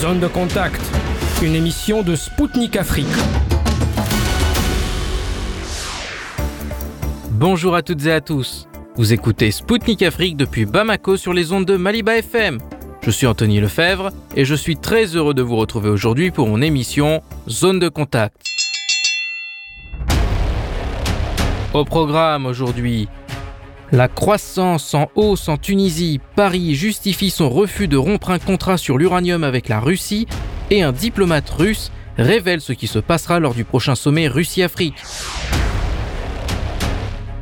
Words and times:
Zone 0.00 0.20
de 0.20 0.28
contact, 0.28 0.80
une 1.42 1.56
émission 1.56 2.04
de 2.04 2.14
Spoutnik 2.14 2.76
Afrique. 2.76 3.06
Bonjour 7.32 7.74
à 7.74 7.82
toutes 7.82 8.06
et 8.06 8.12
à 8.12 8.20
tous. 8.20 8.68
Vous 8.94 9.12
écoutez 9.12 9.50
Spoutnik 9.50 10.04
Afrique 10.04 10.36
depuis 10.36 10.66
Bamako 10.66 11.16
sur 11.16 11.32
les 11.32 11.50
ondes 11.50 11.64
de 11.64 11.76
Maliba 11.76 12.16
FM. 12.16 12.58
Je 13.02 13.10
suis 13.10 13.26
Anthony 13.26 13.58
Lefebvre 13.58 14.10
et 14.36 14.44
je 14.44 14.54
suis 14.54 14.76
très 14.76 15.16
heureux 15.16 15.34
de 15.34 15.42
vous 15.42 15.56
retrouver 15.56 15.88
aujourd'hui 15.88 16.30
pour 16.30 16.46
mon 16.46 16.62
émission 16.62 17.20
Zone 17.48 17.80
de 17.80 17.88
contact. 17.88 18.40
Au 21.74 21.84
programme 21.84 22.46
aujourd'hui, 22.46 23.08
la 23.90 24.08
croissance 24.08 24.92
en 24.92 25.10
hausse 25.14 25.48
en 25.48 25.56
Tunisie, 25.56 26.20
Paris 26.36 26.74
justifie 26.74 27.30
son 27.30 27.48
refus 27.48 27.88
de 27.88 27.96
rompre 27.96 28.30
un 28.30 28.38
contrat 28.38 28.76
sur 28.76 28.98
l'uranium 28.98 29.44
avec 29.44 29.68
la 29.68 29.80
Russie 29.80 30.26
et 30.70 30.82
un 30.82 30.92
diplomate 30.92 31.48
russe 31.48 31.90
révèle 32.18 32.60
ce 32.60 32.74
qui 32.74 32.86
se 32.86 32.98
passera 32.98 33.40
lors 33.40 33.54
du 33.54 33.64
prochain 33.64 33.94
sommet 33.94 34.28
Russie-Afrique. 34.28 34.96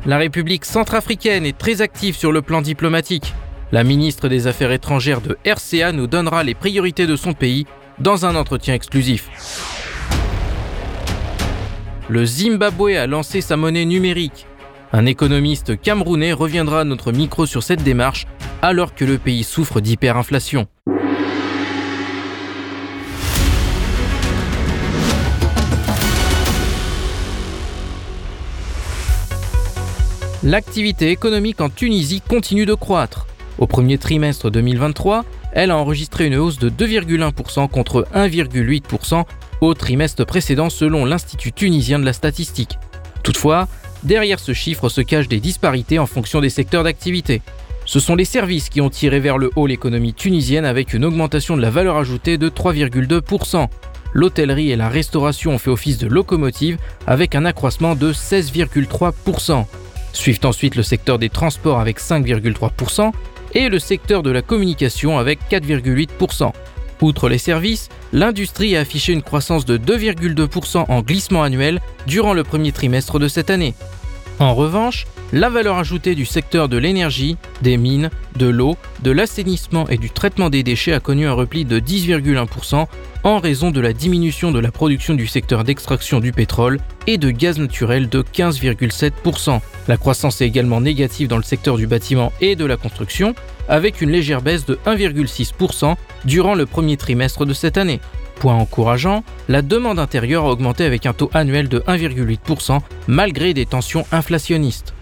La 0.05 0.17
République 0.17 0.63
centrafricaine 0.63 1.45
est 1.45 1.57
très 1.57 1.81
active 1.81 2.15
sur 2.15 2.31
le 2.31 2.41
plan 2.41 2.61
diplomatique. 2.61 3.33
La 3.73 3.83
ministre 3.83 4.29
des 4.29 4.47
Affaires 4.47 4.71
étrangères 4.71 5.19
de 5.19 5.37
RCA 5.45 5.91
nous 5.91 6.07
donnera 6.07 6.45
les 6.45 6.55
priorités 6.55 7.07
de 7.07 7.17
son 7.17 7.33
pays 7.33 7.65
dans 7.99 8.25
un 8.25 8.35
entretien 8.37 8.73
exclusif. 8.73 9.29
Le 12.07 12.25
Zimbabwe 12.25 12.95
a 12.95 13.05
lancé 13.05 13.41
sa 13.41 13.57
monnaie 13.57 13.83
numérique. 13.83 14.47
Un 14.93 15.05
économiste 15.05 15.79
camerounais 15.81 16.31
reviendra 16.31 16.81
à 16.81 16.83
notre 16.85 17.11
micro 17.11 17.45
sur 17.45 17.61
cette 17.61 17.83
démarche 17.83 18.25
alors 18.61 18.95
que 18.95 19.03
le 19.03 19.17
pays 19.17 19.43
souffre 19.43 19.81
d'hyperinflation. 19.81 20.67
L'activité 30.43 31.11
économique 31.11 31.59
en 31.59 31.69
Tunisie 31.69 32.21
continue 32.21 32.65
de 32.65 32.73
croître. 32.73 33.27
Au 33.57 33.67
premier 33.67 33.97
trimestre 33.97 34.49
2023, 34.49 35.25
elle 35.51 35.71
a 35.71 35.77
enregistré 35.77 36.27
une 36.27 36.35
hausse 36.35 36.59
de 36.59 36.69
2,1% 36.69 37.67
contre 37.67 38.07
1,8% 38.15 39.25
au 39.59 39.73
trimestre 39.73 40.25
précédent 40.25 40.69
selon 40.69 41.03
l'Institut 41.03 41.51
tunisien 41.51 41.99
de 41.99 42.05
la 42.05 42.13
statistique. 42.13 42.77
Toutefois, 43.23 43.67
Derrière 44.03 44.39
ce 44.39 44.53
chiffre 44.53 44.89
se 44.89 45.01
cachent 45.01 45.27
des 45.27 45.39
disparités 45.39 45.99
en 45.99 46.05
fonction 46.05 46.41
des 46.41 46.49
secteurs 46.49 46.83
d'activité. 46.83 47.41
Ce 47.85 47.99
sont 47.99 48.15
les 48.15 48.25
services 48.25 48.69
qui 48.69 48.81
ont 48.81 48.89
tiré 48.89 49.19
vers 49.19 49.37
le 49.37 49.49
haut 49.55 49.65
l'économie 49.65 50.13
tunisienne 50.13 50.65
avec 50.65 50.93
une 50.93 51.05
augmentation 51.05 51.55
de 51.55 51.61
la 51.61 51.69
valeur 51.69 51.97
ajoutée 51.97 52.37
de 52.37 52.49
3,2%. 52.49 53.67
L'hôtellerie 54.13 54.71
et 54.71 54.75
la 54.75 54.89
restauration 54.89 55.51
ont 55.51 55.57
fait 55.57 55.69
office 55.69 55.97
de 55.97 56.07
locomotive 56.07 56.77
avec 57.05 57.33
un 57.35 57.45
accroissement 57.45 57.95
de 57.95 58.11
16,3%. 58.11 59.65
Suivent 60.13 60.39
ensuite 60.43 60.75
le 60.75 60.83
secteur 60.83 61.19
des 61.19 61.29
transports 61.29 61.79
avec 61.79 61.99
5,3% 61.99 63.11
et 63.53 63.69
le 63.69 63.79
secteur 63.79 64.23
de 64.23 64.31
la 64.31 64.41
communication 64.41 65.17
avec 65.17 65.39
4,8%. 65.49 66.51
Outre 67.01 67.29
les 67.29 67.37
services, 67.37 67.89
l'industrie 68.11 68.75
a 68.75 68.81
affiché 68.81 69.13
une 69.13 69.21
croissance 69.21 69.65
de 69.65 69.77
2,2% 69.77 70.85
en 70.87 71.01
glissement 71.01 71.43
annuel 71.43 71.79
durant 72.07 72.33
le 72.33 72.43
premier 72.43 72.71
trimestre 72.71 73.19
de 73.19 73.27
cette 73.27 73.49
année. 73.49 73.75
En 74.39 74.53
revanche, 74.53 75.05
la 75.33 75.49
valeur 75.49 75.77
ajoutée 75.77 76.15
du 76.15 76.25
secteur 76.25 76.69
de 76.69 76.77
l'énergie, 76.77 77.37
des 77.61 77.77
mines, 77.77 78.09
de 78.37 78.47
l'eau, 78.47 78.77
de 79.01 79.11
l'assainissement 79.11 79.87
et 79.89 79.97
du 79.97 80.09
traitement 80.09 80.49
des 80.49 80.63
déchets 80.63 80.93
a 80.93 80.99
connu 80.99 81.27
un 81.27 81.33
repli 81.33 81.65
de 81.65 81.79
10,1% 81.79 82.85
en 83.23 83.39
raison 83.39 83.71
de 83.71 83.81
la 83.81 83.93
diminution 83.93 84.51
de 84.51 84.59
la 84.59 84.71
production 84.71 85.15
du 85.15 85.27
secteur 85.27 85.63
d'extraction 85.63 86.19
du 86.19 86.31
pétrole 86.31 86.79
et 87.07 87.17
de 87.17 87.31
gaz 87.31 87.57
naturel 87.57 88.09
de 88.09 88.21
15,7%. 88.21 89.59
La 89.87 89.97
croissance 89.97 90.39
est 90.39 90.45
également 90.45 90.81
négative 90.81 91.27
dans 91.27 91.37
le 91.37 91.43
secteur 91.43 91.77
du 91.77 91.87
bâtiment 91.87 92.31
et 92.39 92.55
de 92.55 92.65
la 92.65 92.77
construction, 92.77 93.33
avec 93.67 94.01
une 94.01 94.11
légère 94.11 94.41
baisse 94.41 94.65
de 94.65 94.79
1,6% 94.85 95.95
durant 96.25 96.55
le 96.55 96.65
premier 96.65 96.97
trimestre 96.97 97.45
de 97.45 97.53
cette 97.53 97.77
année. 97.77 97.99
Point 98.39 98.55
encourageant, 98.55 99.23
la 99.49 99.61
demande 99.61 99.99
intérieure 99.99 100.45
a 100.45 100.51
augmenté 100.51 100.85
avec 100.85 101.05
un 101.05 101.13
taux 101.13 101.31
annuel 101.33 101.69
de 101.69 101.79
1,8% 101.79 102.79
malgré 103.07 103.53
des 103.53 103.65
tensions 103.65 104.05
inflationnistes. 104.11 104.93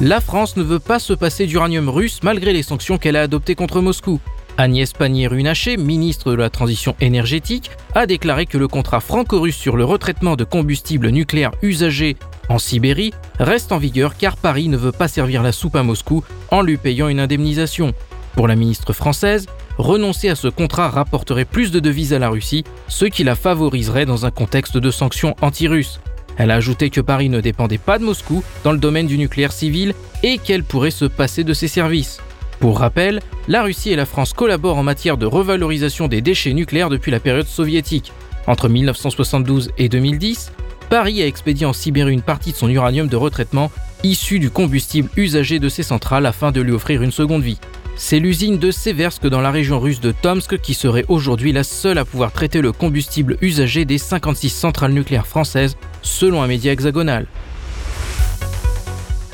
La 0.00 0.20
France 0.20 0.56
ne 0.56 0.62
veut 0.62 0.78
pas 0.78 0.98
se 0.98 1.12
passer 1.12 1.46
d'uranium 1.46 1.88
russe 1.88 2.20
malgré 2.22 2.52
les 2.52 2.62
sanctions 2.62 2.98
qu'elle 2.98 3.16
a 3.16 3.22
adoptées 3.22 3.54
contre 3.54 3.80
Moscou. 3.80 4.20
Agnès 4.58 4.92
Pannier-Runacher, 4.92 5.76
ministre 5.76 6.30
de 6.30 6.36
la 6.36 6.48
Transition 6.48 6.96
énergétique, 7.00 7.70
a 7.94 8.06
déclaré 8.06 8.46
que 8.46 8.56
le 8.56 8.68
contrat 8.68 9.00
franco-russe 9.00 9.56
sur 9.56 9.76
le 9.76 9.84
retraitement 9.84 10.36
de 10.36 10.44
combustibles 10.44 11.10
nucléaires 11.10 11.52
usagés 11.62 12.16
en 12.48 12.58
Sibérie 12.58 13.12
reste 13.38 13.72
en 13.72 13.78
vigueur 13.78 14.16
car 14.16 14.36
Paris 14.36 14.68
ne 14.68 14.76
veut 14.76 14.92
pas 14.92 15.08
servir 15.08 15.42
la 15.42 15.52
soupe 15.52 15.76
à 15.76 15.82
Moscou 15.82 16.24
en 16.50 16.62
lui 16.62 16.76
payant 16.76 17.08
une 17.08 17.20
indemnisation. 17.20 17.92
Pour 18.34 18.48
la 18.48 18.56
ministre 18.56 18.92
française, 18.92 19.46
renoncer 19.78 20.28
à 20.28 20.34
ce 20.34 20.48
contrat 20.48 20.88
rapporterait 20.88 21.44
plus 21.44 21.70
de 21.70 21.80
devises 21.80 22.12
à 22.12 22.18
la 22.18 22.28
Russie, 22.28 22.64
ce 22.88 23.06
qui 23.06 23.24
la 23.24 23.34
favoriserait 23.34 24.06
dans 24.06 24.26
un 24.26 24.30
contexte 24.30 24.76
de 24.76 24.90
sanctions 24.90 25.34
anti-russes. 25.40 26.00
Elle 26.36 26.50
a 26.50 26.56
ajouté 26.56 26.90
que 26.90 27.00
Paris 27.00 27.30
ne 27.30 27.40
dépendait 27.40 27.78
pas 27.78 27.98
de 27.98 28.04
Moscou 28.04 28.42
dans 28.62 28.72
le 28.72 28.78
domaine 28.78 29.06
du 29.06 29.16
nucléaire 29.16 29.52
civil 29.52 29.94
et 30.22 30.38
qu'elle 30.38 30.64
pourrait 30.64 30.90
se 30.90 31.06
passer 31.06 31.44
de 31.44 31.54
ses 31.54 31.68
services. 31.68 32.20
Pour 32.60 32.78
rappel, 32.78 33.20
la 33.48 33.62
Russie 33.62 33.90
et 33.90 33.96
la 33.96 34.06
France 34.06 34.32
collaborent 34.32 34.78
en 34.78 34.82
matière 34.82 35.16
de 35.16 35.26
revalorisation 35.26 36.08
des 36.08 36.20
déchets 36.20 36.54
nucléaires 36.54 36.90
depuis 36.90 37.10
la 37.10 37.20
période 37.20 37.46
soviétique. 37.46 38.12
Entre 38.46 38.68
1972 38.68 39.70
et 39.76 39.88
2010, 39.88 40.52
Paris 40.88 41.20
a 41.20 41.26
expédié 41.26 41.66
en 41.66 41.72
Sibérie 41.72 42.12
une 42.12 42.22
partie 42.22 42.52
de 42.52 42.56
son 42.56 42.68
uranium 42.68 43.08
de 43.08 43.16
retraitement 43.16 43.72
issu 44.04 44.38
du 44.38 44.50
combustible 44.50 45.10
usagé 45.16 45.58
de 45.58 45.68
ses 45.68 45.82
centrales 45.82 46.26
afin 46.26 46.52
de 46.52 46.60
lui 46.60 46.72
offrir 46.72 47.02
une 47.02 47.10
seconde 47.10 47.42
vie. 47.42 47.58
C'est 47.96 48.20
l'usine 48.20 48.58
de 48.58 48.70
Seversk 48.70 49.26
dans 49.26 49.40
la 49.40 49.50
région 49.50 49.80
russe 49.80 50.00
de 50.00 50.12
Tomsk 50.12 50.58
qui 50.58 50.74
serait 50.74 51.04
aujourd'hui 51.08 51.50
la 51.50 51.64
seule 51.64 51.98
à 51.98 52.04
pouvoir 52.04 52.30
traiter 52.30 52.60
le 52.60 52.70
combustible 52.70 53.36
usagé 53.40 53.84
des 53.84 53.98
56 53.98 54.50
centrales 54.50 54.92
nucléaires 54.92 55.26
françaises, 55.26 55.76
selon 56.02 56.42
un 56.42 56.46
média 56.46 56.70
hexagonal. 56.72 57.26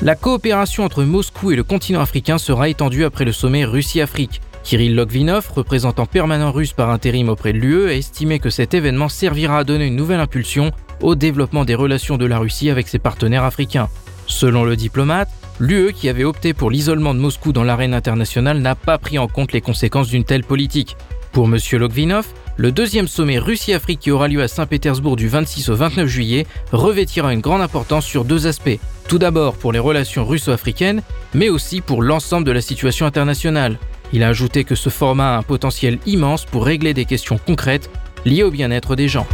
La 0.01 0.15
coopération 0.15 0.83
entre 0.83 1.03
Moscou 1.03 1.51
et 1.51 1.55
le 1.55 1.63
continent 1.63 2.01
africain 2.01 2.37
sera 2.37 2.67
étendue 2.67 3.05
après 3.05 3.25
le 3.25 3.31
sommet 3.31 3.63
Russie-Afrique. 3.63 4.41
Kirill 4.63 4.95
Logvinov, 4.95 5.51
représentant 5.53 6.05
permanent 6.05 6.51
russe 6.51 6.73
par 6.73 6.89
intérim 6.89 7.29
auprès 7.29 7.51
de 7.51 7.57
l'UE, 7.57 7.89
a 7.89 7.93
estimé 7.93 8.39
que 8.39 8.49
cet 8.49 8.73
événement 8.73 9.09
servira 9.09 9.59
à 9.59 9.63
donner 9.63 9.87
une 9.87 9.95
nouvelle 9.95 10.21
impulsion 10.21 10.71
au 11.01 11.15
développement 11.15 11.65
des 11.65 11.75
relations 11.75 12.17
de 12.17 12.25
la 12.25 12.39
Russie 12.39 12.69
avec 12.69 12.87
ses 12.87 12.99
partenaires 12.99 13.43
africains. 13.43 13.89
Selon 14.25 14.63
le 14.63 14.77
diplomate, 14.77 15.29
l'UE, 15.59 15.91
qui 15.93 16.07
avait 16.07 16.23
opté 16.23 16.53
pour 16.53 16.71
l'isolement 16.71 17.13
de 17.13 17.19
Moscou 17.19 17.51
dans 17.51 17.65
l'arène 17.65 17.93
internationale, 17.93 18.59
n'a 18.59 18.75
pas 18.75 18.97
pris 18.97 19.19
en 19.19 19.27
compte 19.27 19.51
les 19.51 19.61
conséquences 19.61 20.09
d'une 20.09 20.23
telle 20.23 20.45
politique. 20.45 20.95
Pour 21.33 21.45
M. 21.45 21.57
Logvinov, 21.73 22.27
le 22.55 22.71
deuxième 22.71 23.07
sommet 23.07 23.39
Russie-Afrique 23.39 23.99
qui 23.99 24.11
aura 24.11 24.27
lieu 24.27 24.41
à 24.41 24.47
Saint-Pétersbourg 24.47 25.15
du 25.15 25.27
26 25.27 25.69
au 25.69 25.75
29 25.75 26.07
juillet 26.07 26.45
revêtira 26.71 27.33
une 27.33 27.41
grande 27.41 27.61
importance 27.61 28.05
sur 28.05 28.23
deux 28.23 28.47
aspects. 28.47 28.79
Tout 29.07 29.17
d'abord 29.17 29.55
pour 29.55 29.73
les 29.73 29.79
relations 29.79 30.25
russo-africaines, 30.25 31.01
mais 31.33 31.49
aussi 31.49 31.81
pour 31.81 32.01
l'ensemble 32.01 32.45
de 32.45 32.51
la 32.51 32.61
situation 32.61 33.05
internationale. 33.05 33.77
Il 34.13 34.21
a 34.21 34.27
ajouté 34.27 34.63
que 34.63 34.75
ce 34.75 34.89
format 34.89 35.33
a 35.33 35.37
un 35.39 35.41
potentiel 35.41 35.97
immense 36.05 36.45
pour 36.45 36.65
régler 36.65 36.93
des 36.93 37.05
questions 37.05 37.39
concrètes 37.39 37.89
liées 38.25 38.43
au 38.43 38.51
bien-être 38.51 38.95
des 38.95 39.07
gens. 39.07 39.25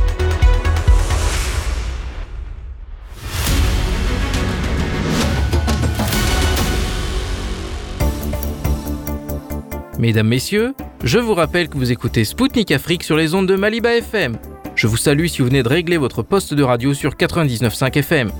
Mesdames, 10.00 10.30
Messieurs, 10.30 10.74
je 11.04 11.20
vous 11.20 11.34
rappelle 11.34 11.68
que 11.68 11.78
vous 11.78 11.92
écoutez 11.92 12.24
Spoutnik 12.24 12.72
Afrique 12.72 13.04
sur 13.04 13.18
les 13.18 13.36
ondes 13.36 13.48
de 13.48 13.58
Maliba 13.58 13.98
FM. 13.98 14.38
Je 14.76 14.88
vous 14.88 14.96
salue 14.96 15.26
si 15.26 15.40
vous 15.42 15.50
venez 15.50 15.62
de 15.62 15.68
régler 15.68 15.98
votre 15.98 16.24
poste 16.24 16.54
de 16.54 16.64
radio 16.64 16.94
sur 16.94 17.16
99.5 17.16 17.98
FM. 17.98 18.32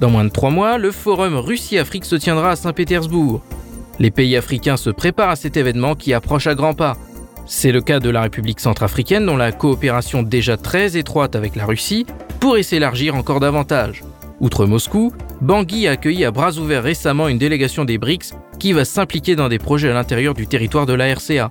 Dans 0.00 0.10
moins 0.10 0.24
de 0.24 0.30
trois 0.30 0.50
mois, 0.50 0.76
le 0.76 0.90
forum 0.90 1.36
Russie-Afrique 1.36 2.04
se 2.04 2.16
tiendra 2.16 2.50
à 2.50 2.56
Saint-Pétersbourg. 2.56 3.42
Les 3.98 4.10
pays 4.10 4.36
africains 4.36 4.76
se 4.76 4.90
préparent 4.90 5.30
à 5.30 5.36
cet 5.36 5.56
événement 5.56 5.94
qui 5.94 6.12
approche 6.12 6.46
à 6.46 6.54
grands 6.54 6.74
pas. 6.74 6.96
C'est 7.46 7.72
le 7.72 7.80
cas 7.80 8.00
de 8.00 8.10
la 8.10 8.22
République 8.22 8.60
centrafricaine 8.60 9.26
dont 9.26 9.36
la 9.36 9.52
coopération 9.52 10.22
déjà 10.22 10.56
très 10.56 10.96
étroite 10.96 11.36
avec 11.36 11.56
la 11.56 11.66
Russie 11.66 12.06
pourrait 12.40 12.62
s'élargir 12.62 13.14
encore 13.14 13.40
davantage. 13.40 14.02
Outre 14.40 14.66
Moscou, 14.66 15.12
Bangui 15.40 15.86
a 15.86 15.92
accueilli 15.92 16.24
à 16.24 16.30
bras 16.30 16.56
ouverts 16.58 16.82
récemment 16.82 17.28
une 17.28 17.38
délégation 17.38 17.84
des 17.84 17.98
BRICS 17.98 18.34
qui 18.58 18.72
va 18.72 18.84
s'impliquer 18.84 19.36
dans 19.36 19.48
des 19.48 19.58
projets 19.58 19.90
à 19.90 19.94
l'intérieur 19.94 20.34
du 20.34 20.46
territoire 20.46 20.86
de 20.86 20.94
la 20.94 21.14
RCA. 21.14 21.50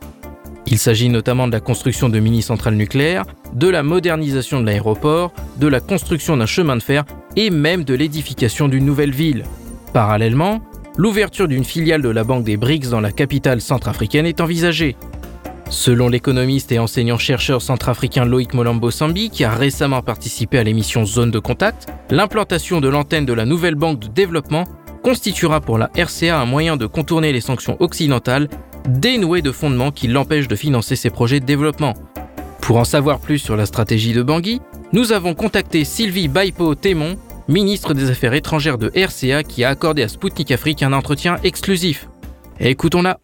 Il 0.66 0.80
s'agit 0.80 1.10
notamment 1.10 1.48
de 1.48 1.52
la 1.52 1.60
construction 1.60 2.10
de 2.10 2.20
mini-centrales 2.20 2.76
nucléaires, 2.76 3.26
de 3.54 3.68
la 3.68 3.84
modernisation 3.84 4.60
de 4.62 4.66
l'aéroport, 4.66 5.34
de 5.58 5.68
la 5.68 5.80
construction 5.80 6.38
d'un 6.38 6.46
chemin 6.46 6.76
de 6.76 6.84
fer 6.84 7.06
et 7.36 7.50
même 7.50 7.84
de 7.84 7.94
l'édification 7.94 8.68
d'une 8.68 8.86
nouvelle 8.86 9.12
ville. 9.12 9.44
Parallèlement, 9.94 10.62
l'ouverture 10.98 11.48
d'une 11.48 11.64
filiale 11.64 12.02
de 12.02 12.10
la 12.10 12.24
Banque 12.24 12.44
des 12.44 12.58
BRICS 12.58 12.90
dans 12.90 13.02
la 13.02 13.12
capitale 13.12 13.62
centrafricaine 13.62 14.26
est 14.26 14.42
envisagée. 14.42 14.96
Selon 15.70 16.08
l'économiste 16.08 16.72
et 16.72 16.78
enseignant-chercheur 16.78 17.62
centrafricain 17.62 18.26
Loïc 18.26 18.54
Molambo 18.54 18.92
Sambi, 18.92 19.30
qui 19.30 19.44
a 19.44 19.52
récemment 19.52 20.04
participé 20.04 20.60
à 20.60 20.64
l'émission 20.64 21.06
Zone 21.06 21.32
de 21.32 21.40
Contact, 21.40 21.88
l'implantation 22.12 22.80
de 22.80 22.90
l'antenne 22.90 23.26
de 23.26 23.34
la 23.34 23.46
nouvelle 23.46 23.76
banque 23.76 24.00
de 24.00 24.08
développement 24.08 24.66
constituera 25.04 25.62
pour 25.62 25.78
la 25.78 25.90
RCA 25.98 26.40
un 26.40 26.46
moyen 26.46 26.78
de 26.78 26.86
contourner 26.86 27.34
les 27.34 27.42
sanctions 27.42 27.76
occidentales, 27.82 28.48
dénouées 28.88 29.42
de 29.42 29.52
fondements 29.52 29.92
qui 29.92 30.08
l'empêchent 30.08 30.48
de 30.48 30.56
financer 30.56 30.96
ses 30.96 31.10
projets 31.10 31.40
de 31.40 31.46
développement. 31.46 31.96
Pour 32.62 32.78
en 32.78 32.86
savoir 32.86 33.20
plus 33.20 33.40
sur 33.40 33.58
la 33.58 33.66
stratégie 33.66 34.14
de 34.14 34.22
Bangui, 34.22 34.62
nous 34.94 35.12
avons 35.12 35.34
contacté 35.34 35.86
Sylvie 35.86 36.28
Baipo-Témon, 36.28 37.18
ministre 37.48 37.94
des 37.94 38.10
Affaires 38.10 38.34
étrangères 38.34 38.78
de 38.78 38.88
RCA, 38.96 39.44
qui 39.44 39.64
a 39.64 39.70
accordé 39.70 40.04
à 40.04 40.08
Sputnik 40.08 40.52
Afrique 40.52 40.84
un 40.84 40.94
entretien 40.94 41.38
exclusif. 41.44 42.08
Écoutons-la. 42.60 43.18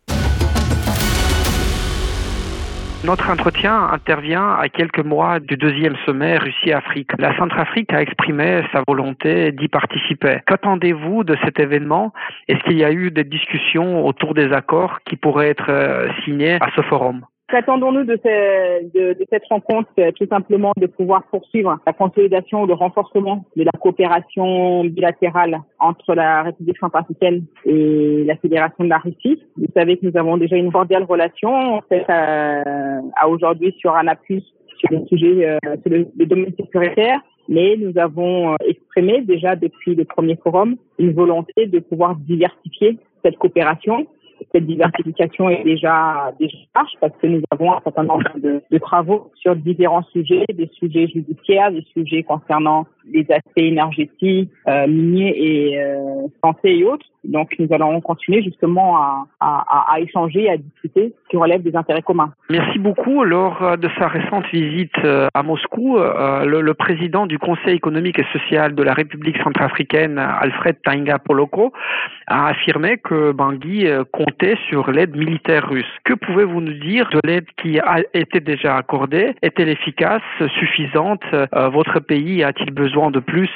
Notre 3.05 3.29
entretien 3.29 3.87
intervient 3.93 4.57
à 4.59 4.67
quelques 4.67 5.03
mois 5.03 5.39
du 5.39 5.55
deuxième 5.55 5.95
sommet 6.05 6.37
Russie-Afrique. 6.37 7.11
La 7.17 7.35
Centrafrique 7.37 7.93
a 7.93 8.01
exprimé 8.01 8.61
sa 8.73 8.83
volonté 8.85 9.53
d'y 9.53 9.69
participer. 9.69 10.39
Qu'attendez-vous 10.45 11.23
de 11.23 11.37
cet 11.45 11.61
événement? 11.61 12.11
Est-ce 12.49 12.61
qu'il 12.65 12.77
y 12.77 12.83
a 12.83 12.91
eu 12.91 13.09
des 13.09 13.23
discussions 13.23 14.05
autour 14.05 14.33
des 14.33 14.51
accords 14.51 14.99
qui 15.05 15.15
pourraient 15.15 15.47
être 15.47 15.69
euh, 15.69 16.09
signés 16.25 16.57
à 16.59 16.69
ce 16.75 16.81
forum? 16.81 17.25
Qu'attendons-nous 17.49 18.03
de, 18.03 18.15
de, 18.15 19.13
de, 19.13 19.25
cette 19.31 19.45
rencontre 19.49 19.89
Tout 20.17 20.27
simplement 20.27 20.71
de 20.77 20.85
pouvoir 20.85 21.23
poursuivre 21.31 21.79
la 21.85 21.93
consolidation 21.93 22.65
le 22.65 22.73
renforcement 22.73 23.45
de 23.55 23.63
la 23.63 23.71
coopération 23.71 24.83
bilatérale 24.85 25.59
entre 25.79 26.13
la 26.13 26.43
République 26.43 26.77
centrafricaine 26.77 27.45
et 27.65 28.23
la 28.25 28.35
Fédération 28.37 28.83
de 28.83 28.89
la 28.89 28.99
Russie. 28.99 29.41
Vous 29.57 29.67
savez 29.75 29.97
que 29.97 30.05
nous 30.05 30.17
avons 30.17 30.37
déjà 30.37 30.57
une 30.57 30.71
cordiale 30.71 31.03
relation 31.03 31.81
fait, 31.89 32.05
à, 32.07 32.63
à 33.15 33.27
aujourd'hui 33.27 33.73
sur 33.79 33.95
un 33.95 34.07
appui 34.07 34.45
sur 34.77 34.91
le 34.91 35.05
sujet, 35.07 35.49
euh, 35.49 35.57
sur 35.81 35.91
le, 35.91 36.07
le 36.17 36.25
domaine 36.25 36.53
sécuritaire 36.55 37.19
mais 37.49 37.75
nous 37.77 37.97
avons 37.97 38.53
euh, 38.53 38.55
exprimé 38.67 39.21
déjà 39.21 39.55
depuis 39.55 39.95
le 39.95 40.05
premier 40.05 40.37
forum 40.37 40.77
une 40.99 41.13
volonté 41.13 41.65
de 41.65 41.79
pouvoir 41.79 42.15
diversifier 42.15 42.99
cette 43.25 43.37
coopération 43.37 44.07
cette 44.51 44.65
diversification 44.65 45.49
est 45.49 45.63
déjà 45.63 46.33
déjà 46.39 46.57
large 46.75 46.91
parce 47.01 47.13
que 47.21 47.27
nous 47.27 47.41
avons 47.51 47.73
un 47.73 47.81
certain 47.81 48.03
nombre 48.03 48.23
de, 48.37 48.61
de, 48.69 48.77
travaux 48.77 49.31
sur 49.35 49.55
différents 49.55 50.03
sujets, 50.11 50.45
des 50.53 50.69
sujets 50.73 51.07
judiciaires, 51.07 51.71
des 51.71 51.85
sujets 51.93 52.23
concernant 52.23 52.87
les 53.11 53.25
aspects 53.31 53.57
énergétiques, 53.57 54.51
euh, 54.67 54.87
miniers 54.87 55.33
et 55.37 55.81
euh, 55.81 56.27
santé 56.43 56.77
et 56.79 56.83
autres. 56.83 57.05
Donc 57.23 57.53
nous 57.59 57.67
allons 57.71 57.99
continuer 58.01 58.41
justement 58.41 58.97
à, 58.97 59.25
à, 59.39 59.93
à 59.93 59.99
échanger, 59.99 60.49
à 60.49 60.57
discuter 60.57 61.13
qui 61.29 61.37
relève 61.37 61.61
des 61.61 61.75
intérêts 61.75 62.01
communs. 62.01 62.33
Merci 62.49 62.79
beaucoup. 62.79 63.23
Lors 63.23 63.77
de 63.77 63.89
sa 63.99 64.07
récente 64.07 64.45
visite 64.51 64.97
euh, 65.03 65.27
à 65.33 65.43
Moscou, 65.43 65.97
euh, 65.97 66.45
le, 66.45 66.61
le, 66.61 66.73
président 66.73 67.27
du 67.27 67.37
Conseil 67.37 67.75
économique 67.75 68.19
et 68.19 68.25
social 68.31 68.73
de 68.73 68.83
la 68.83 68.93
République 68.93 69.37
centrafricaine, 69.43 70.17
Alfred 70.17 70.77
Tainga 70.83 71.19
Poloko, 71.19 71.73
a 72.27 72.47
affirmé 72.47 72.97
que 72.97 73.31
Bangui 73.31 73.85
comptait 74.11 74.57
sur 74.69 74.91
l'aide 74.91 75.15
militaire 75.15 75.67
russe. 75.67 75.85
Que 76.03 76.13
pouvez-vous 76.13 76.61
nous 76.61 76.79
dire 76.79 77.09
de 77.09 77.19
l'aide 77.23 77.45
qui 77.61 77.79
a 77.79 78.01
été 78.13 78.39
déjà 78.39 78.77
accordée? 78.77 79.35
Est-elle 79.41 79.69
efficace, 79.69 80.21
suffisante? 80.59 81.23
Votre 81.53 81.99
pays 81.99 82.43
a-t-il 82.43 82.71
besoin 82.71 82.98
de 83.11 83.19
plus 83.19 83.49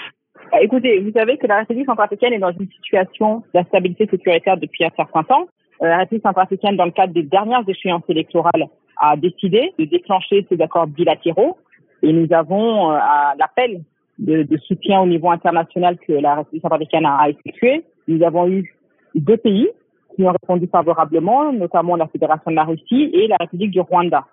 bah, 0.54 0.62
écoutez, 0.62 1.00
vous 1.00 1.12
savez 1.12 1.38
que 1.38 1.48
la 1.48 1.58
République 1.60 1.88
centrafricaine 1.88 2.34
est 2.34 2.40
dans 2.40 2.52
une 2.52 2.70
situation 2.70 3.44
d'instabilité 3.56 4.06
sécuritaire 4.06 4.56
depuis 4.56 4.86
un 4.86 4.92
certain 4.96 5.24
temps. 5.24 5.48
Euh, 5.82 5.88
la 5.88 5.98
République 5.98 6.22
centrafricaine, 6.24 6.76
dans 6.76 6.86
le 6.86 6.92
cadre 6.92 7.12
des 7.12 7.24
dernières 7.24 7.68
échéances 7.68 8.04
électorales, 8.08 8.68
a 8.98 9.18
décidé 9.18 9.74
de 9.80 9.86
déclencher 9.86 10.46
ces 10.48 10.62
accords 10.62 10.86
bilatéraux 10.86 11.58
et 12.04 12.14
nous 12.14 12.28
avons 12.32 12.92
euh, 12.92 13.00
l'appel 13.40 13.82
de, 14.20 14.44
de, 14.44 14.58
soutien 14.58 15.02
au 15.02 15.08
niveau 15.08 15.32
international 15.32 15.98
que 15.98 16.14
la 16.14 16.36
République 16.36 16.62
centrafricaine 16.62 17.08
a, 17.08 17.30
effectué. 17.30 17.84
Nous 18.08 18.24
avons 18.24 18.48
eu 18.48 18.76
deux 19.16 19.38
pays 19.38 19.70
qui 20.16 20.24
ont 20.24 20.32
répondu 20.32 20.68
favorablement, 20.72 21.52
notamment 21.52 21.96
la 21.96 22.08
Fédération 22.08 22.52
de 22.52 22.56
la 22.56 22.66
Russie 22.66 23.10
et 23.12 23.28
la 23.28 23.38
République 23.40 23.72
du 23.72 23.80
Rwanda. 23.80 24.26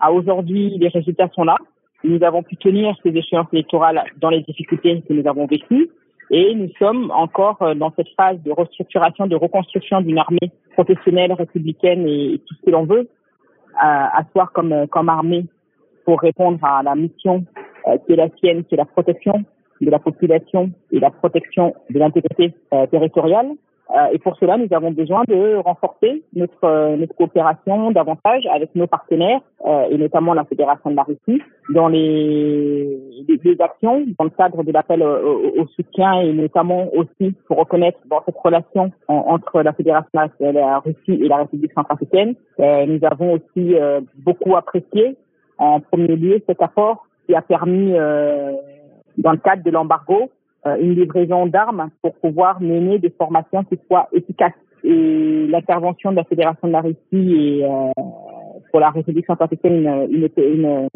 À 0.00 0.12
aujourd'hui, 0.12 0.76
les 0.78 0.88
résultats 0.88 1.28
sont 1.34 1.42
là. 1.42 1.56
Nous 2.04 2.22
avons 2.22 2.42
pu 2.42 2.56
tenir 2.56 2.94
ces 3.02 3.10
échéances 3.10 3.48
électorales 3.52 4.04
dans 4.18 4.30
les 4.30 4.42
difficultés 4.42 5.02
que 5.08 5.12
nous 5.12 5.26
avons 5.26 5.46
vécues 5.46 5.90
et 6.30 6.54
nous 6.54 6.70
sommes 6.78 7.10
encore 7.12 7.62
euh, 7.62 7.74
dans 7.74 7.92
cette 7.96 8.08
phase 8.16 8.40
de 8.42 8.50
restructuration, 8.50 9.26
de 9.26 9.36
reconstruction 9.36 10.00
d'une 10.00 10.18
armée 10.18 10.50
professionnelle, 10.72 11.32
républicaine 11.32 12.06
et 12.06 12.40
tout 12.46 12.54
ce 12.54 12.66
que 12.66 12.70
l'on 12.70 12.84
veut 12.84 13.08
asseoir 13.78 14.52
comme, 14.52 14.72
euh, 14.72 14.86
comme 14.86 15.08
armée 15.08 15.46
pour 16.04 16.20
répondre 16.20 16.58
à 16.64 16.82
la 16.82 16.94
mission 16.94 17.44
euh, 17.86 17.98
qui 18.06 18.12
est 18.12 18.16
la 18.16 18.28
sienne, 18.38 18.64
qui 18.64 18.74
est 18.74 18.78
la 18.78 18.86
protection 18.86 19.44
de 19.80 19.90
la 19.90 19.98
population 19.98 20.70
et 20.90 20.98
la 20.98 21.10
protection 21.10 21.74
de 21.90 21.98
l'intégrité 21.98 22.54
territoriale. 22.90 23.50
Euh, 23.94 24.08
et 24.12 24.18
pour 24.18 24.36
cela, 24.38 24.56
nous 24.56 24.66
avons 24.72 24.90
besoin 24.90 25.22
de 25.28 25.56
renforcer 25.56 26.22
notre, 26.34 26.64
euh, 26.64 26.96
notre 26.96 27.14
coopération 27.14 27.92
davantage 27.92 28.44
avec 28.52 28.74
nos 28.74 28.88
partenaires, 28.88 29.40
euh, 29.64 29.86
et 29.90 29.96
notamment 29.96 30.34
la 30.34 30.44
Fédération 30.44 30.90
de 30.90 30.96
la 30.96 31.04
Russie, 31.04 31.40
dans 31.72 31.86
les, 31.86 32.98
les, 33.28 33.60
actions, 33.60 34.04
dans 34.18 34.24
le 34.24 34.30
cadre 34.30 34.64
de 34.64 34.72
l'appel 34.72 35.02
au, 35.02 35.60
au, 35.60 35.66
soutien, 35.68 36.20
et 36.20 36.32
notamment 36.32 36.88
aussi 36.94 37.32
pour 37.46 37.58
reconnaître 37.58 37.98
dans 38.06 38.22
cette 38.26 38.36
relation 38.42 38.90
entre 39.08 39.62
la 39.62 39.72
Fédération 39.72 40.30
de 40.40 40.46
la 40.46 40.78
Russie 40.80 41.22
et 41.22 41.28
la 41.28 41.38
République 41.38 41.72
centrafricaine. 41.72 42.34
nous 42.58 43.00
avons 43.02 43.34
aussi 43.34 43.76
beaucoup 44.16 44.56
apprécié, 44.56 45.16
en 45.58 45.80
premier 45.80 46.16
lieu, 46.16 46.42
cet 46.46 46.62
apport 46.62 47.06
qui 47.26 47.34
a 47.34 47.42
permis, 47.42 47.92
dans 47.92 49.32
le 49.32 49.38
cadre 49.38 49.62
de 49.64 49.70
l'embargo, 49.70 50.30
une 50.80 50.94
livraison 50.94 51.46
d'armes 51.46 51.90
pour 52.02 52.14
pouvoir 52.16 52.60
mener 52.60 52.98
des 52.98 53.10
formations 53.10 53.64
qui 53.64 53.78
soient 53.86 54.08
efficaces. 54.12 54.52
Et 54.84 55.46
l'intervention 55.48 56.10
de 56.10 56.16
la 56.16 56.24
Fédération 56.24 56.68
de 56.68 56.72
la 56.72 56.80
Russie 56.80 56.98
et 57.12 57.64
euh, 57.64 57.90
pour 58.70 58.80
la 58.80 58.90
République 58.90 59.26
centrafricaine 59.26 60.06
une, 60.10 60.88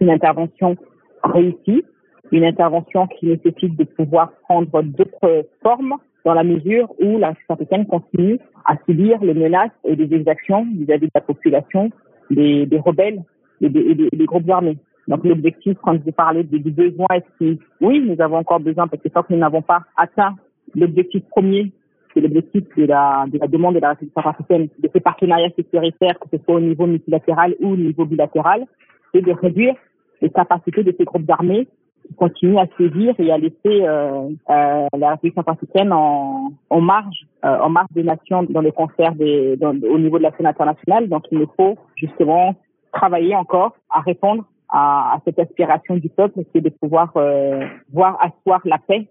une, 0.00 0.10
intervention 0.10 0.76
réussie, 1.24 1.84
une 2.30 2.44
intervention 2.44 3.06
qui 3.06 3.26
nécessite 3.26 3.76
de 3.76 3.84
pouvoir 3.84 4.32
prendre 4.48 4.82
d'autres 4.82 5.46
formes 5.62 5.94
dans 6.24 6.34
la 6.34 6.44
mesure 6.44 6.92
où 7.00 7.18
la 7.18 7.34
centrafricaine 7.34 7.86
continue 7.86 8.38
à 8.66 8.76
subir 8.86 9.20
les 9.22 9.34
menaces 9.34 9.70
et 9.84 9.96
les 9.96 10.14
exactions 10.14 10.66
vis-à-vis 10.76 11.06
de 11.06 11.12
la 11.14 11.20
population, 11.22 11.90
des, 12.30 12.68
rebelles 12.84 13.22
et 13.60 13.68
des 13.68 14.26
groupes 14.26 14.48
armés. 14.50 14.76
Donc 15.08 15.24
l'objectif, 15.24 15.76
quand 15.82 15.98
vous 16.04 16.12
parlez 16.12 16.44
du 16.44 16.70
besoin, 16.70 17.06
est 17.14 17.24
que 17.40 17.56
oui, 17.80 18.00
nous 18.00 18.20
avons 18.20 18.36
encore 18.36 18.60
besoin 18.60 18.86
parce 18.86 19.02
que 19.02 19.08
tant 19.08 19.22
que 19.22 19.32
nous 19.32 19.40
n'avons 19.40 19.62
pas 19.62 19.82
atteint 19.96 20.36
l'objectif 20.74 21.24
premier, 21.30 21.72
c'est 22.12 22.20
l'objectif 22.20 22.64
de 22.76 22.84
la, 22.84 23.24
de 23.26 23.38
la 23.38 23.46
demande 23.46 23.76
de 23.76 23.80
la 23.80 23.90
République 23.90 24.12
centrafricaine 24.14 24.68
de 24.78 24.88
ces 24.92 25.00
partenariats 25.00 25.50
sécuritaires, 25.56 26.18
que 26.18 26.36
ce 26.36 26.44
soit 26.44 26.56
au 26.56 26.60
niveau 26.60 26.86
multilatéral 26.86 27.54
ou 27.60 27.72
au 27.72 27.76
niveau 27.76 28.04
bilatéral, 28.04 28.66
c'est 29.12 29.22
de 29.22 29.32
réduire 29.32 29.74
les 30.20 30.28
capacités 30.28 30.82
de 30.82 30.94
ces 30.98 31.04
groupes 31.04 31.30
armés 31.30 31.66
qui 32.06 32.14
continuent 32.14 32.58
à 32.58 32.66
sévir 32.76 33.14
et 33.18 33.32
à 33.32 33.38
laisser 33.38 33.56
euh, 33.66 34.28
euh, 34.50 34.86
la 34.96 35.10
République 35.10 35.36
centrafricaine 35.36 35.92
en, 35.92 36.52
en 36.68 36.80
marge, 36.82 37.26
euh, 37.46 37.58
en 37.60 37.70
marge 37.70 37.88
des 37.92 38.02
nations 38.02 38.42
dans 38.42 38.62
le 38.62 38.72
concert 38.72 39.14
des, 39.14 39.56
dans, 39.56 39.70
au 39.70 39.98
niveau 39.98 40.18
de 40.18 40.24
la 40.24 40.36
scène 40.36 40.46
internationale. 40.46 41.08
Donc 41.08 41.24
il 41.30 41.38
nous 41.38 41.50
faut 41.56 41.78
justement 41.96 42.54
travailler 42.92 43.34
encore 43.34 43.74
à 43.90 44.00
répondre 44.00 44.44
à, 44.68 45.14
à, 45.14 45.20
cette 45.24 45.38
aspiration 45.38 45.96
du 45.96 46.08
peuple, 46.08 46.40
c'est 46.52 46.60
de 46.60 46.68
pouvoir 46.68 47.12
euh, 47.16 47.66
voir 47.92 48.18
asseoir 48.20 48.60
la 48.64 48.78
paix 48.78 49.08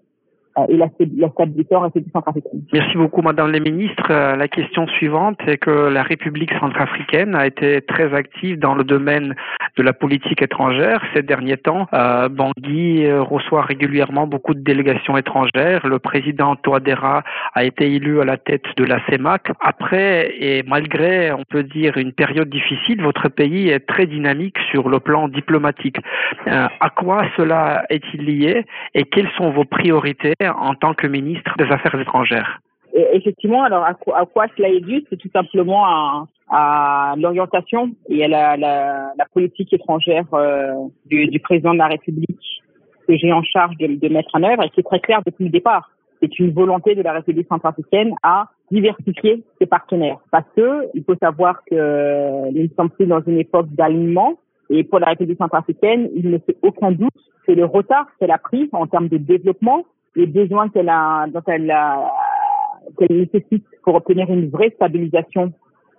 centrafricaine. 2.12 2.62
Merci 2.74 2.98
beaucoup, 2.98 3.22
Madame 3.22 3.52
la 3.52 3.60
Ministre. 3.60 4.08
Euh, 4.10 4.36
la 4.36 4.48
question 4.48 4.88
suivante 4.88 5.40
est 5.48 5.58
que 5.58 5.70
la 5.70 6.04
République 6.04 6.52
centrafricaine 6.60 7.36
a 7.36 7.46
été 7.46 7.82
très 7.82 8.14
active 8.14 8.58
dans 8.60 8.74
le 8.74 8.84
domaine 8.84 9.36
de 9.78 9.84
la 9.84 9.94
politique 9.94 10.42
étrangère 10.42 11.02
ces 11.14 11.22
derniers 11.22 11.58
temps. 11.58 11.88
Euh, 11.94 12.30
Bangui 12.30 13.06
euh, 13.06 13.22
reçoit 13.22 13.62
régulièrement 13.62 14.28
beaucoup 14.28 14.54
de 14.54 14.60
délégations 14.60 15.18
étrangères. 15.18 15.86
Le 15.86 16.00
président 16.00 16.56
Touadéra 16.56 17.24
a 17.54 17.64
été 17.64 17.94
élu 17.94 18.20
à 18.22 18.26
la 18.26 18.38
tête 18.38 18.66
de 18.78 18.84
la 18.84 19.00
CEMAC. 19.08 19.52
Après, 19.60 20.34
et 20.40 20.64
malgré, 20.64 21.32
on 21.32 21.44
peut 21.50 21.64
dire, 21.64 21.98
une 21.98 22.14
période 22.14 22.50
difficile, 22.50 23.02
votre 23.02 23.30
pays 23.30 23.70
est 23.70 23.86
très 23.86 24.08
dynamique 24.08 24.58
sur 24.72 24.90
le 24.90 25.00
plan 25.00 25.28
diplomatique. 25.28 25.98
Euh, 26.48 26.68
à 26.80 26.90
quoi 26.90 27.26
cela 27.38 27.86
est-il 27.90 28.26
lié 28.26 28.66
et 28.94 29.04
quelles 29.04 29.30
sont 29.38 29.52
vos 29.52 29.66
priorités 29.66 30.34
en 30.50 30.75
tant 30.75 30.94
que 30.94 31.08
ministre 31.08 31.51
des 31.58 31.66
Affaires 31.66 32.00
étrangères 32.00 32.60
Effectivement, 32.94 33.63
alors 33.63 33.84
à 33.84 33.94
quoi, 33.94 34.48
cela 34.56 34.70
est 34.70 34.80
dû? 34.80 35.04
C'est 35.10 35.18
tout 35.18 35.30
simplement 35.32 36.25
à, 36.50 37.13
l'orientation 37.18 37.92
et 38.10 38.24
à 38.24 38.58
la, 38.58 39.25
politique 39.34 39.72
étrangère 39.74 40.25
euh, 40.34 40.74
du, 41.06 41.39
président 41.39 41.74
de 41.74 41.80
la 41.80 41.88
République 41.88 42.39
que 43.08 43.16
j'ai 43.16 43.32
en 43.32 43.44
charge 43.44 43.75
de, 43.77 44.10
mettre 44.10 44.30
en 44.34 44.44
œuvre 44.44 44.63
et 44.63 44.70
qui 44.70 44.80
est 44.80 44.84
très 44.84 45.00
clair 45.00 45.22
depuis 45.25 45.46
le 45.46 45.51
départ. 45.51 45.92
c'est 46.22 46.39
une 46.39 46.51
volonté 46.51 46.96
de 46.96 47.04
la 47.04 47.13
République 47.13 47.48
centrafricaine 47.48 48.16
à 48.24 48.50
diversifier 48.72 49.44
ses 49.60 49.68
partenaires. 49.68 50.18
Parce 50.32 50.48
que 50.56 50.88
il 50.94 51.04
faut 51.04 51.16
savoir 51.22 51.62
que 51.70 52.51
nous 52.51 52.70
sommes 52.75 52.89
plus 52.89 53.06
dans 53.06 53.22
une 53.22 53.39
époque 53.39 53.68
d'alignement 53.72 54.38
et 54.70 54.84
pour 54.84 55.00
la 55.00 55.08
République 55.08 55.38
centrafricaine, 55.38 56.10
il 56.16 56.30
ne 56.30 56.38
fait 56.39 56.58
aucun 56.62 56.92
doute 56.92 57.13
que 57.46 57.51
le 57.54 57.66
retard 57.66 58.08
qu'elle 58.20 58.32
a 58.32 58.38
pris 58.38 58.70
en 58.74 58.88
termes 58.88 59.08
de 59.08 59.18
développement, 59.18 59.86
les 60.17 60.25
besoins 60.25 60.67
qu'elle 60.69 60.89
a, 60.89 61.27
dont 61.27 61.43
elle 61.45 61.69
a, 61.71 62.12
qu'elle 62.97 63.17
nécessite 63.17 63.63
pour 63.83 63.95
obtenir 63.95 64.29
une 64.29 64.50
vraie 64.50 64.71
stabilisation 64.75 65.53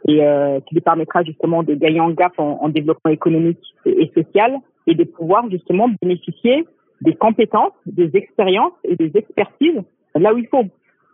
et 0.06 0.22
euh, 0.22 0.60
qui 0.60 0.74
lui 0.74 0.80
permettra 0.80 1.22
justement 1.22 1.62
de 1.62 1.74
gagner 1.74 2.00
en 2.00 2.10
gap 2.10 2.32
en, 2.38 2.68
développement 2.68 3.12
économique 3.12 3.62
et, 3.86 4.10
social 4.14 4.58
et 4.86 4.94
de 4.94 5.04
pouvoir 5.04 5.48
justement 5.50 5.88
bénéficier 6.02 6.66
des 7.00 7.14
compétences, 7.14 7.72
des 7.86 8.10
expériences 8.14 8.72
et 8.84 8.96
des 8.96 9.12
expertises 9.14 9.82
là 10.14 10.34
où 10.34 10.38
il 10.38 10.48
faut. 10.48 10.64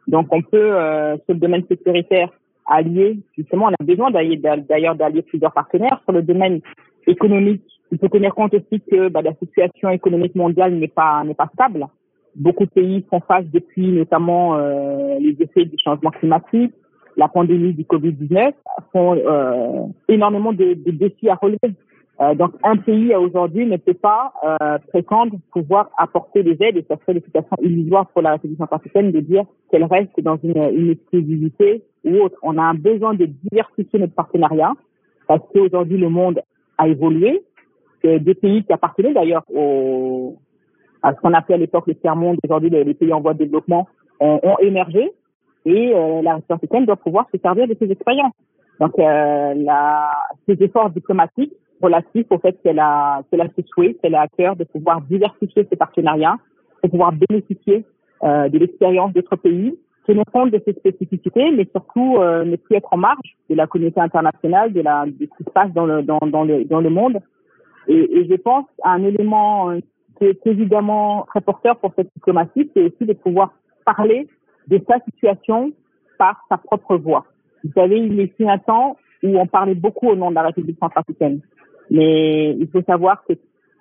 Donc 0.09 0.29
on 0.31 0.41
peut, 0.43 0.73
euh, 0.75 1.17
sur 1.25 1.35
le 1.35 1.41
domaine 1.41 1.65
sécuritaire, 1.69 2.31
allier, 2.67 3.19
justement, 3.37 3.67
on 3.67 3.75
a 3.75 3.85
besoin 3.85 4.11
d'ailleurs 4.11 4.95
d'allier 4.95 5.23
plusieurs 5.23 5.53
partenaires. 5.53 6.01
Sur 6.05 6.13
le 6.13 6.23
domaine 6.23 6.61
économique, 7.07 7.63
il 7.93 7.99
faut 7.99 8.09
tenir 8.09 8.35
compte 8.35 8.55
aussi 8.55 8.81
que 8.91 9.09
bah, 9.09 9.21
la 9.21 9.35
situation 9.35 9.91
économique 9.91 10.35
mondiale 10.35 10.75
n'est 10.75 10.89
pas 10.89 11.23
n'est 11.25 11.35
pas 11.35 11.51
stable. 11.53 11.87
Beaucoup 12.37 12.65
de 12.65 12.71
pays 12.71 13.05
font 13.09 13.21
face 13.21 13.45
depuis 13.53 13.93
notamment 13.93 14.57
euh, 14.57 15.19
les 15.21 15.37
effets 15.41 15.65
du 15.65 15.77
changement 15.83 16.11
climatique, 16.11 16.73
la 17.17 17.29
pandémie 17.29 17.73
du 17.73 17.85
Covid-19, 17.85 18.53
font 18.93 19.17
euh, 19.17 19.87
énormément 20.09 20.53
de, 20.53 20.75
de, 20.75 20.91
défis 20.91 21.29
à 21.29 21.37
relever. 21.37 21.75
Euh, 22.21 22.35
donc 22.35 22.53
un 22.63 22.77
pays 22.77 23.15
aujourd'hui 23.15 23.67
ne 23.67 23.77
peut 23.77 23.95
pas 23.95 24.33
euh, 24.45 24.79
prétendre 24.89 25.37
pouvoir 25.53 25.91
apporter 25.99 26.45
des 26.45 26.57
aides 26.61 26.77
et 26.77 26.85
ça 26.89 26.97
serait 27.01 27.21
situation 27.21 27.57
illusoire 27.61 28.07
pour 28.09 28.23
la 28.23 28.33
République 28.33 28.59
centrafricaine 28.59 29.11
de 29.11 29.21
dire 29.21 29.45
qu'elle 29.71 29.85
reste 29.85 30.21
dans 30.21 30.39
une, 30.45 30.57
une 30.57 30.91
exclusivité 30.91 31.83
ou 32.05 32.17
autre. 32.19 32.37
On 32.43 32.57
a 32.57 32.63
un 32.63 32.75
besoin 32.75 33.15
de 33.15 33.27
diversifier 33.27 33.99
notre 33.99 34.15
partenariat 34.15 34.75
parce 35.27 35.43
qu'aujourd'hui 35.53 35.99
le 35.99 36.09
monde 36.09 36.41
a 36.79 36.89
évolué. 36.89 37.43
Que 38.03 38.19
des 38.19 38.35
pays 38.35 38.63
qui 38.65 38.73
appartenaient 38.73 39.15
d'ailleurs 39.15 39.45
au, 39.49 40.37
ce 41.13 41.21
qu'on 41.21 41.35
appelait 41.35 41.57
à 41.57 41.59
l'époque 41.59 41.87
le 41.87 41.95
tiers-monde, 41.95 42.39
aujourd'hui 42.45 42.71
les, 42.71 42.95
pays 42.95 43.13
en 43.13 43.21
voie 43.21 43.35
de 43.35 43.39
développement 43.39 43.87
ont, 44.21 44.41
ont 44.43 44.59
émergé 44.59 45.13
et 45.67 45.95
euh, 45.95 46.23
la 46.23 46.35
République 46.35 46.51
africaine 46.51 46.87
doit 46.87 46.97
pouvoir 46.97 47.27
se 47.33 47.41
servir 47.41 47.67
de 47.67 47.77
ces 47.79 47.91
expériences. 47.91 48.33
Donc, 48.81 48.99
euh, 48.99 49.55
la, 49.55 50.11
ces 50.49 50.63
efforts 50.63 50.91
diplomatiques 50.91 51.53
relatifs 51.81 52.27
au 52.31 52.39
fait 52.39 52.59
qu'elle 52.63 52.79
a, 52.79 53.23
qu'elle 53.31 53.41
a 53.41 53.49
souhait, 53.73 53.95
qu'elle 53.95 54.15
a 54.15 54.23
à 54.23 54.29
cœur 54.29 54.57
de 54.57 54.65
pouvoir 54.65 55.01
diversifier 55.03 55.67
ses 55.71 55.77
partenariats, 55.77 56.39
de 56.83 56.89
pouvoir 56.89 57.13
bénéficier 57.13 57.85
euh, 58.23 58.49
de 58.49 58.59
l'expérience 58.59 59.13
d'autres 59.13 59.37
pays, 59.37 59.79
tenir 60.07 60.25
compte 60.33 60.51
de 60.51 60.61
ces 60.67 60.73
spécificités, 60.75 61.51
mais 61.51 61.67
surtout 61.71 62.17
euh, 62.19 62.45
ne 62.45 62.57
plus 62.57 62.77
être 62.77 62.93
en 62.93 62.99
marge 62.99 63.37
de 63.49 63.55
la 63.55 63.67
communauté 63.67 64.01
internationale, 64.01 64.73
de, 64.73 64.81
la, 64.81 65.07
de 65.07 65.13
ce 65.13 65.37
qui 65.39 65.45
se 65.45 65.51
passe 65.51 65.73
dans 65.73 65.87
le, 65.87 66.03
dans, 66.03 66.19
dans 66.27 66.45
le, 66.45 66.65
dans 66.65 66.81
le 66.81 66.91
monde. 66.91 67.21
Et, 67.89 68.19
et 68.19 68.29
je 68.29 68.35
pense 68.37 68.67
à 68.83 68.93
un 68.93 69.05
élément 69.05 69.71
qui 70.19 70.27
est 70.27 70.47
évidemment 70.47 71.27
très 71.29 71.41
porteur 71.41 71.77
pour 71.77 71.93
cette 71.97 72.11
diplomatie, 72.15 72.71
c'est 72.75 72.83
aussi 72.83 73.05
de 73.05 73.13
pouvoir 73.13 73.53
parler 73.85 74.29
de 74.69 74.81
sa 74.89 74.99
situation 75.01 75.73
par 76.19 76.45
sa 76.49 76.59
propre 76.59 76.97
voix. 76.97 77.27
Vous 77.65 77.73
savez, 77.75 77.99
il 77.99 78.21
est 78.21 78.33
eu 78.39 78.47
un 78.47 78.59
temps 78.59 78.97
où 79.23 79.39
on 79.39 79.47
parlait 79.47 79.75
beaucoup 79.75 80.09
au 80.09 80.17
nom 80.17 80.31
de 80.31 80.35
la 80.35 80.43
République 80.43 80.79
centrafricaine. 80.79 81.41
Mais 81.91 82.51
il 82.51 82.69
faut 82.69 82.83
savoir 82.83 83.25
que 83.25 83.35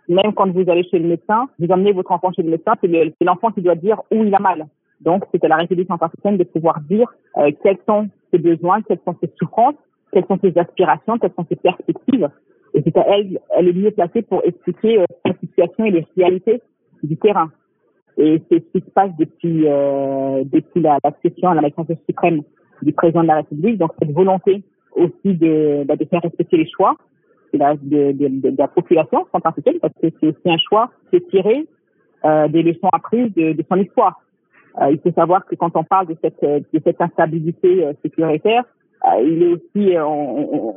même 0.07 0.33
quand 0.33 0.49
vous 0.51 0.69
allez 0.69 0.83
chez 0.83 0.99
le 0.99 1.07
médecin, 1.07 1.47
vous 1.59 1.67
emmenez 1.69 1.93
votre 1.93 2.11
enfant 2.11 2.31
chez 2.33 2.43
le 2.43 2.51
médecin, 2.51 2.73
c'est 2.81 3.25
l'enfant 3.25 3.51
qui 3.51 3.61
doit 3.61 3.75
dire 3.75 4.01
où 4.11 4.23
il 4.23 4.35
a 4.35 4.39
mal. 4.39 4.67
Donc, 5.01 5.23
c'est 5.31 5.43
à 5.43 5.47
la 5.47 5.57
République 5.57 5.87
centrafricaine 5.87 6.37
de 6.37 6.43
pouvoir 6.43 6.79
dire 6.81 7.13
euh, 7.37 7.51
quels 7.61 7.77
sont 7.87 8.09
ses 8.31 8.39
besoins, 8.39 8.81
quelles 8.81 8.99
sont 9.05 9.15
ses 9.21 9.31
souffrances, 9.37 9.75
quelles 10.11 10.25
sont 10.27 10.39
ses 10.41 10.57
aspirations, 10.57 11.17
quelles 11.17 11.33
sont 11.37 11.45
ses 11.49 11.55
perspectives. 11.55 12.29
Et 12.73 12.81
c'est 12.83 12.97
à 12.97 13.05
elle, 13.07 13.39
elle 13.55 13.67
est 13.67 13.73
mieux 13.73 13.91
placée 13.91 14.21
pour 14.23 14.41
expliquer 14.43 14.99
euh, 14.99 15.05
sa 15.25 15.33
situation 15.39 15.85
et 15.85 15.91
les 15.91 16.07
réalités 16.17 16.61
du 17.03 17.17
terrain. 17.17 17.51
Et 18.17 18.41
c'est 18.49 18.63
ce 18.63 18.79
qui 18.79 18.85
se 18.85 18.91
passe 18.91 19.11
depuis, 19.17 19.67
euh, 19.67 20.43
depuis 20.45 20.81
la, 20.81 20.97
la 21.03 21.11
session 21.21 21.49
à 21.49 21.55
la 21.55 21.61
majorité 21.61 21.97
suprême 22.07 22.41
du 22.81 22.93
président 22.93 23.23
de 23.23 23.27
la 23.27 23.35
République. 23.37 23.77
Donc, 23.77 23.91
cette 23.99 24.11
volonté 24.11 24.63
aussi 24.95 25.33
de, 25.33 25.83
bah, 25.85 25.95
de 25.95 26.05
faire 26.05 26.21
respecter 26.21 26.57
les 26.57 26.69
choix 26.69 26.95
de 27.53 27.59
la, 27.59 27.75
de, 27.75 28.11
de, 28.11 28.49
de 28.49 28.57
la 28.57 28.67
population 28.67 29.25
centrafricaine, 29.31 29.79
parce 29.79 29.93
que 30.01 30.07
c'est 30.19 30.27
aussi 30.27 30.49
un 30.49 30.57
choix 30.57 30.91
qui 31.09 31.17
est 31.17 31.29
tiré 31.29 31.67
euh, 32.25 32.47
des 32.47 32.63
leçons 32.63 32.89
apprises 32.91 33.33
de, 33.35 33.53
de 33.53 33.63
son 33.69 33.77
histoire. 33.77 34.21
Euh, 34.81 34.91
il 34.91 34.99
faut 34.99 35.11
savoir 35.11 35.45
que 35.45 35.55
quand 35.55 35.75
on 35.75 35.83
parle 35.83 36.07
de 36.07 36.17
cette, 36.21 36.41
de 36.41 36.81
cette 36.83 36.99
instabilité 36.99 37.85
euh, 37.85 37.93
sécuritaire, 38.01 38.63
il 39.21 39.43
est 39.43 39.47
aussi, 39.47 39.97
on, 39.97 40.69
on, 40.69 40.75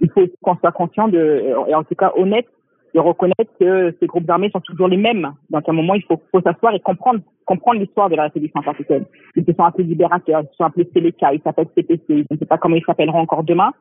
il 0.00 0.10
faut 0.12 0.22
qu'on 0.42 0.56
soit 0.56 0.72
conscient 0.72 1.08
de, 1.08 1.54
et 1.68 1.74
en 1.74 1.84
tout 1.84 1.94
cas 1.94 2.12
honnête 2.16 2.46
de 2.94 3.00
reconnaître 3.00 3.50
que 3.58 3.94
ces 4.00 4.06
groupes 4.06 4.28
armés 4.28 4.50
sont 4.50 4.60
toujours 4.60 4.88
les 4.88 4.96
mêmes. 4.96 5.32
Donc 5.50 5.68
à 5.68 5.70
un 5.70 5.74
moment, 5.74 5.94
il 5.94 6.02
faut, 6.02 6.20
s'asseoir 6.44 6.74
et 6.74 6.80
comprendre 6.80 7.20
comprendre 7.44 7.80
l'histoire 7.80 8.08
de 8.08 8.14
la 8.14 8.24
République 8.24 8.52
centrafricaine. 8.52 9.04
Ils 9.34 9.44
se 9.44 9.52
sont 9.52 9.64
appelés 9.64 9.84
libérateurs, 9.84 10.42
ils 10.42 10.48
se 10.50 10.54
sont 10.54 10.64
appelés 10.64 10.88
Séléka, 10.92 11.34
ils 11.34 11.42
s'appellent 11.42 11.68
CPC, 11.74 12.04
je 12.08 12.24
ne 12.30 12.38
sais 12.38 12.46
pas 12.46 12.58
comment 12.58 12.76
ils 12.76 12.84
s'appelleront 12.84 13.18
encore 13.18 13.42
demain, 13.42 13.72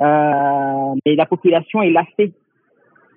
euh, 0.00 0.94
mais 1.04 1.14
la 1.14 1.26
population 1.26 1.82
est 1.82 1.90
lassée 1.90 2.32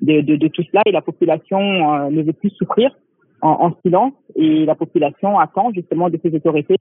de, 0.01 0.19
de, 0.19 0.35
de, 0.35 0.47
tout 0.49 0.63
cela 0.63 0.81
et 0.85 0.91
la 0.91 1.01
population 1.01 1.59
euh, 1.59 2.09
ne 2.09 2.23
veut 2.23 2.33
plus 2.33 2.49
souffrir 2.49 2.91
en, 3.41 3.49
en, 3.49 3.75
silence 3.85 4.13
et 4.35 4.65
la 4.65 4.75
population 4.75 5.39
attend 5.39 5.71
justement 5.73 6.09
de 6.09 6.19
ses 6.21 6.35
autorités 6.35 6.75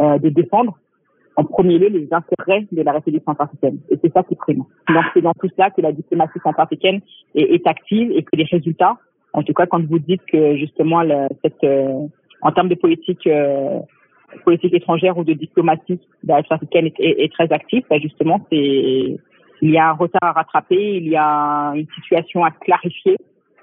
euh, 0.00 0.18
de 0.18 0.30
défendre 0.30 0.78
en 1.36 1.44
premier 1.44 1.78
lieu 1.78 1.88
les 1.88 2.08
intérêts 2.12 2.66
de 2.70 2.82
la 2.82 2.92
République 2.92 3.24
centrafricaine. 3.24 3.78
Et 3.90 3.98
c'est 4.02 4.12
ça 4.12 4.22
qui 4.22 4.36
prime. 4.36 4.64
Donc 4.88 5.04
c'est 5.14 5.22
dans 5.22 5.32
tout 5.32 5.48
cela 5.56 5.70
que 5.70 5.80
la 5.80 5.92
diplomatie 5.92 6.38
centrafricaine 6.42 7.00
est, 7.34 7.66
active 7.66 8.12
et 8.12 8.22
que 8.22 8.36
les 8.36 8.44
résultats, 8.44 8.98
en 9.32 9.42
tout 9.42 9.54
cas 9.54 9.66
quand 9.66 9.84
vous 9.84 9.98
dites 9.98 10.22
que 10.30 10.56
justement 10.56 11.02
le, 11.02 11.28
cette, 11.42 11.64
euh, 11.64 12.06
en 12.42 12.52
termes 12.52 12.68
de 12.68 12.74
politique 12.74 13.26
euh, 13.26 13.78
politique 14.44 14.74
étrangère 14.74 15.16
ou 15.18 15.24
de 15.24 15.32
diplomatie, 15.32 16.00
la 16.24 16.36
République 16.36 16.52
africaine 16.52 16.86
est, 16.86 17.00
est, 17.00 17.24
est, 17.24 17.32
très 17.32 17.52
active, 17.52 17.84
bah, 17.88 17.98
justement 17.98 18.40
c'est 18.50 19.16
il 19.62 19.70
y 19.70 19.78
a 19.78 19.88
un 19.90 19.92
retard 19.92 20.22
à 20.22 20.32
rattraper, 20.32 20.96
il 20.96 21.08
y 21.08 21.16
a 21.16 21.72
une 21.76 21.86
situation 21.94 22.44
à 22.44 22.50
clarifier. 22.50 23.16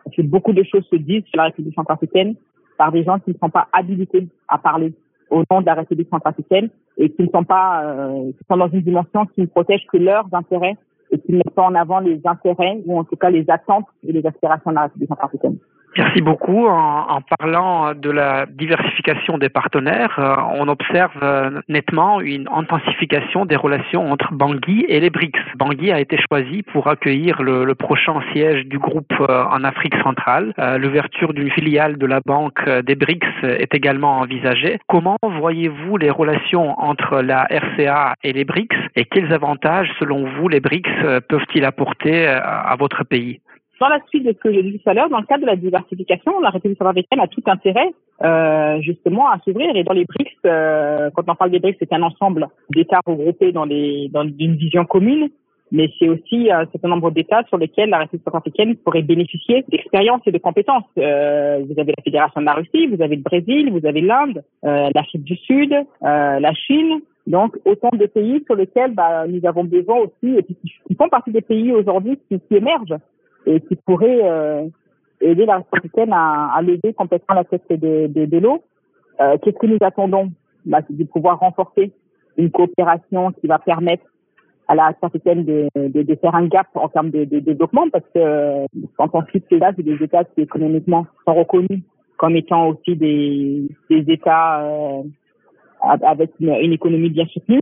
Parce 0.04 0.16
que 0.16 0.22
beaucoup 0.22 0.54
de 0.54 0.64
choses 0.64 0.86
se 0.90 0.96
disent 0.96 1.26
sur 1.26 1.38
la 1.38 1.44
République 1.44 1.76
centrafricaine 1.76 2.36
par 2.78 2.92
des 2.94 3.04
gens 3.04 3.20
qui 3.20 3.32
ne 3.32 3.36
sont 3.36 3.50
pas 3.50 3.68
habilités 3.74 4.28
à 4.48 4.58
parler 4.58 4.94
au 5.30 5.44
nom 5.50 5.62
de 5.62 5.66
la 5.66 5.76
République 5.76 6.10
centrafricaine 6.10 6.70
et 6.98 7.10
qui 7.10 7.24
ne 7.24 7.30
sont 7.30 7.44
pas, 7.44 7.84
euh, 7.84 8.32
qui 8.32 8.46
sont 8.50 8.58
dans 8.58 8.70
une 8.70 8.82
dimension 8.82 9.26
qui 9.28 9.42
ne 9.42 9.46
protège 9.46 9.86
que 9.92 9.98
leurs 9.98 10.28
intérêts 10.34 10.78
et 11.12 11.20
qui 11.20 11.32
ne 11.32 11.38
mettent 11.38 11.56
pas 11.56 11.64
en 11.64 11.76
avant 11.76 12.00
les 12.00 12.22
intérêts 12.26 12.82
ou 12.86 13.00
en 13.00 13.04
tout 13.04 13.16
cas 13.16 13.30
les 13.30 13.50
attentes 13.50 13.88
et 14.08 14.12
les 14.12 14.26
aspirations 14.26 14.72
de 14.72 14.76
la 14.76 14.84
République 14.84 15.10
centrafricaine. 15.10 15.58
Merci 15.98 16.22
beaucoup. 16.22 16.68
En, 16.68 17.20
parlant 17.40 17.94
de 17.94 18.10
la 18.10 18.46
diversification 18.46 19.38
des 19.38 19.50
partenaires, 19.50 20.16
euh, 20.20 20.36
on 20.56 20.68
observe 20.68 21.12
euh, 21.22 21.62
nettement 21.68 22.22
une 22.22 22.48
intensification 22.48 23.46
des 23.46 23.56
relations 23.56 24.12
entre 24.12 24.34
Bangui 24.34 24.86
et 24.88 25.00
les 25.00 25.10
BRICS. 25.10 25.40
Bangui 25.58 25.92
a 25.92 26.00
été 26.00 26.18
choisi 26.30 26.64
pour 26.64 26.88
accueillir 26.88 27.42
le, 27.42 27.66
le 27.66 27.76
prochain 27.76 28.22
siège 28.32 28.66
du 28.68 28.78
groupe 28.78 29.14
euh, 29.20 29.44
en 29.52 29.64
Afrique 29.64 29.96
centrale. 30.04 30.54
L'ouverture 30.80 31.34
d'une 31.34 31.50
filiale 31.52 31.98
de 31.98 32.06
la 32.06 32.20
Banque 32.26 32.68
des 32.70 32.96
BRICS 32.96 33.44
est 33.44 33.74
également 33.74 34.20
envisagée. 34.20 34.80
Comment 34.88 35.18
voyez-vous 35.22 35.98
les 35.98 36.10
relations 36.10 36.80
entre 36.80 37.22
la 37.22 37.48
RCA 37.50 38.16
et 38.24 38.34
les 38.34 38.46
BRICS 38.46 38.76
et 38.96 39.06
quels 39.06 39.34
avantages, 39.34 39.90
selon 40.00 40.26
vous, 40.26 40.48
les 40.48 40.60
BRICS 40.60 40.99
peuvent-ils 41.28 41.66
apporter 41.66 42.28
à 42.28 42.76
votre 42.78 43.04
pays? 43.04 43.40
Dans 43.80 43.88
la 43.88 44.00
suite 44.10 44.26
de 44.26 44.34
ce 44.34 44.38
que 44.38 44.52
j'ai 44.52 44.62
dit 44.62 44.78
tout 44.80 44.90
à 44.90 44.94
l'heure, 44.94 45.10
dans 45.10 45.20
le 45.20 45.26
cadre 45.26 45.42
de 45.42 45.48
la 45.48 45.56
diversification, 45.56 46.40
la 46.42 46.50
République 46.50 46.78
centrafricaine 46.78 47.22
a 47.22 47.28
tout 47.28 47.44
intérêt 47.46 47.94
euh, 48.22 48.82
justement 48.82 49.30
à 49.30 49.40
s'ouvrir. 49.40 49.74
Et 49.76 49.84
dans 49.84 49.94
les 49.94 50.04
BRICS, 50.04 50.36
euh, 50.46 51.10
quand 51.16 51.24
on 51.28 51.36
parle 51.36 51.52
des 51.52 51.60
BRICS, 51.60 51.78
c'est 51.80 51.94
un 51.94 52.02
ensemble 52.02 52.48
d'États 52.70 53.00
regroupés 53.06 53.54
dans, 53.54 53.64
les, 53.64 54.10
dans 54.10 54.24
une 54.24 54.56
vision 54.58 54.84
commune, 54.84 55.30
mais 55.72 55.90
c'est 55.98 56.10
aussi 56.10 56.52
un 56.52 56.66
certain 56.72 56.90
nombre 56.90 57.12
d'États 57.12 57.44
sur 57.48 57.58
lesquels 57.58 57.90
la 57.90 58.00
République 58.00 58.26
centrafricaine 58.26 58.76
pourrait 58.76 59.02
bénéficier 59.02 59.64
d'expérience 59.70 60.22
et 60.26 60.32
de 60.32 60.40
compétences. 60.40 60.84
Euh, 60.98 61.60
vous 61.66 61.80
avez 61.80 61.94
la 61.96 62.04
Fédération 62.04 62.42
de 62.42 62.46
la 62.48 62.54
Russie, 62.54 62.88
vous 62.88 63.02
avez 63.02 63.16
le 63.16 63.22
Brésil, 63.22 63.72
vous 63.72 63.88
avez 63.88 64.02
l'Inde, 64.02 64.44
euh, 64.66 64.90
l'Afrique 64.94 65.24
du 65.24 65.38
Sud, 65.38 65.72
euh, 65.74 66.40
la 66.40 66.54
Chine. 66.54 67.00
Donc 67.28 67.58
autant 67.66 67.90
de 67.94 68.06
pays 68.06 68.44
sur 68.46 68.56
lesquels 68.56 68.94
bah, 68.94 69.28
nous 69.28 69.46
avons 69.46 69.64
besoin 69.64 69.98
aussi, 69.98 70.38
et 70.38 70.44
qui, 70.44 70.58
qui 70.88 70.96
font 70.96 71.10
partie 71.10 71.32
des 71.32 71.42
pays 71.42 71.72
aujourd'hui 71.72 72.20
qui, 72.28 72.42
émergent 72.52 72.98
et 73.46 73.62
qui 73.62 73.76
pourrait 73.76 74.22
euh, 74.24 74.68
aider 75.22 75.46
la 75.46 75.58
République 75.58 76.10
à, 76.12 76.56
à 76.56 76.62
lever 76.62 76.94
complètement 76.94 77.36
la 77.36 77.44
tête 77.44 77.64
de, 77.70 78.08
de, 78.08 78.26
de 78.26 78.38
l'eau. 78.38 78.64
Euh, 79.22 79.38
Qu'est-ce 79.42 79.58
que 79.58 79.68
nous 79.68 79.78
attendons? 79.82 80.32
Bah, 80.66 80.80
C'est 80.88 80.98
de 80.98 81.04
pouvoir 81.04 81.40
renforcer 81.40 81.92
une 82.38 82.52
coopération 82.52 83.32
qui 83.34 83.48
va 83.48 83.60
permettre 83.60 84.04
à 84.68 84.76
la 84.76 84.94
africaine 85.02 85.46
de, 85.46 85.68
de, 85.76 86.04
de, 86.04 86.16
faire 86.16 86.36
un 86.36 86.46
gap 86.48 86.68
en 86.76 86.88
termes 86.90 87.10
de, 87.10 87.26
de 87.26 87.40
développement 87.40 87.90
parce 87.90 88.06
que 88.14 88.66
quand 88.98 89.10
on 89.14 89.26
cite 89.32 89.52
là, 89.52 89.72
c'est 89.76 89.84
des 89.84 90.02
États 90.02 90.24
qui 90.24 90.42
économiquement 90.42 91.08
sont 91.26 91.34
reconnus 91.34 91.82
comme 92.18 92.36
étant 92.36 92.70
aussi 92.70 92.96
des, 92.96 93.68
des 93.90 94.14
États 94.14 94.62
euh, 94.64 95.04
avec 95.82 96.32
une, 96.40 96.50
une 96.50 96.74
économie 96.74 97.10
bien 97.10 97.26
soutenue. 97.28 97.62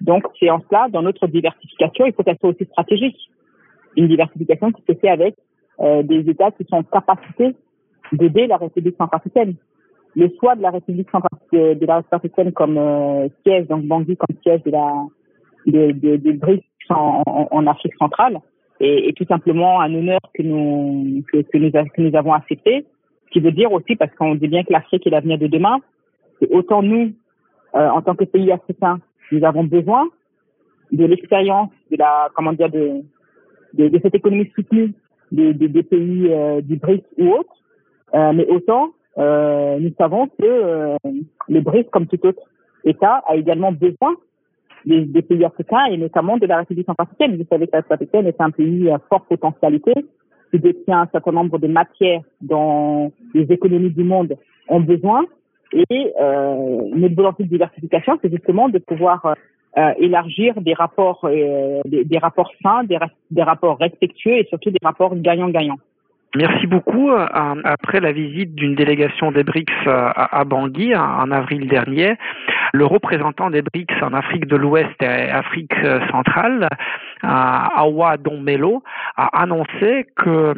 Donc, 0.00 0.24
c'est 0.38 0.50
en 0.50 0.60
cela, 0.68 0.88
dans 0.90 1.02
notre 1.02 1.26
diversification, 1.26 2.06
il 2.06 2.12
faut 2.12 2.22
qu'elle 2.22 2.38
soit 2.38 2.50
aussi 2.50 2.64
stratégique. 2.66 3.18
Une 3.96 4.08
diversification 4.08 4.70
qui 4.72 4.82
se 4.88 4.96
fait 4.96 5.08
avec 5.08 5.34
euh, 5.80 6.02
des 6.02 6.28
États 6.28 6.50
qui 6.52 6.64
sont 6.64 6.76
en 6.76 6.82
capacité 6.82 7.54
d'aider 8.12 8.46
la 8.46 8.56
République 8.56 8.96
centrafricaine. 8.96 9.54
Le 10.16 10.30
choix 10.40 10.54
de 10.56 10.62
la 10.62 10.70
République 10.70 11.08
de 11.52 11.86
la 11.86 12.02
centrafricaine 12.02 12.52
comme 12.52 12.78
euh, 12.78 13.28
siège, 13.44 13.66
donc 13.68 13.84
Bangui 13.84 14.16
comme 14.16 14.36
siège 14.42 14.62
de 14.64 14.70
la 14.70 15.04
de, 15.66 15.92
de, 15.92 16.16
de 16.16 16.32
BRICS 16.32 16.64
en, 16.90 17.22
en, 17.50 17.66
Afrique 17.66 17.94
centrale 17.98 18.40
est, 18.80 19.08
est, 19.08 19.16
tout 19.16 19.26
simplement 19.26 19.80
un 19.80 19.92
honneur 19.94 20.20
que 20.34 20.42
nous 20.42 21.22
que, 21.30 21.42
que, 21.42 21.58
nous, 21.58 21.70
que 21.70 22.00
nous 22.00 22.16
avons 22.16 22.32
accepté. 22.32 22.86
Ce 23.26 23.30
qui 23.30 23.40
veut 23.40 23.52
dire 23.52 23.70
aussi, 23.72 23.96
parce 23.96 24.14
qu'on 24.14 24.34
dit 24.34 24.48
bien 24.48 24.64
que 24.64 24.72
l'Afrique 24.72 25.06
est 25.06 25.10
l'avenir 25.10 25.38
de 25.38 25.46
demain, 25.46 25.78
c'est 26.40 26.50
autant 26.50 26.82
nous, 26.82 27.12
euh, 27.74 27.88
en 27.88 28.02
tant 28.02 28.14
que 28.14 28.24
pays 28.24 28.50
africain, 28.52 29.00
nous 29.32 29.44
avons 29.44 29.64
besoin 29.64 30.08
de 30.90 31.04
l'expérience, 31.04 31.70
de 31.90 31.96
la, 31.96 32.28
comment 32.34 32.52
dire, 32.52 32.70
de, 32.70 33.02
de, 33.74 33.88
de 33.88 34.00
cette 34.02 34.14
économie 34.14 34.50
soutenue 34.54 34.94
des, 35.30 35.82
pays 35.82 36.32
euh, 36.32 36.60
du 36.60 36.76
BRICS 36.76 37.04
ou 37.18 37.28
autres. 37.32 37.54
Euh, 38.14 38.32
mais 38.32 38.46
autant, 38.46 38.90
euh, 39.18 39.78
nous 39.78 39.92
savons 39.98 40.28
que 40.28 40.32
euh, 40.44 40.96
le 41.48 41.60
BRICS, 41.60 41.90
comme 41.90 42.06
tout 42.06 42.24
autre 42.26 42.42
État, 42.84 43.22
a 43.26 43.36
également 43.36 43.72
besoin 43.72 44.14
des, 44.86 45.04
des, 45.04 45.22
pays 45.22 45.44
africains 45.44 45.86
et 45.86 45.96
notamment 45.96 46.38
de 46.38 46.46
la 46.46 46.58
République 46.58 46.86
centrafricaine. 46.86 47.36
Vous 47.36 47.46
savez 47.50 47.66
que 47.66 47.72
la 47.72 47.82
centrafricaine 47.82 48.26
est 48.26 48.40
un 48.40 48.50
pays 48.50 48.90
à 48.90 48.98
forte 49.10 49.28
potentialité 49.28 49.92
qui 50.50 50.58
détient 50.58 51.02
un 51.02 51.08
certain 51.12 51.32
nombre 51.32 51.58
de 51.58 51.66
matières 51.66 52.22
dont 52.40 53.12
les 53.34 53.52
économies 53.52 53.90
du 53.90 54.04
monde 54.04 54.36
ont 54.68 54.80
besoin. 54.80 55.24
Et 55.72 56.12
euh, 56.20 56.82
notre 56.94 57.14
volonté 57.14 57.44
de 57.44 57.48
diversification, 57.48 58.18
c'est 58.22 58.30
justement 58.30 58.68
de 58.68 58.78
pouvoir 58.78 59.34
euh, 59.76 59.92
élargir 59.98 60.60
des 60.60 60.74
rapports, 60.74 61.20
euh, 61.24 61.82
des, 61.84 62.18
rapports 62.18 62.50
sains, 62.62 62.84
des, 62.84 62.98
des 63.30 63.42
rapports 63.42 63.78
respectueux 63.78 64.38
et 64.38 64.46
surtout 64.48 64.70
des 64.70 64.78
rapports 64.82 65.14
gagnant-gagnant. 65.14 65.78
Merci 66.36 66.66
beaucoup. 66.66 67.10
Euh, 67.10 67.26
après 67.64 68.00
la 68.00 68.12
visite 68.12 68.54
d'une 68.54 68.74
délégation 68.74 69.32
des 69.32 69.44
BRICS 69.44 69.86
à 69.86 70.44
Bangui 70.44 70.94
en 70.94 71.30
avril 71.30 71.68
dernier, 71.68 72.16
le 72.72 72.84
représentant 72.84 73.50
des 73.50 73.62
BRICS 73.62 74.02
en 74.02 74.12
Afrique 74.12 74.46
de 74.46 74.56
l'Ouest 74.56 75.02
et 75.02 75.06
Afrique 75.06 75.72
centrale, 76.10 76.68
Awa 77.22 78.16
Donmelo, 78.18 78.82
a 79.16 79.42
annoncé 79.42 80.06
que 80.16 80.54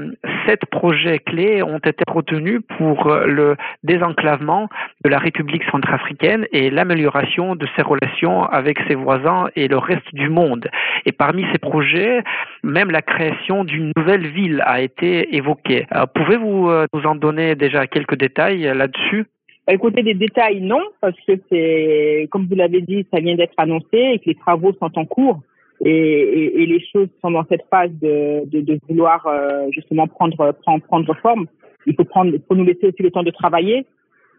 sept 0.47 0.67
projets 0.67 1.19
clés 1.19 1.63
ont 1.63 1.79
été 1.79 2.05
retenus 2.09 2.61
pour 2.77 3.09
le 3.09 3.57
désenclavement 3.85 4.69
de 5.05 5.11
la 5.11 5.19
République 5.19 5.63
centrafricaine 5.71 6.47
et 6.53 6.71
l'amélioration 6.71 7.55
de 7.55 7.67
ses 7.77 7.83
relations 7.83 8.45
avec 8.45 8.79
ses 8.89 8.95
voisins 8.95 9.49
et 9.57 9.69
le 9.69 9.79
reste 9.79 10.15
du 10.15 10.29
monde. 10.29 10.69
Et 11.07 11.13
parmi 11.13 11.47
ces 11.53 11.59
projets, 11.59 12.23
même 12.63 12.91
la 12.91 13.03
création 13.03 13.65
d'une 13.65 13.93
nouvelle 13.97 14.27
ville 14.27 14.63
a 14.67 14.81
été 14.81 15.35
évoquée. 15.37 15.60
Euh, 15.71 16.07
pouvez-vous 16.15 16.69
euh, 16.69 16.87
nous 16.93 17.03
en 17.05 17.15
donner 17.15 17.55
déjà 17.55 17.87
quelques 17.87 18.17
détails 18.17 18.63
là-dessus? 18.63 19.27
Bah, 19.67 19.75
Écoutez, 19.75 20.03
des 20.03 20.15
détails, 20.15 20.61
non, 20.61 20.83
parce 21.01 21.17
que 21.27 21.33
c'est, 21.51 22.29
comme 22.31 22.47
vous 22.47 22.57
l'avez 22.57 22.81
dit, 22.81 23.07
ça 23.13 23.21
vient 23.21 23.37
d'être 23.37 23.55
annoncé 23.57 23.87
et 23.93 24.19
que 24.19 24.27
les 24.27 24.35
travaux 24.35 24.73
sont 24.75 24.91
en 24.99 25.05
cours 25.05 25.41
et, 25.85 26.67
les 26.67 26.85
choses 26.93 27.09
sont 27.23 27.31
dans 27.31 27.45
cette 27.49 27.65
phase 27.71 27.91
de, 28.03 28.79
vouloir 28.89 29.27
euh, 29.27 29.69
justement 29.71 30.07
prendre, 30.07 30.53
prendre, 30.63 30.85
prendre 30.85 31.15
forme. 31.17 31.47
Il 31.87 31.95
faut 31.95 32.05
prendre, 32.05 32.37
faut 32.47 32.55
nous 32.55 32.65
laisser 32.65 32.89
aussi 32.89 33.03
le 33.03 33.11
temps 33.11 33.23
de 33.23 33.31
travailler. 33.31 33.87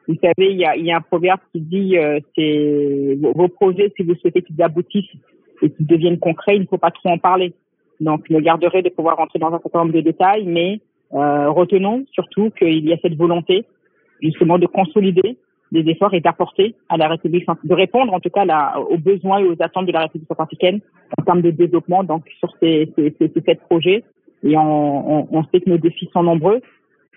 Vous 0.07 0.15
savez, 0.21 0.51
il 0.51 0.57
y 0.57 0.91
a, 0.91 0.97
un 0.97 1.01
proverbe 1.01 1.39
qui 1.51 1.61
dit 1.61 1.97
euh, 1.97 2.19
vos 3.35 3.47
projets, 3.47 3.91
si 3.95 4.03
vous 4.03 4.15
souhaitez 4.15 4.41
qu'ils 4.41 4.61
aboutissent 4.61 5.05
et 5.61 5.69
qu'ils 5.69 5.87
deviennent 5.87 6.19
concrets, 6.19 6.55
il 6.55 6.61
ne 6.61 6.67
faut 6.67 6.77
pas 6.77 6.91
trop 6.91 7.09
en 7.09 7.17
parler. 7.17 7.53
Donc, 7.99 8.25
je 8.27 8.33
me 8.33 8.41
garderai 8.41 8.81
de 8.81 8.89
pouvoir 8.89 9.17
rentrer 9.17 9.39
dans 9.39 9.53
un 9.53 9.59
certain 9.59 9.79
nombre 9.79 9.93
de 9.93 10.01
détails, 10.01 10.45
mais 10.45 10.73
euh, 10.73 10.79
retenons 11.12 12.06
surtout 12.12 12.52
qu'il 12.52 12.88
y 12.88 12.93
a 12.93 12.97
cette 13.02 13.15
volonté 13.15 13.65
justement 14.21 14.58
de 14.58 14.67
consolider 14.67 15.38
des 15.71 15.89
efforts 15.89 16.13
et 16.13 16.19
d'apporter 16.19 16.76
à 16.89 16.97
la 16.97 17.08
République, 17.08 17.47
de 17.63 17.74
répondre 17.74 18.13
en 18.13 18.19
tout 18.19 18.30
cas 18.30 18.45
là, 18.45 18.80
aux 18.80 18.97
besoins 18.97 19.39
et 19.39 19.45
aux 19.45 19.56
attentes 19.62 19.86
de 19.86 19.91
la 19.91 20.02
République 20.02 20.28
centrafricaine 20.28 20.82
en 21.17 21.24
termes 21.24 21.41
de 21.41 21.52
développement 21.52 22.04
donc 22.04 22.28
sur 22.39 22.54
ces, 22.60 22.91
ces, 22.95 23.15
ces, 23.17 23.32
ces 23.34 23.41
sept 23.41 23.62
projets. 23.62 24.04
Et 24.43 24.58
on, 24.58 25.19
on, 25.19 25.28
on, 25.32 25.43
sait 25.45 25.62
que 25.62 25.69
nos 25.69 25.78
défis 25.78 26.10
sont 26.12 26.24
nombreux, 26.24 26.62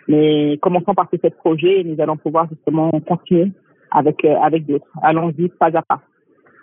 mais 0.09 0.59
commençons 0.61 0.95
par 0.95 1.09
ces 1.11 1.19
sept 1.19 1.37
projets 1.37 1.81
et 1.81 1.85
nous 1.85 2.01
allons 2.01 2.17
pouvoir 2.17 2.47
justement 2.49 2.91
continuer 3.09 3.51
avec, 3.91 4.25
euh, 4.25 4.37
avec 4.43 4.67
d'autres. 4.67 4.87
Allons-y 5.03 5.49
pas 5.49 5.71
à 5.77 5.83
pas. 5.83 6.01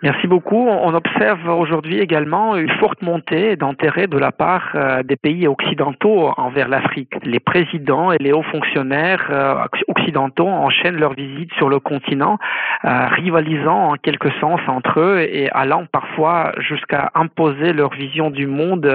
Merci 0.02 0.26
beaucoup. 0.26 0.66
On 0.68 0.94
observe 0.94 1.48
aujourd'hui 1.48 2.00
également 2.00 2.56
une 2.56 2.70
forte 2.80 3.02
montée 3.02 3.54
d'intérêt 3.54 4.08
de 4.08 4.18
la 4.18 4.32
part 4.32 4.72
euh, 4.74 5.04
des 5.04 5.14
pays 5.14 5.46
occidentaux 5.46 6.32
envers 6.36 6.66
l'Afrique. 6.66 7.12
Les 7.22 7.38
présidents 7.38 8.10
et 8.10 8.18
les 8.18 8.32
hauts 8.32 8.42
fonctionnaires 8.42 9.28
euh, 9.30 9.54
occidentaux 9.86 10.48
enchaînent 10.48 10.96
leurs 10.96 11.12
visites 11.12 11.52
sur 11.54 11.68
le 11.68 11.78
continent, 11.78 12.38
euh, 12.84 13.06
rivalisant 13.12 13.92
en 13.92 13.94
quelque 13.94 14.28
sens 14.40 14.58
entre 14.66 14.98
eux 14.98 15.20
et 15.20 15.48
allant 15.52 15.86
parfois 15.92 16.50
jusqu'à 16.58 17.12
imposer 17.14 17.72
leur 17.72 17.94
vision 17.94 18.30
du 18.30 18.48
monde 18.48 18.86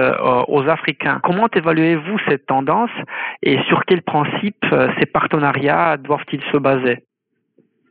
aux 0.48 0.68
Africains. 0.68 1.20
Comment 1.22 1.48
évaluez-vous 1.54 2.18
cette 2.28 2.44
tendance 2.44 2.90
et 3.42 3.58
sur 3.68 3.86
quels 3.86 4.02
principes 4.02 4.66
ces 4.98 5.06
partenariats 5.06 5.96
doivent-ils 5.96 6.42
se 6.52 6.58
baser? 6.58 7.07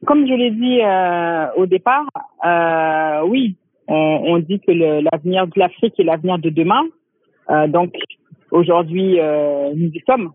Comme 0.06 0.28
je 0.28 0.34
l'ai 0.34 0.52
dit 0.52 0.80
euh, 0.82 1.48
au 1.56 1.66
départ, 1.66 2.08
euh, 2.46 3.28
oui, 3.28 3.56
on, 3.88 3.96
on, 3.96 4.38
dit 4.40 4.60
que 4.60 4.72
l'avenir 4.72 5.48
de 5.48 5.54
l'Afrique 5.56 6.00
est 6.00 6.04
l'avenir 6.04 6.38
de 6.38 6.50
demain. 6.50 6.84
Euh, 7.50 7.68
donc 7.68 7.94
aujourd'hui, 8.52 9.20
euh, 9.20 9.72
nous 9.76 9.90
y 9.90 10.04
sommes. 10.06 10.32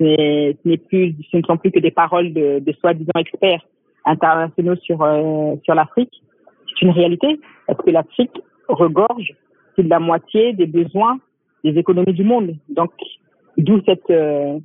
Ce 0.00 0.68
n'est 0.68 0.76
plus, 0.76 1.14
ce 1.30 1.38
ne 1.38 1.42
sont 1.42 1.56
plus 1.56 1.70
que 1.70 1.80
des 1.80 1.90
paroles 1.90 2.32
de, 2.32 2.60
de 2.60 2.72
soi-disant 2.72 3.18
experts 3.18 3.66
internationaux 4.04 4.76
sur 4.76 5.02
euh, 5.02 5.56
sur 5.64 5.74
l'Afrique. 5.74 6.22
C'est 6.66 6.86
une 6.86 6.92
réalité 6.92 7.40
parce 7.66 7.80
que 7.82 7.90
l'Afrique 7.90 8.40
regorge 8.68 9.34
plus 9.74 9.84
de 9.84 9.88
la 9.88 9.98
moitié 9.98 10.52
des 10.52 10.66
besoins 10.66 11.18
des 11.64 11.76
économies 11.78 12.12
du 12.12 12.24
monde. 12.24 12.54
Donc 12.68 12.92
d'où 13.56 13.80
cette 13.86 14.10
euh, 14.10 14.58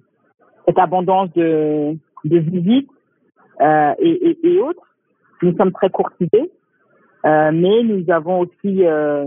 cette 0.67 0.77
abondance 0.77 1.31
de 1.33 1.95
de 2.25 2.37
visites 2.37 2.89
euh, 3.61 3.93
et, 3.99 4.29
et, 4.29 4.47
et, 4.47 4.59
autres. 4.59 4.83
Nous 5.41 5.55
sommes 5.57 5.71
très 5.71 5.89
courtisés, 5.89 6.51
euh, 7.25 7.51
mais 7.53 7.83
nous 7.83 8.09
avons 8.09 8.41
aussi 8.41 8.85
euh, 8.85 9.25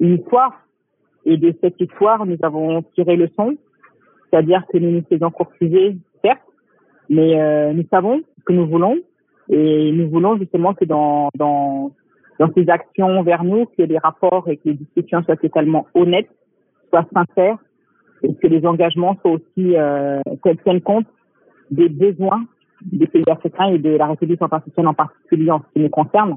une 0.00 0.14
histoire. 0.14 0.52
Et 1.24 1.36
de 1.36 1.54
cette 1.60 1.80
histoire, 1.80 2.24
nous 2.24 2.38
avons 2.42 2.82
tiré 2.94 3.16
le 3.16 3.28
son, 3.36 3.56
c'est-à-dire 4.30 4.64
que 4.72 4.78
nous 4.78 4.90
nous 4.90 5.04
faisons 5.08 5.30
courtiser, 5.30 5.96
certes, 6.24 6.40
mais 7.10 7.40
euh, 7.40 7.72
nous 7.72 7.84
savons 7.90 8.20
ce 8.38 8.44
que 8.44 8.52
nous 8.52 8.66
voulons 8.66 8.96
et 9.50 9.92
nous 9.92 10.08
voulons 10.08 10.36
justement 10.36 10.74
que 10.74 10.84
dans, 10.84 11.28
dans, 11.34 11.92
dans 12.38 12.52
ces 12.54 12.68
actions 12.68 13.22
vers 13.22 13.44
nous, 13.44 13.66
que 13.66 13.82
les 13.82 13.98
rapports 13.98 14.48
et 14.48 14.56
que 14.56 14.68
les 14.68 14.74
discussions 14.74 15.22
soient 15.24 15.36
totalement 15.36 15.86
honnêtes, 15.94 16.30
soient 16.90 17.06
sincères 17.12 17.58
et 18.22 18.34
que 18.34 18.46
les 18.46 18.64
engagements 18.66 19.16
soient 19.22 19.32
aussi 19.32 19.76
euh, 19.76 20.20
tiennent 20.64 20.82
compte 20.82 21.06
des 21.70 21.88
besoins 21.88 22.44
des 22.82 23.06
pays 23.06 23.24
africains 23.28 23.68
et 23.68 23.78
de 23.78 23.90
la 23.90 24.06
République 24.06 24.38
centrafricaine 24.38 24.86
en 24.86 24.94
particulier 24.94 25.50
en 25.50 25.60
ce 25.60 25.64
qui 25.74 25.80
nous 25.80 25.88
concerne. 25.90 26.36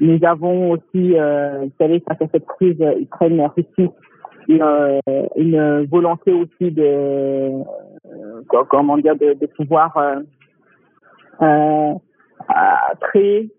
Nous 0.00 0.18
avons 0.24 0.70
aussi, 0.72 1.18
euh, 1.18 1.64
vous 1.64 1.72
savez, 1.78 2.00
face 2.00 2.20
à 2.22 2.26
cette 2.32 2.46
crise 2.46 2.82
Ukraine-Russie, 3.00 3.90
une, 4.48 4.62
euh, 4.62 5.00
une 5.36 5.84
volonté 5.86 6.32
aussi 6.32 6.70
de, 6.70 6.82
euh, 6.82 8.64
comment 8.68 8.96
dire, 8.96 9.16
de, 9.16 9.34
de 9.34 9.46
pouvoir 9.46 9.96
euh, 9.98 10.20
euh, 11.42 11.94
créer, 13.00 13.50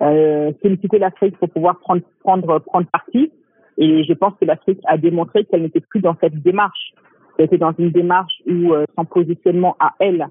euh, 0.00 0.52
solliciter 0.62 0.98
l'Afrique 0.98 1.36
pour 1.38 1.50
pouvoir 1.50 1.78
prendre, 1.80 2.02
prendre, 2.20 2.60
prendre 2.60 2.86
parti. 2.90 3.32
Et 3.76 4.04
je 4.04 4.12
pense 4.12 4.34
que 4.40 4.44
l'Afrique 4.44 4.80
a 4.86 4.96
démontré 4.96 5.44
qu'elle 5.44 5.62
n'était 5.62 5.80
plus 5.80 6.00
dans 6.00 6.16
cette 6.20 6.40
démarche. 6.42 6.92
Elle 7.38 7.46
était 7.46 7.58
dans 7.58 7.74
une 7.78 7.90
démarche 7.90 8.42
où 8.46 8.74
son 8.96 9.04
positionnement 9.04 9.76
à 9.78 9.94
elle 10.00 10.26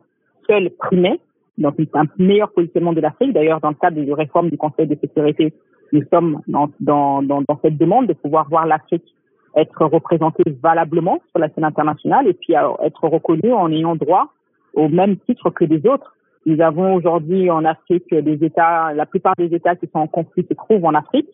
seule 0.48 0.70
primait 0.72 1.20
donc 1.58 1.76
un 1.94 2.06
meilleur 2.18 2.52
positionnement 2.52 2.94
de 2.94 3.02
l'Afrique. 3.02 3.34
D'ailleurs, 3.34 3.60
dans 3.60 3.70
le 3.70 3.76
cadre 3.76 4.00
des 4.00 4.14
réformes 4.14 4.50
du 4.50 4.58
Conseil 4.58 4.88
de 4.88 4.96
sécurité, 4.96 5.54
nous 5.92 6.04
sommes 6.12 6.42
dans, 6.48 6.70
dans, 6.80 7.22
dans, 7.22 7.42
dans 7.42 7.60
cette 7.62 7.78
demande 7.78 8.08
de 8.08 8.14
pouvoir 8.14 8.48
voir 8.50 8.66
l'Afrique 8.66 9.14
être 9.56 9.86
représentée 9.86 10.44
valablement 10.62 11.20
sur 11.32 11.40
la 11.40 11.50
scène 11.50 11.64
internationale 11.64 12.28
et 12.28 12.34
puis 12.34 12.54
être 12.54 13.08
reconnue 13.08 13.54
en 13.54 13.72
ayant 13.72 13.96
droit 13.96 14.28
au 14.74 14.88
même 14.88 15.18
titre 15.18 15.50
que 15.50 15.66
les 15.66 15.86
autres. 15.88 16.16
Nous 16.46 16.62
avons 16.62 16.94
aujourd'hui 16.94 17.50
en 17.50 17.66
Afrique 17.66 18.14
des 18.14 18.46
États, 18.46 18.94
la 18.94 19.06
plupart 19.06 19.34
des 19.38 19.54
États 19.54 19.76
qui 19.76 19.88
sont 19.88 20.00
en 20.00 20.08
conflit 20.08 20.46
se 20.48 20.54
trouvent 20.54 20.86
en 20.86 20.94
Afrique. 20.94 21.30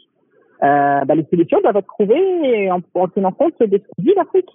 Euh, 0.64 1.04
bah, 1.06 1.16
les 1.16 1.26
solutions 1.26 1.60
doivent 1.62 1.76
être 1.76 1.88
trouvées 1.88 2.72
en, 2.72 2.82
en 2.94 3.08
tenant 3.10 3.32
compte 3.32 3.60
de 3.60 3.78
que 3.78 3.84
dit 4.00 4.14
l'Afrique. 4.16 4.50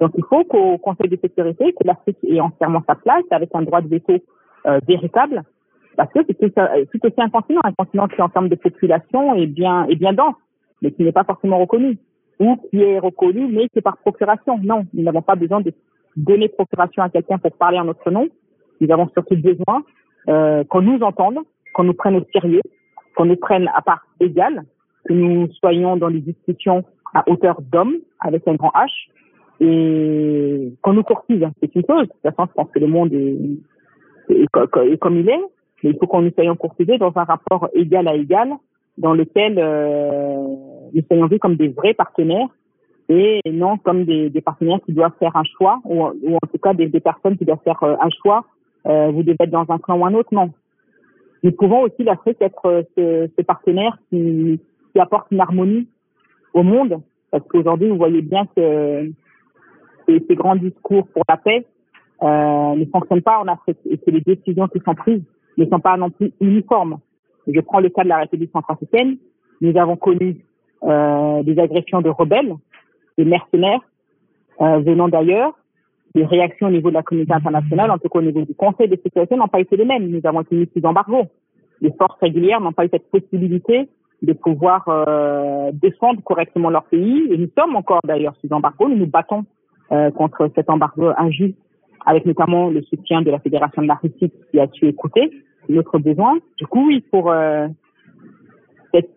Donc 0.00 0.12
il 0.16 0.24
faut 0.24 0.44
qu'au 0.44 0.78
Conseil 0.78 1.10
de 1.10 1.18
sécurité, 1.20 1.72
que 1.72 1.86
l'Afrique 1.86 2.16
ait 2.26 2.40
entièrement 2.40 2.82
sa 2.88 2.94
place 2.94 3.24
avec 3.30 3.50
un 3.52 3.62
droit 3.62 3.82
de 3.82 3.88
veto 3.88 4.14
euh, 4.66 4.78
véritable 4.86 5.42
Parce 5.96 6.12
que 6.12 6.20
c'est 6.26 6.34
tout, 6.38 7.06
aussi 7.06 7.20
un 7.20 7.28
continent, 7.28 7.60
un 7.64 7.72
continent 7.72 8.08
qui 8.08 8.20
en 8.22 8.28
termes 8.28 8.48
de 8.48 8.54
population 8.54 9.34
est 9.34 9.46
bien, 9.46 9.86
est 9.86 9.96
bien 9.96 10.12
dense, 10.12 10.36
mais 10.80 10.92
qui 10.92 11.02
n'est 11.02 11.12
pas 11.12 11.24
forcément 11.24 11.58
reconnu. 11.58 11.98
Ou 12.40 12.56
qui 12.70 12.82
est 12.82 12.98
reconnu, 12.98 13.46
mais 13.46 13.68
c'est 13.74 13.82
par 13.82 13.98
procuration. 13.98 14.58
Non, 14.62 14.86
nous 14.94 15.02
n'avons 15.02 15.22
pas 15.22 15.36
besoin 15.36 15.60
de 15.60 15.72
donner 16.16 16.48
procuration 16.48 17.02
à 17.02 17.08
quelqu'un 17.08 17.38
pour 17.38 17.52
parler 17.52 17.78
en 17.78 17.84
notre 17.84 18.10
nom. 18.10 18.28
Nous 18.80 18.90
avons 18.90 19.08
surtout 19.10 19.36
besoin 19.36 19.84
euh, 20.28 20.64
qu'on 20.64 20.82
nous 20.82 21.00
entende, 21.02 21.38
qu'on 21.74 21.84
nous 21.84 21.94
prenne 21.94 22.16
au 22.16 22.24
sérieux, 22.32 22.62
qu'on 23.16 23.26
nous 23.26 23.36
prenne 23.36 23.68
à 23.74 23.82
part 23.82 24.06
égale, 24.20 24.64
que 25.06 25.12
nous 25.12 25.48
soyons 25.60 25.96
dans 25.96 26.10
des 26.10 26.20
discussions 26.20 26.84
à 27.14 27.28
hauteur 27.28 27.60
d'homme, 27.60 27.96
avec 28.20 28.46
un 28.48 28.54
grand 28.54 28.72
H, 28.74 29.08
et 29.60 30.72
qu'on 30.82 30.94
nous 30.94 31.02
courtise. 31.02 31.46
C'est 31.60 31.74
une 31.74 31.84
chose. 31.88 32.08
De 32.08 32.12
toute 32.12 32.22
façon, 32.22 32.48
je 32.48 32.54
pense 32.54 32.70
que 32.72 32.78
le 32.78 32.86
monde 32.86 33.12
est, 33.12 33.36
est, 34.32 34.98
comme 34.98 35.16
il 35.16 35.28
est, 35.28 35.40
mais 35.82 35.90
il 35.90 35.96
faut 35.98 36.06
qu'on 36.06 36.22
nous 36.22 36.30
soyons 36.32 36.56
courtisés 36.56 36.98
dans 36.98 37.12
un 37.16 37.24
rapport 37.24 37.68
égal 37.74 38.08
à 38.08 38.14
égal, 38.14 38.52
dans 38.98 39.14
lequel 39.14 39.58
euh, 39.58 40.46
nous 40.92 41.02
soyons 41.06 41.26
vus 41.26 41.38
comme 41.38 41.56
des 41.56 41.68
vrais 41.68 41.94
partenaires 41.94 42.48
et 43.08 43.40
non 43.50 43.78
comme 43.78 44.04
des, 44.04 44.30
des 44.30 44.40
partenaires 44.40 44.80
qui 44.86 44.92
doivent 44.92 45.16
faire 45.18 45.36
un 45.36 45.44
choix, 45.44 45.80
ou, 45.84 46.02
en 46.04 46.46
tout 46.52 46.58
cas 46.62 46.74
des, 46.74 46.86
des, 46.86 47.00
personnes 47.00 47.36
qui 47.36 47.44
doivent 47.44 47.62
faire 47.64 47.82
euh, 47.82 47.96
un 48.00 48.10
choix. 48.22 48.44
Euh, 48.86 49.10
vous 49.10 49.22
devez 49.22 49.36
être 49.40 49.50
dans 49.50 49.66
un 49.68 49.78
clan 49.78 49.98
ou 49.98 50.06
un 50.06 50.14
autre, 50.14 50.30
non. 50.32 50.50
Nous 51.42 51.52
pouvons 51.52 51.82
aussi 51.82 52.04
l'Afrique 52.04 52.40
être 52.40 52.66
euh, 52.66 52.82
ce, 52.96 53.30
ce 53.36 53.42
partenaire 53.42 53.98
qui, 54.08 54.60
qui 54.92 55.00
apporte 55.00 55.26
une 55.30 55.40
harmonie 55.40 55.88
au 56.54 56.62
monde, 56.62 57.00
parce 57.30 57.44
qu'aujourd'hui, 57.48 57.88
vous 57.88 57.96
voyez 57.96 58.22
bien 58.22 58.46
que 58.54 59.10
ces, 60.06 60.34
grands 60.34 60.56
discours 60.56 61.06
pour 61.08 61.22
la 61.28 61.36
paix 61.36 61.66
euh, 62.22 62.74
ne 62.76 62.84
fonctionnent 62.86 63.22
pas 63.22 63.38
en 63.38 63.48
Afrique 63.48 63.78
et 63.88 63.98
que 63.98 64.10
les 64.10 64.20
décisions 64.20 64.68
qui 64.68 64.80
sont 64.80 64.94
prises 64.94 65.22
ne 65.58 65.66
sont 65.66 65.80
pas 65.80 65.96
non 65.96 66.10
plus 66.10 66.32
uniformes. 66.40 66.98
Je 67.46 67.60
prends 67.60 67.80
le 67.80 67.88
cas 67.88 68.04
de 68.04 68.08
la 68.08 68.18
République 68.18 68.52
centrafricaine. 68.52 69.16
Nous 69.60 69.76
avons 69.76 69.96
connu 69.96 70.44
euh, 70.84 71.42
des 71.42 71.58
agressions 71.58 72.00
de 72.00 72.08
rebelles, 72.08 72.54
des 73.18 73.24
mercenaires 73.24 73.80
euh, 74.60 74.78
venant 74.78 75.08
d'ailleurs. 75.08 75.52
Les 76.14 76.24
réactions 76.24 76.66
au 76.66 76.70
niveau 76.70 76.90
de 76.90 76.94
la 76.94 77.02
communauté 77.02 77.32
internationale, 77.32 77.90
en 77.90 77.98
tout 77.98 78.08
cas 78.08 78.18
au 78.18 78.22
niveau 78.22 78.42
du 78.42 78.54
Conseil 78.54 78.88
de 78.88 78.98
sécurité, 79.02 79.34
n'ont 79.34 79.48
pas 79.48 79.60
été 79.60 79.76
les 79.76 79.84
mêmes. 79.84 80.08
Nous 80.08 80.20
avons 80.24 80.42
été 80.42 80.54
mis 80.54 80.68
sous 80.76 80.84
embargo. 80.84 81.22
Les 81.80 81.92
forces 81.92 82.18
régulières 82.20 82.60
n'ont 82.60 82.72
pas 82.72 82.84
eu 82.84 82.88
cette 82.92 83.10
possibilité 83.10 83.88
de 84.20 84.32
pouvoir 84.32 84.84
euh, 84.88 85.72
défendre 85.72 86.22
correctement 86.22 86.70
leur 86.70 86.84
pays. 86.84 87.28
Et 87.30 87.38
nous 87.38 87.48
sommes 87.58 87.76
encore 87.76 88.00
d'ailleurs 88.04 88.34
sous 88.40 88.52
embargo. 88.52 88.88
Nous 88.88 88.96
nous 88.96 89.06
battons 89.06 89.44
euh, 89.90 90.10
contre 90.10 90.48
cet 90.54 90.70
embargo 90.70 91.10
injuste, 91.16 91.56
avec 92.04 92.26
notamment 92.26 92.70
le 92.70 92.82
soutien 92.82 93.22
de 93.22 93.30
la 93.30 93.38
Fédération 93.38 93.82
de 93.82 93.88
la 93.88 93.94
Russie 93.94 94.32
qui 94.50 94.60
a 94.60 94.68
su 94.72 94.86
écouter 94.86 95.30
notre 95.68 95.98
besoin. 95.98 96.38
Du 96.58 96.66
coup, 96.66 96.86
oui, 96.88 97.04
pour 97.10 97.30
euh, 97.30 97.68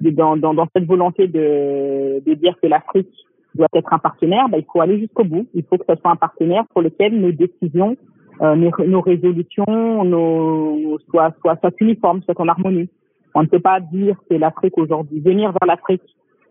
dans, 0.01 0.37
dans, 0.37 0.53
dans, 0.53 0.67
cette 0.75 0.85
volonté 0.85 1.27
de, 1.27 2.23
de 2.25 2.33
dire 2.35 2.55
que 2.61 2.67
l'Afrique 2.67 3.11
doit 3.55 3.67
être 3.73 3.93
un 3.93 3.99
partenaire, 3.99 4.47
bah, 4.49 4.57
il 4.57 4.65
faut 4.71 4.81
aller 4.81 4.99
jusqu'au 4.99 5.23
bout. 5.23 5.47
Il 5.53 5.63
faut 5.63 5.77
que 5.77 5.85
ce 5.87 5.95
soit 5.99 6.11
un 6.11 6.15
partenaire 6.15 6.65
pour 6.71 6.81
lequel 6.81 7.19
nos 7.19 7.31
décisions, 7.31 7.97
euh, 8.41 8.55
nos, 8.55 8.71
nos, 8.85 9.01
résolutions, 9.01 10.03
nos, 10.03 10.99
soient, 11.09 11.33
soient, 11.41 11.57
soient 11.57 11.71
uniformes, 11.79 12.21
soient 12.23 12.39
en 12.39 12.47
harmonie. 12.47 12.89
On 13.33 13.41
ne 13.41 13.47
peut 13.47 13.59
pas 13.59 13.79
dire 13.79 14.17
que 14.29 14.35
l'Afrique 14.35 14.77
aujourd'hui, 14.77 15.19
venir 15.19 15.51
vers 15.51 15.67
l'Afrique 15.67 16.03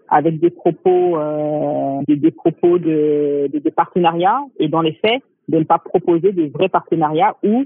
avec 0.09 0.39
des 0.39 0.51
propos, 0.51 1.17
euh, 1.17 2.01
des, 2.07 2.17
des, 2.17 2.31
propos 2.31 2.79
de, 2.79 3.51
de 3.53 3.71
partenariat 3.71 4.39
et 4.59 4.69
dans 4.69 4.83
les 4.83 4.93
faits, 4.93 5.23
de 5.49 5.59
ne 5.59 5.65
pas 5.65 5.79
proposer 5.79 6.33
des 6.33 6.49
vrais 6.49 6.69
partenariats 6.69 7.37
où 7.43 7.65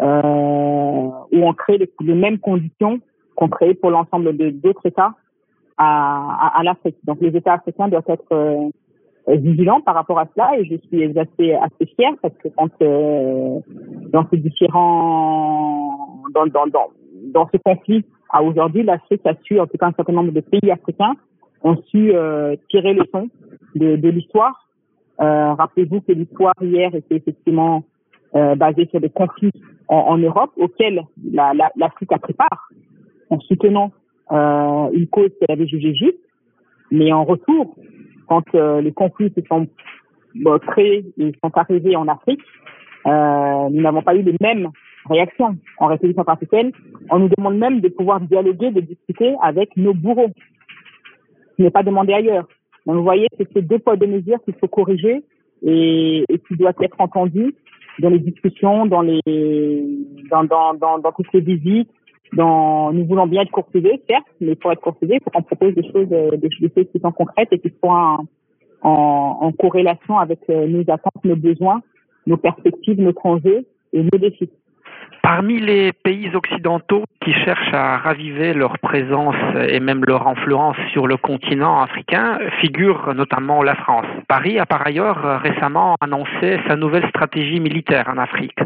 euh, 0.00 1.08
où 1.32 1.46
on 1.46 1.54
crée 1.54 1.78
les, 1.78 2.14
mêmes 2.14 2.38
conditions 2.38 3.00
qu'on 3.36 3.48
crée 3.48 3.74
pour 3.74 3.90
l'ensemble 3.90 4.36
d'autres 4.36 4.86
États 4.86 5.14
à, 5.76 6.48
à, 6.48 6.58
à 6.58 6.62
l'Afrique. 6.64 6.96
Donc 7.04 7.20
les 7.20 7.36
États 7.36 7.54
africains 7.54 7.88
doivent 7.88 8.02
être 8.08 8.32
euh, 8.32 9.36
vigilants 9.36 9.80
par 9.80 9.94
rapport 9.94 10.18
à 10.18 10.26
cela 10.34 10.58
et 10.58 10.64
je 10.64 10.76
suis 10.88 11.04
assez, 11.18 11.54
assez 11.54 11.86
fière 11.96 12.12
parce 12.20 12.34
que 12.42 12.48
quand 12.48 12.70
euh, 12.82 13.60
dans 14.12 14.28
ces 14.30 14.36
différents 14.36 16.20
dans, 16.34 16.46
dans, 16.46 16.66
dans, 16.66 16.88
dans 17.32 17.48
ce 17.52 17.56
conflit 17.58 18.04
à 18.30 18.42
aujourd'hui, 18.42 18.82
l'Afrique 18.82 19.24
a 19.26 19.34
su, 19.44 19.60
en 19.60 19.66
tout 19.66 19.78
cas 19.78 19.86
un 19.86 19.92
certain 19.92 20.12
nombre 20.12 20.32
de 20.32 20.40
pays 20.40 20.70
africains 20.70 21.14
ont 21.62 21.76
su 21.86 22.12
euh, 22.14 22.56
tirer 22.68 22.92
le 22.92 23.04
son 23.12 23.28
de, 23.74 23.96
de 23.96 24.08
l'histoire. 24.08 24.68
Euh, 25.20 25.54
Rappelez-vous 25.54 26.00
que 26.00 26.12
l'histoire 26.12 26.54
hier 26.60 26.94
était 26.94 27.16
effectivement 27.16 27.84
euh, 28.34 28.54
basée 28.54 28.86
sur 28.90 29.00
des 29.00 29.10
conflits 29.10 29.52
en, 29.88 30.16
Europe 30.18 30.50
auxquels 30.56 31.04
l'Afrique 31.30 32.10
la, 32.10 32.16
a 32.16 32.18
pris 32.18 32.32
part 32.32 32.68
en 33.30 33.38
soutenant 33.40 33.92
euh, 34.32 34.90
une 34.92 35.06
cause 35.08 35.30
qu'elle 35.38 35.52
avait 35.52 35.68
jugée 35.68 35.94
juste. 35.94 36.18
Mais 36.90 37.12
en 37.12 37.24
retour, 37.24 37.76
quand 38.26 38.44
les 38.52 38.92
conflits 38.92 39.32
se 39.36 39.42
sont 39.46 39.68
créés 40.66 41.04
et 41.18 41.32
sont 41.42 41.50
arrivés 41.54 41.96
en 41.96 42.08
Afrique, 42.08 42.40
nous 43.04 43.80
n'avons 43.82 44.02
pas 44.02 44.14
eu 44.14 44.22
les 44.22 44.36
mêmes 44.40 44.70
réactions 45.08 45.56
en 45.78 45.86
République 45.86 46.16
centrafricaine. 46.16 46.72
On 47.10 47.18
nous 47.18 47.28
demande 47.28 47.58
même 47.58 47.80
de 47.80 47.88
pouvoir 47.88 48.20
dialoguer, 48.20 48.70
de 48.70 48.80
discuter 48.80 49.34
avec 49.42 49.76
nos 49.76 49.94
bourreaux, 49.94 50.32
ce 51.56 51.62
n'est 51.62 51.70
pas 51.70 51.82
demandé 51.82 52.12
ailleurs. 52.12 52.46
Donc 52.86 52.96
vous 52.96 53.02
voyez, 53.02 53.28
c'est 53.38 53.50
ces 53.52 53.62
deux 53.62 53.78
poids, 53.78 53.96
deux 53.96 54.06
mesures 54.06 54.42
qu'il 54.44 54.54
faut 54.54 54.68
corriger 54.68 55.22
et, 55.62 56.24
et 56.28 56.38
qui 56.38 56.56
doit 56.56 56.72
être 56.80 57.00
entendu 57.00 57.54
dans 57.98 58.10
les 58.10 58.18
discussions, 58.18 58.86
dans 58.86 59.02
les 59.02 59.20
dans, 60.30 60.44
dans, 60.44 60.74
dans, 60.74 60.98
dans 60.98 61.12
toutes 61.12 61.32
les 61.32 61.40
visites, 61.40 61.90
dans, 62.32 62.92
nous 62.92 63.06
voulons 63.06 63.26
bien 63.26 63.42
être 63.42 63.50
courtisés, 63.50 64.02
certes, 64.08 64.26
mais 64.40 64.54
pour 64.56 64.72
être 64.72 64.80
courtisés, 64.80 65.14
il 65.14 65.20
faut 65.22 65.30
qu'on 65.30 65.42
propose 65.42 65.74
des 65.74 65.84
choses, 65.84 66.08
euh, 66.12 66.36
des, 66.36 66.50
choses 66.50 66.86
qui 66.92 66.98
sont 67.00 67.12
concrètes 67.12 67.48
et 67.52 67.58
qui 67.58 67.72
soient 67.78 68.18
en, 68.82 69.38
en, 69.40 69.52
corrélation 69.52 70.18
avec 70.18 70.40
euh, 70.50 70.66
nos 70.66 70.80
attentes, 70.80 71.24
nos 71.24 71.36
besoins, 71.36 71.82
nos 72.26 72.36
perspectives, 72.36 73.00
nos 73.00 73.14
enjeux 73.22 73.66
et 73.92 74.02
nos 74.02 74.18
défis. 74.18 74.50
Parmi 75.24 75.58
les 75.58 75.94
pays 75.94 76.28
occidentaux 76.34 77.04
qui 77.24 77.32
cherchent 77.32 77.72
à 77.72 77.96
raviver 77.96 78.52
leur 78.52 78.78
présence 78.78 79.34
et 79.70 79.80
même 79.80 80.04
leur 80.04 80.28
influence 80.28 80.76
sur 80.92 81.06
le 81.06 81.16
continent 81.16 81.80
africain 81.80 82.38
figure 82.60 83.14
notamment 83.14 83.62
la 83.62 83.74
France. 83.74 84.04
Paris 84.28 84.58
a 84.58 84.66
par 84.66 84.86
ailleurs 84.86 85.40
récemment 85.40 85.94
annoncé 86.02 86.58
sa 86.68 86.76
nouvelle 86.76 87.08
stratégie 87.08 87.58
militaire 87.58 88.06
en 88.14 88.18
Afrique. 88.18 88.58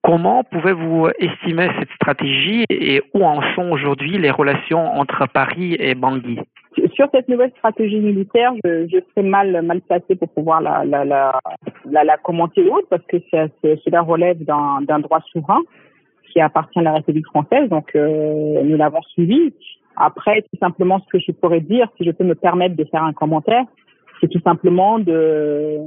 Comment 0.00 0.44
pouvez-vous 0.44 1.08
estimer 1.18 1.68
cette 1.80 1.90
stratégie 1.96 2.64
et 2.70 3.02
où 3.12 3.24
en 3.24 3.42
sont 3.56 3.68
aujourd'hui 3.72 4.18
les 4.18 4.30
relations 4.30 5.00
entre 5.00 5.26
Paris 5.26 5.76
et 5.80 5.96
Bangui? 5.96 6.38
Sur 6.94 7.08
cette 7.12 7.28
nouvelle 7.28 7.50
stratégie 7.58 7.98
militaire, 7.98 8.52
je, 8.64 8.86
je 8.86 8.98
serais 9.10 9.28
mal 9.28 9.62
mal 9.62 9.80
placé 9.80 10.14
pour 10.14 10.28
pouvoir 10.28 10.60
la 10.60 10.84
la 10.84 12.16
commenter 12.18 12.64
parce 12.88 13.02
que 13.06 13.16
cela 13.30 14.00
relève 14.00 14.44
d'un 14.44 15.00
droit 15.00 15.20
souverain 15.32 15.60
qui 16.32 16.40
appartient 16.40 16.78
à 16.78 16.82
la 16.82 16.94
République 16.94 17.26
française. 17.26 17.68
Donc 17.68 17.94
euh, 17.94 18.62
nous 18.62 18.76
l'avons 18.76 19.02
suivi. 19.02 19.52
Après, 19.96 20.42
tout 20.42 20.58
simplement, 20.60 21.00
ce 21.00 21.06
que 21.10 21.18
je 21.18 21.32
pourrais 21.32 21.60
dire, 21.60 21.88
si 21.96 22.04
je 22.04 22.12
peux 22.12 22.24
me 22.24 22.34
permettre 22.34 22.76
de 22.76 22.84
faire 22.84 23.02
un 23.02 23.12
commentaire, 23.12 23.64
c'est 24.20 24.28
tout 24.28 24.40
simplement 24.40 24.98
de 24.98 25.78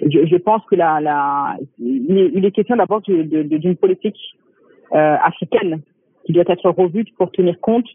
je, 0.00 0.26
je, 0.26 0.36
pense 0.36 0.62
que 0.70 0.74
la, 0.74 1.00
la, 1.00 1.56
il 1.78 2.44
est 2.44 2.50
question 2.50 2.76
d'abord 2.76 3.02
d'une 3.02 3.76
politique 3.76 4.18
euh, 4.94 5.16
africaine 5.22 5.82
qui 6.24 6.32
doit 6.32 6.44
être 6.46 6.70
revue 6.70 7.04
pour 7.18 7.30
tenir 7.30 7.60
compte 7.60 7.86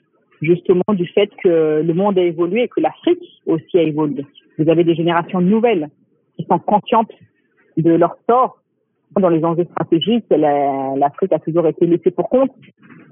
justement 0.42 0.84
du 0.90 1.08
fait 1.08 1.30
que 1.44 1.82
le 1.82 1.94
monde 1.94 2.18
a 2.20 2.24
évolué 2.24 2.63
et 2.63 2.68
que 2.68 2.82
l'Afrique 2.82 3.24
aussi 3.46 3.78
a 3.78 3.84
évolué. 3.84 4.26
Vous 4.60 4.70
avez 4.70 4.84
des 4.84 4.96
générations 4.96 5.42
nouvelles 5.42 5.90
qui 6.36 6.46
sont 6.46 6.60
conscientes 6.60 7.12
de 7.78 7.92
leur 7.92 8.16
sort 8.30 8.58
dans 9.20 9.30
les 9.30 9.43
enjeux 9.43 9.65
stratégiques. 9.72 10.26
L'Afrique 10.30 11.34
a 11.34 11.39
toujours 11.39 11.67
été 11.67 11.86
laissée 11.86 12.12
pour 12.12 12.30
compte. 12.30 12.52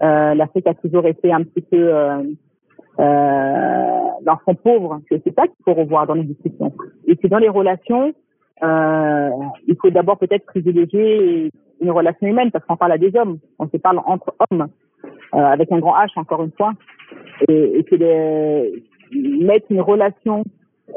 Euh, 0.03 0.34
L'Afrique 0.34 0.67
a 0.67 0.73
toujours 0.73 1.08
été 1.08 1.31
un 1.31 1.43
petit 1.43 1.62
peu 1.62 1.95
euh, 1.95 2.23
euh, 2.99 3.99
l'enfant 4.25 4.55
pauvre. 4.55 5.01
C'est 5.10 5.36
ça 5.36 5.47
qu'il 5.47 5.63
faut 5.63 5.73
revoir 5.73 6.08
dans 6.08 6.13
les 6.13 6.23
discussions. 6.23 6.73
Et 7.08 7.17
c'est 7.21 7.29
dans 7.29 7.39
les 7.39 7.49
relations 7.49 8.13
euh, 8.63 9.29
il 9.67 9.75
faut 9.81 9.89
d'abord 9.89 10.17
peut-être 10.17 10.45
privilégier 10.45 11.51
une 11.81 11.91
relation 11.91 12.27
humaine 12.27 12.51
parce 12.51 12.63
qu'on 12.65 12.77
parle 12.77 12.93
à 12.93 12.97
des 12.97 13.15
hommes, 13.15 13.39
on 13.60 13.67
se 13.67 13.77
parle 13.77 13.99
entre 14.05 14.34
hommes, 14.49 14.67
euh, 15.34 15.38
avec 15.38 15.71
un 15.71 15.79
grand 15.79 15.95
H 15.97 16.12
encore 16.15 16.43
une 16.43 16.51
fois, 16.51 16.73
et, 17.49 17.79
et 17.79 17.84
que 17.84 17.95
de 17.95 19.43
mettre 19.43 19.65
une 19.69 19.81
relation, 19.81 20.43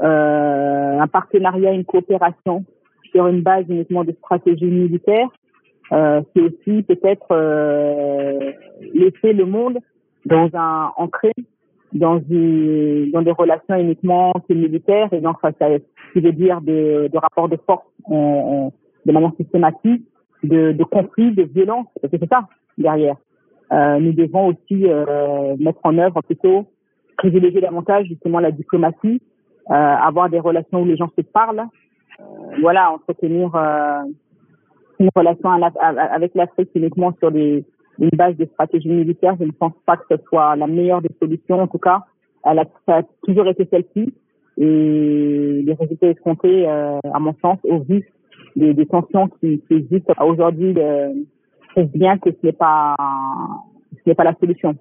euh, 0.02 1.00
un 1.00 1.06
partenariat, 1.08 1.72
une 1.72 1.84
coopération 1.84 2.64
sur 3.12 3.26
une 3.26 3.42
base 3.42 3.64
uniquement 3.68 4.04
de 4.04 4.12
stratégie 4.12 4.66
militaire, 4.66 5.28
euh, 5.92 6.20
c'est 6.34 6.42
aussi 6.42 6.82
peut-être 6.82 7.26
euh, 7.30 8.52
laisser 8.92 9.32
le 9.32 9.46
monde 9.46 9.78
dans 10.26 10.50
un 10.54 10.92
ancré 10.96 11.32
dans, 11.94 12.16
des 12.18 13.10
relations 13.38 13.76
uniquement 13.76 14.34
militaires 14.50 15.10
et 15.12 15.20
donc 15.20 15.36
ça, 15.40 15.52
ça 15.58 15.68
veut 16.14 16.32
dire 16.32 16.60
de, 16.60 17.08
de 17.10 17.18
rapports 17.18 17.48
de 17.48 17.58
force 17.66 17.86
de 18.08 19.12
manière 19.12 19.32
systématique, 19.38 20.04
de, 20.42 20.84
conflits, 20.84 21.32
de 21.32 21.44
violence, 21.44 21.86
parce 22.00 22.12
que 22.12 22.18
c'est 22.20 22.28
ça 22.28 22.46
derrière. 22.76 23.16
Euh, 23.72 23.98
nous 23.98 24.12
devons 24.12 24.48
aussi 24.48 24.84
mettre 25.58 25.80
en 25.84 25.96
œuvre 25.96 26.20
plutôt 26.22 26.66
privilégier 27.16 27.62
davantage 27.62 28.06
justement 28.06 28.40
la 28.40 28.50
diplomatie, 28.50 29.22
avoir 29.66 30.28
des 30.28 30.40
relations 30.40 30.82
où 30.82 30.84
les 30.84 30.96
gens 30.96 31.10
se 31.16 31.22
parlent, 31.22 31.64
voilà, 32.60 32.92
entretenir 32.92 33.54
euh, 33.54 34.02
une 34.98 35.10
relation 35.14 35.50
avec 35.50 36.34
l'Afrique 36.34 36.70
uniquement 36.74 37.14
sur 37.18 37.30
des, 37.30 37.64
une 37.98 38.10
base 38.10 38.36
de 38.36 38.46
stratégie 38.46 38.88
militaire. 38.88 39.36
Je 39.38 39.44
ne 39.44 39.52
pense 39.52 39.74
pas 39.86 39.96
que 39.96 40.04
ce 40.10 40.22
soit 40.28 40.56
la 40.56 40.66
meilleure 40.66 41.02
des 41.02 41.14
solutions. 41.20 41.60
En 41.60 41.66
tout 41.68 41.78
cas, 41.78 42.04
elle 42.44 42.58
a, 42.58 42.64
ça 42.86 42.98
a 42.98 43.02
toujours 43.24 43.46
été 43.46 43.66
celle-ci. 43.70 44.14
Et 44.56 45.62
les 45.64 45.74
résultats 45.74 46.08
escomptés, 46.08 46.68
euh, 46.68 46.98
à 47.12 47.20
mon 47.20 47.34
sens, 47.40 47.58
au 47.64 47.78
vu 47.80 48.10
des, 48.56 48.74
des 48.74 48.86
tensions 48.86 49.28
qui, 49.40 49.60
qui 49.68 49.74
existent 49.74 50.14
aujourd'hui, 50.20 50.74
euh, 50.76 51.12
prouvent 51.70 51.92
bien 51.92 52.18
que 52.18 52.30
ce 52.30 52.46
n'est 52.46 52.52
pas 52.52 52.96
ce 53.92 54.10
n'est 54.10 54.14
pas 54.14 54.24
la 54.24 54.34
solution. 54.34 54.74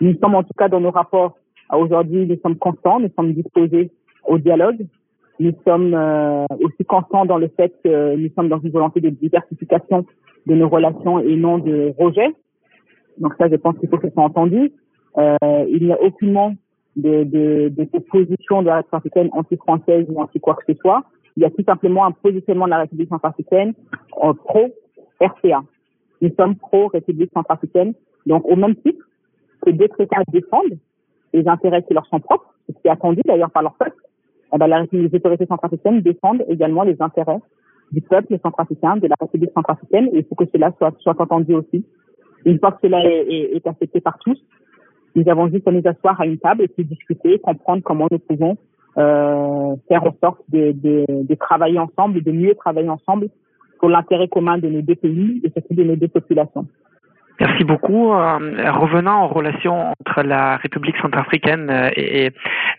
Nous 0.00 0.16
sommes 0.18 0.36
en 0.36 0.44
tout 0.44 0.54
cas 0.56 0.68
dans 0.68 0.80
nos 0.80 0.92
rapports 0.92 1.36
aujourd'hui, 1.72 2.26
nous 2.26 2.38
sommes 2.42 2.56
constants, 2.56 3.00
nous 3.00 3.10
sommes 3.16 3.32
disposés 3.32 3.90
au 4.24 4.38
dialogue. 4.38 4.86
Nous 5.40 5.52
sommes 5.66 5.94
euh, 5.94 6.46
aussi 6.60 6.84
constants 6.84 7.24
dans 7.24 7.38
le 7.38 7.48
fait 7.48 7.72
que 7.84 8.16
nous 8.16 8.28
sommes 8.34 8.48
dans 8.48 8.60
une 8.60 8.70
volonté 8.70 9.00
de 9.00 9.10
diversification 9.10 10.04
de 10.46 10.54
nos 10.54 10.68
relations 10.68 11.20
et 11.20 11.36
non 11.36 11.58
de 11.58 11.94
rejet. 11.98 12.34
Donc 13.18 13.34
ça, 13.38 13.48
je 13.48 13.56
pense 13.56 13.78
qu'il 13.78 13.88
faut 13.88 13.98
que 13.98 14.08
ce 14.08 14.14
soit 14.14 14.24
entendu. 14.24 14.72
Euh, 15.16 15.36
il 15.68 15.84
n'y 15.84 15.92
a 15.92 16.02
aucunement 16.02 16.54
de, 16.96 17.24
de, 17.24 17.68
de, 17.68 17.84
de 17.84 17.98
position 17.98 18.62
de 18.62 18.66
la 18.66 18.76
République 18.76 18.94
africaine 18.94 19.28
anti-française 19.32 20.06
ou 20.08 20.20
anti 20.20 20.40
quoi 20.40 20.54
que 20.54 20.72
ce 20.72 20.78
soit. 20.80 21.04
Il 21.36 21.42
y 21.42 21.46
a 21.46 21.50
tout 21.50 21.62
simplement 21.64 22.04
un 22.04 22.10
positionnement 22.10 22.64
de 22.64 22.70
la 22.70 22.78
République 22.78 23.08
centrafricaine 23.08 23.74
en 24.12 24.34
pro-RCA. 24.34 25.62
Nous 26.20 26.30
sommes 26.36 26.56
pro-République 26.56 27.30
centrafricaine. 27.32 27.94
Donc, 28.26 28.44
au 28.44 28.56
même 28.56 28.74
titre 28.76 29.04
que 29.64 29.70
d'autres 29.70 30.00
États 30.00 30.22
défendent 30.32 30.78
les 31.32 31.46
intérêts 31.46 31.82
qui 31.84 31.94
leur 31.94 32.06
sont 32.06 32.18
propres, 32.18 32.54
ce 32.68 32.74
qui 32.80 32.88
est 32.88 32.90
attendu 32.90 33.20
d'ailleurs 33.24 33.50
par 33.50 33.62
leur 33.62 33.74
peuple, 33.74 33.96
eh 34.54 34.58
ben, 34.58 34.86
les 34.92 35.14
autorités 35.14 35.46
centrafricaines 35.46 36.00
défendent 36.00 36.44
également 36.48 36.82
les 36.82 36.96
intérêts 37.00 37.40
du 37.92 38.00
peuple 38.00 38.38
centrafricain, 38.42 38.96
de 38.96 39.06
la 39.06 39.16
République 39.20 39.52
centrafricaine, 39.54 40.08
et 40.12 40.18
il 40.18 40.24
faut 40.24 40.34
que 40.34 40.44
cela 40.52 40.72
soit, 40.78 40.94
soit 41.00 41.20
entendu 41.20 41.54
aussi. 41.54 41.84
Une 42.44 42.58
fois 42.58 42.72
que 42.72 42.78
cela 42.82 43.04
est, 43.04 43.26
est, 43.28 43.56
est 43.56 43.66
accepté 43.66 44.00
par 44.00 44.18
tous, 44.18 44.38
nous 45.14 45.28
avons 45.28 45.48
juste 45.48 45.66
à 45.66 45.72
nous 45.72 45.82
asseoir 45.84 46.20
à 46.20 46.26
une 46.26 46.38
table 46.38 46.62
et 46.62 46.68
puis 46.68 46.84
discuter, 46.84 47.38
comprendre 47.38 47.82
comment 47.82 48.06
nous 48.10 48.18
pouvons 48.18 48.56
euh, 48.98 49.76
faire 49.88 50.04
en 50.04 50.14
sorte 50.22 50.40
de, 50.48 50.72
de, 50.72 51.04
de, 51.08 51.34
travailler 51.34 51.78
ensemble, 51.78 52.22
de 52.22 52.32
mieux 52.32 52.54
travailler 52.54 52.88
ensemble 52.88 53.28
pour 53.78 53.88
l'intérêt 53.88 54.28
commun 54.28 54.58
de 54.58 54.68
nos 54.68 54.82
deux 54.82 54.96
pays 54.96 55.40
et 55.44 55.50
surtout 55.50 55.74
de 55.74 55.84
nos 55.84 55.96
deux 55.96 56.08
populations. 56.08 56.66
Merci 57.40 57.62
beaucoup. 57.62 58.12
Euh, 58.12 58.72
revenant 58.72 59.24
aux 59.24 59.28
relations 59.28 59.92
entre 60.00 60.22
la 60.22 60.56
République 60.56 60.96
centrafricaine 60.96 61.70
euh, 61.70 61.90
et, 61.94 62.30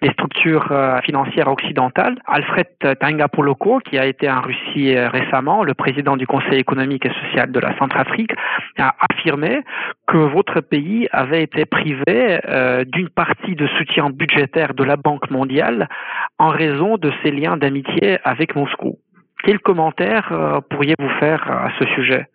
les 0.02 0.12
structures 0.12 0.72
euh, 0.72 1.00
financières 1.02 1.50
occidentales, 1.50 2.18
Alfred 2.26 2.68
Tangapoloko, 3.00 3.80
qui 3.80 3.98
a 3.98 4.06
été 4.06 4.30
en 4.30 4.42
Russie 4.42 4.98
récemment, 4.98 5.64
le 5.64 5.74
président 5.74 6.16
du 6.16 6.26
Conseil 6.26 6.60
économique 6.60 7.06
et 7.06 7.12
social 7.26 7.52
de 7.52 7.60
la 7.60 7.78
Centrafrique, 7.78 8.32
a 8.78 8.96
affirmé 9.10 9.62
que 10.08 10.18
votre 10.18 10.62
pays 10.62 11.10
avait 11.12 11.44
été 11.44 11.66
privé 11.66 12.40
d'une 12.88 13.10
partie 13.10 13.56
de 13.56 13.68
soutien 13.78 14.10
budgétaire 14.10 14.74
de 14.74 14.86
la 14.86 14.96
Banque 14.96 15.30
mondiale 15.30 15.90
en 16.38 16.48
raison 16.48 16.98
de 16.98 17.12
ses 17.22 17.32
liens 17.32 17.58
d'amitié 17.58 18.20
avec 18.24 18.56
Moscou. 18.56 19.00
Quel 19.44 19.60
commentaire 19.60 20.62
pourriez-vous 20.70 21.10
faire 21.20 21.44
à 21.52 21.72
ce 21.78 21.86
sujet? 21.96 22.26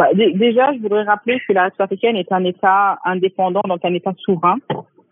Bah, 0.00 0.08
déjà, 0.14 0.72
je 0.72 0.78
voudrais 0.78 1.02
rappeler 1.02 1.40
que 1.46 1.52
la 1.52 1.64
République 1.64 1.82
africaine 1.82 2.16
est 2.16 2.32
un 2.32 2.42
État 2.44 2.98
indépendant, 3.04 3.60
donc 3.68 3.84
un 3.84 3.92
État 3.92 4.14
souverain, 4.16 4.56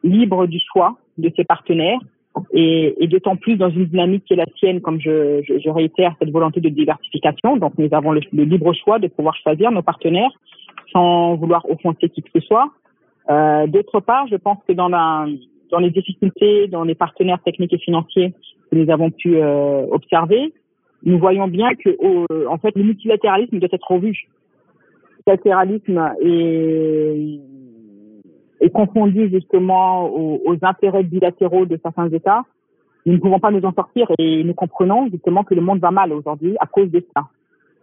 libre 0.02 0.46
du 0.46 0.58
choix 0.72 0.96
de 1.18 1.30
ses 1.36 1.44
partenaires, 1.44 1.98
et, 2.54 3.06
d'autant 3.06 3.36
plus 3.36 3.56
dans 3.56 3.68
une 3.68 3.84
dynamique 3.84 4.24
qui 4.24 4.32
est 4.32 4.36
la 4.36 4.46
sienne, 4.56 4.80
comme 4.80 4.98
je, 4.98 5.68
réitère 5.68 6.14
cette 6.18 6.30
volonté 6.30 6.62
de 6.62 6.70
diversification. 6.70 7.58
Donc, 7.58 7.74
nous 7.76 7.90
avons 7.92 8.12
le, 8.12 8.22
libre 8.32 8.72
choix 8.72 8.98
de 8.98 9.08
pouvoir 9.08 9.36
choisir 9.36 9.70
nos 9.72 9.82
partenaires 9.82 10.30
sans 10.90 11.34
vouloir 11.34 11.68
offenser 11.68 12.08
qui 12.08 12.22
que 12.22 12.30
ce 12.40 12.40
soit. 12.40 12.70
Euh, 13.28 13.66
D'autre 13.66 14.00
part, 14.00 14.26
je 14.28 14.36
pense 14.36 14.56
que 14.66 14.72
dans 14.72 15.78
les 15.80 15.90
difficultés, 15.90 16.66
dans 16.68 16.84
les 16.84 16.94
partenaires 16.94 17.42
techniques 17.44 17.74
et 17.74 17.78
financiers 17.78 18.32
que 18.70 18.76
nous 18.76 18.90
avons 18.90 19.10
pu 19.10 19.36
euh, 19.36 19.84
observer, 19.90 20.54
nous 21.02 21.18
voyons 21.18 21.46
bien 21.46 21.74
que, 21.74 21.90
en 22.48 22.56
fait, 22.56 22.74
le 22.74 22.84
multilatéralisme 22.84 23.58
doit 23.58 23.68
être 23.70 23.90
revu 23.90 24.28
multilatéralisme 25.28 26.14
est, 28.60 28.70
confondu 28.70 29.28
justement 29.30 30.06
aux, 30.08 30.40
aux, 30.44 30.56
intérêts 30.62 31.02
bilatéraux 31.02 31.66
de 31.66 31.78
certains 31.82 32.08
États, 32.10 32.42
nous 33.06 33.14
ne 33.14 33.18
pouvons 33.18 33.40
pas 33.40 33.50
nous 33.50 33.64
en 33.64 33.72
sortir 33.72 34.10
et 34.18 34.44
nous 34.44 34.54
comprenons 34.54 35.08
justement 35.10 35.42
que 35.42 35.54
le 35.54 35.60
monde 35.60 35.80
va 35.80 35.90
mal 35.90 36.12
aujourd'hui 36.12 36.56
à 36.60 36.66
cause 36.66 36.90
de 36.90 37.04
ça. 37.14 37.24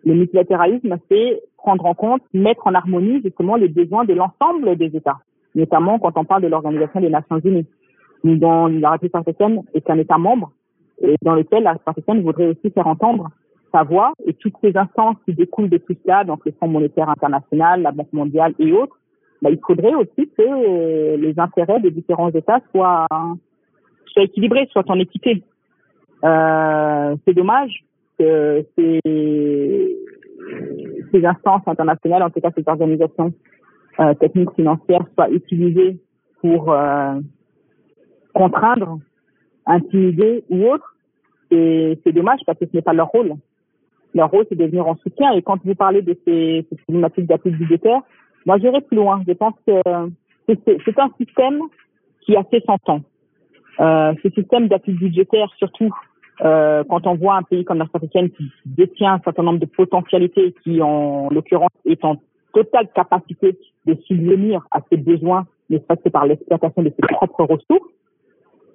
Le 0.05 0.13
multilatéralisme, 0.13 0.97
c'est 1.09 1.41
prendre 1.57 1.85
en 1.85 1.95
compte, 1.95 2.21
mettre 2.33 2.67
en 2.67 2.75
harmonie 2.75 3.21
justement 3.23 3.55
les 3.55 3.67
besoins 3.67 4.05
de 4.05 4.13
l'ensemble 4.13 4.75
des 4.77 4.95
États, 4.95 5.17
notamment 5.55 5.97
quand 5.97 6.17
on 6.17 6.25
parle 6.25 6.43
de 6.43 6.47
l'Organisation 6.47 7.01
des 7.01 7.09
Nations 7.09 7.39
Unies, 7.39 7.65
dont 8.23 8.67
la 8.67 8.91
République 8.91 9.15
africaine 9.15 9.63
est 9.73 9.89
un 9.89 9.97
État 9.97 10.17
membre 10.17 10.51
et 11.01 11.15
dans 11.23 11.33
lequel 11.35 11.63
la 11.63 11.71
République 11.71 11.89
africaine 11.89 12.21
voudrait 12.21 12.47
aussi 12.47 12.69
faire 12.71 12.87
entendre 12.87 13.31
sa 13.75 14.11
et 14.25 14.33
toutes 14.33 14.55
ces 14.63 14.75
instances 14.77 15.17
qui 15.25 15.33
découlent 15.33 15.69
de 15.69 15.77
tout 15.77 15.95
cela, 16.03 16.23
donc 16.23 16.45
le 16.45 16.53
Fonds 16.59 16.67
monétaire 16.67 17.09
international, 17.09 17.81
la 17.81 17.91
Banque 17.91 18.13
mondiale 18.13 18.53
et 18.59 18.71
autres, 18.71 18.97
bah, 19.41 19.49
il 19.49 19.59
faudrait 19.65 19.93
aussi 19.93 20.29
que 20.37 20.41
euh, 20.41 21.17
les 21.17 21.37
intérêts 21.37 21.81
des 21.81 21.91
différents 21.91 22.31
États 22.31 22.61
soient, 22.71 23.05
soient 24.07 24.23
équilibrés, 24.23 24.67
soient 24.71 24.89
en 24.89 24.99
équité. 24.99 25.43
Euh, 26.23 27.15
c'est 27.25 27.33
dommage 27.33 27.83
que 28.17 28.65
ces, 28.77 28.99
ces 31.11 31.25
instances 31.25 31.67
internationales, 31.67 32.23
en 32.23 32.29
tout 32.29 32.39
cas 32.39 32.51
ces 32.55 32.63
organisations 32.65 33.33
euh, 33.99 34.13
techniques 34.13 34.53
financières, 34.55 35.05
soient 35.15 35.29
utilisées 35.29 35.99
pour 36.41 36.73
contraindre, 38.33 38.99
intimider 39.65 40.43
ou 40.49 40.65
autre. 40.65 40.95
Et 41.51 41.99
c'est 42.03 42.13
dommage 42.13 42.39
parce 42.45 42.59
que 42.59 42.65
ce 42.65 42.75
n'est 42.75 42.81
pas 42.81 42.93
leur 42.93 43.07
rôle. 43.07 43.33
Leur 44.15 44.31
rôle, 44.31 44.45
c'est 44.49 44.55
de 44.55 44.65
venir 44.65 44.87
en 44.87 44.95
soutien. 44.95 45.33
Et 45.33 45.41
quand 45.41 45.59
vous 45.63 45.75
parlez 45.75 46.01
de 46.01 46.17
ces, 46.25 46.65
ces 46.69 46.75
problématiques 46.83 47.27
d'appui 47.27 47.51
budgétaire, 47.51 48.01
moi, 48.45 48.57
j'irai 48.57 48.81
plus 48.81 48.95
loin. 48.95 49.21
Je 49.27 49.33
pense 49.33 49.53
que 49.67 49.73
c'est 50.47 50.99
un 50.99 51.09
système 51.19 51.59
qui 52.21 52.35
a 52.35 52.43
fait 52.45 52.63
100 52.65 52.89
ans. 52.89 53.01
Euh, 53.81 54.13
ce 54.23 54.29
système 54.29 54.67
d'appui 54.69 54.93
budgétaire, 54.93 55.51
surtout 55.57 55.93
euh, 56.41 56.83
quand 56.89 57.07
on 57.07 57.15
voit 57.15 57.35
un 57.35 57.43
pays 57.43 57.65
comme 57.65 57.77
la 57.77 57.87
africaine 57.93 58.29
qui 58.29 58.49
détient 58.65 59.15
un 59.15 59.19
certain 59.19 59.43
nombre 59.43 59.59
de 59.59 59.65
potentialités, 59.65 60.53
qui 60.63 60.81
en 60.81 61.29
l'occurrence 61.29 61.71
est 61.85 62.03
en 62.05 62.15
totale 62.53 62.87
capacité 62.95 63.57
de 63.85 63.95
subvenir 64.05 64.65
à 64.71 64.79
ses 64.89 64.97
besoins, 64.97 65.45
ne 65.69 65.77
serait-ce 65.77 66.03
que 66.03 66.09
par 66.09 66.25
l'exploitation 66.25 66.83
de 66.83 66.89
ses 66.89 67.07
propres 67.07 67.43
ressources, 67.43 67.89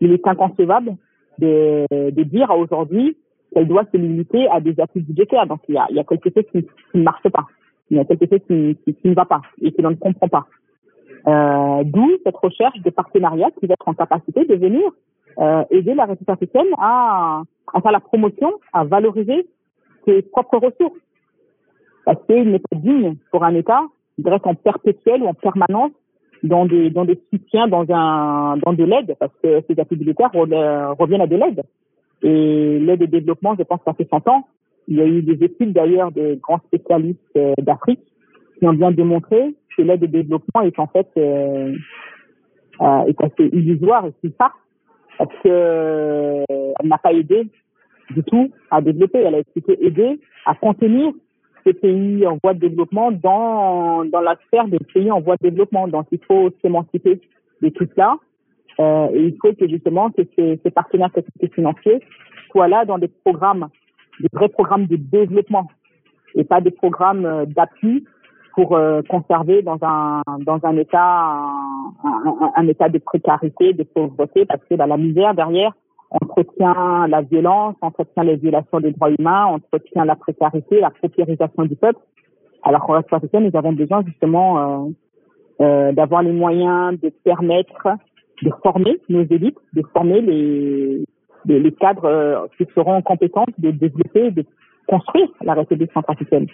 il 0.01 0.13
est 0.13 0.27
inconcevable 0.27 0.97
de, 1.39 2.11
de 2.11 2.23
dire 2.25 2.51
aujourd'hui 2.51 3.17
qu'elle 3.53 3.69
doit 3.69 3.85
se 3.93 3.97
limiter 3.97 4.49
à 4.49 4.61
des 4.61 4.79
appuis 4.81 5.03
budgétaires. 5.03 5.47
Donc 5.47 5.61
il 5.69 5.75
y 5.75 5.79
a, 5.79 5.87
il 5.91 5.97
y 5.97 6.01
a 6.01 6.05
quelque 6.05 6.31
chose 6.35 6.45
qui, 6.53 6.67
ne 6.95 7.03
marche 7.03 7.29
pas. 7.29 7.47
Il 7.91 7.97
y 7.97 8.01
a 8.01 8.05
quelque 8.05 8.27
chose 8.27 8.41
qui, 8.47 8.77
qui, 8.85 8.95
qui 8.95 9.09
ne 9.09 9.15
va 9.15 9.25
pas 9.25 9.43
et 9.61 9.73
que 9.73 9.83
l'on 9.83 9.91
ne 9.91 9.97
comprend 9.97 10.29
pas. 10.29 10.47
Euh, 11.27 11.83
D'où 11.85 12.11
cette 12.25 12.37
recherche 12.37 12.79
de 12.81 12.91
partenariat 12.91 13.51
qui 13.59 13.67
va 13.67 13.75
être 13.75 13.89
en 13.89 13.95
capacité 13.95 14.45
de 14.45 14.55
venir 14.55 14.91
euh, 15.39 15.65
aider 15.71 15.95
la 15.95 16.07
République 16.07 16.31
africaine 16.31 16.67
à, 16.79 17.43
faire 17.83 17.93
la 17.93 18.01
promotion, 18.01 18.53
à 18.73 18.85
valoriser 18.85 19.47
ses 20.05 20.23
propres 20.23 20.59
ressources. 20.59 20.99
Parce 22.05 22.19
qu'il 22.27 22.51
n'est 22.51 22.59
pas 22.59 22.77
digne 22.77 23.17
pour 23.31 23.45
un 23.45 23.55
État 23.55 23.83
d'être 24.19 24.47
en 24.47 24.55
perpétuel 24.55 25.23
ou 25.23 25.29
en 25.29 25.35
permanence 25.35 25.93
dans 26.43 26.65
des, 26.65 26.91
dans 26.91 27.05
des 27.05 27.21
soutiens, 27.31 27.69
dans, 27.69 27.85
un, 27.91 28.57
dans 28.59 28.73
de 28.73 28.85
l'aide, 28.85 29.15
parce 29.21 29.33
que 29.43 29.63
ces 29.69 29.79
appuis 29.79 29.97
budgétaires 29.97 30.31
reviennent 30.33 31.21
à 31.21 31.27
de 31.27 31.37
l'aide. 31.37 31.63
Et 32.23 32.79
l'aide 32.79 33.03
au 33.03 33.07
développement, 33.07 33.55
je 33.59 33.63
pense, 33.63 33.81
ça 33.85 33.95
fait 33.95 34.09
100 34.11 34.29
ans. 34.29 34.47
Il 34.89 34.97
y 34.97 35.01
a 35.01 35.07
eu 35.07 35.23
des 35.23 35.45
études 35.45 35.73
d'ailleurs 35.73 36.13
de 36.13 36.39
grands 36.43 36.61
spécialistes 36.67 37.19
euh, 37.37 37.55
d'Afrique 37.59 38.01
qui 38.59 38.67
ont 38.67 38.73
bien 38.73 38.91
démontré 38.91 39.55
que 39.77 39.83
l'aide 39.83 40.05
au 40.05 40.07
développement 40.07 40.63
est 40.63 40.79
en 40.79 40.87
fait 40.87 41.09
euh, 41.17 41.75
euh, 42.81 43.03
est 43.05 43.23
assez 43.23 43.47
illusoire 43.53 44.07
et 44.07 44.13
si 44.23 44.31
pas 44.31 44.53
parce 45.19 45.33
que 45.43 45.49
euh, 45.49 46.45
elle 46.49 46.89
n'a 46.89 46.99
pas 46.99 47.13
aidé 47.13 47.47
du 48.11 48.23
tout 48.25 48.51
à 48.71 48.81
développer. 48.81 49.19
Elle 49.19 49.35
a 49.35 49.43
plutôt 49.45 49.75
aidé 49.81 50.19
à 50.47 50.55
contenir 50.55 51.13
ces 51.65 51.75
pays 51.75 52.27
en 52.27 52.39
voie 52.43 52.55
de 52.55 52.61
développement 52.61 53.13
dans 53.13 54.05
dans 54.05 54.21
la 54.21 54.37
des 54.69 54.79
pays 54.93 55.11
en 55.11 55.21
voie 55.21 55.37
de 55.37 55.49
développement. 55.49 55.89
Donc 55.89 56.07
il 56.11 56.21
faut 56.27 56.51
s'émanciper 56.63 57.21
de 57.61 57.69
tout 57.69 57.87
cela 57.95 58.17
euh, 58.81 59.09
et 59.13 59.25
il 59.27 59.37
faut 59.41 59.53
que 59.53 59.69
justement 59.69 60.11
que 60.11 60.23
ces, 60.37 60.71
partenaires 60.71 61.13
techniques 61.13 61.55
financiers 61.55 62.01
soient 62.51 62.69
là 62.69 62.85
dans 62.85 62.99
des 62.99 63.09
programmes, 63.09 63.69
des 64.21 64.29
vrais 64.33 64.49
programmes 64.49 64.87
de 64.87 64.97
développement 64.97 65.69
et 66.35 66.45
pas 66.45 66.61
des 66.61 66.71
programmes 66.71 67.27
euh, 67.27 67.45
d'appui 67.45 68.05
pour 68.55 68.75
euh, 68.75 69.03
conserver 69.03 69.63
dans 69.63 69.79
un 69.83 70.23
dans 70.41 70.59
un 70.65 70.77
état 70.77 71.45
un, 72.57 72.69
état 72.69 72.89
de 72.89 72.99
précarité, 72.99 73.75
de 73.75 73.83
pauvreté, 73.83 74.47
parce 74.47 74.63
que 74.69 74.77
bah, 74.77 74.87
la 74.87 74.97
misère 74.97 75.35
derrière 75.35 75.73
entretient 76.11 77.07
la 77.07 77.21
violence, 77.21 77.77
entretient 77.83 78.25
les 78.25 78.37
violations 78.37 78.81
des 78.81 78.93
droits 78.93 79.11
humains, 79.11 79.45
entretient 79.45 80.05
la 80.05 80.17
précarité, 80.17 80.81
la 80.81 80.91
paupérisation 80.91 81.65
du 81.65 81.77
peuple. 81.77 82.01
Alors 82.63 82.87
qu'en 82.87 82.95
République 82.95 83.33
nous 83.35 83.57
avons 83.57 83.73
besoin 83.73 84.03
justement 84.05 84.91
d'avoir 85.59 86.23
les 86.23 86.33
moyens 86.33 86.99
de 87.01 87.11
permettre 87.23 87.87
de 88.43 88.51
former 88.63 89.01
nos 89.09 89.23
élites, 89.23 89.59
de 89.75 89.83
former 89.93 90.21
les, 90.21 91.05
les, 91.47 91.73
cadres 91.73 92.05
euh, 92.05 92.47
qui 92.57 92.67
seront 92.75 93.03
compétents 93.03 93.47
de 93.59 93.71
développer, 93.71 94.31
de 94.31 94.45
construire 94.87 95.29
la 95.43 95.55
République 95.55 95.93
centrafricaine. 95.93 96.47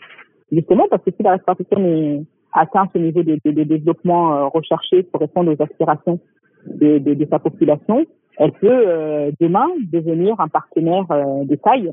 Justement 0.51 0.87
parce 0.91 1.03
que 1.05 1.11
si 1.11 1.23
la 1.23 1.33
République 1.33 1.69
centrafricaine 1.69 2.27
atteint 2.53 2.89
ce 2.93 2.99
niveau 2.99 3.23
de, 3.23 3.39
développement 3.45 4.35
euh, 4.35 4.47
recherché 4.47 5.03
pour 5.03 5.21
répondre 5.21 5.53
aux 5.53 5.63
aspirations 5.63 6.21
de, 6.67 6.99
de, 6.99 7.27
sa 7.31 7.39
population, 7.39 8.07
elle 8.39 8.53
peut 8.53 8.69
euh, 8.71 9.31
demain 9.41 9.67
devenir 9.93 10.41
un 10.41 10.49
partenaire 10.49 11.07
de 11.45 11.55
taille 11.57 11.93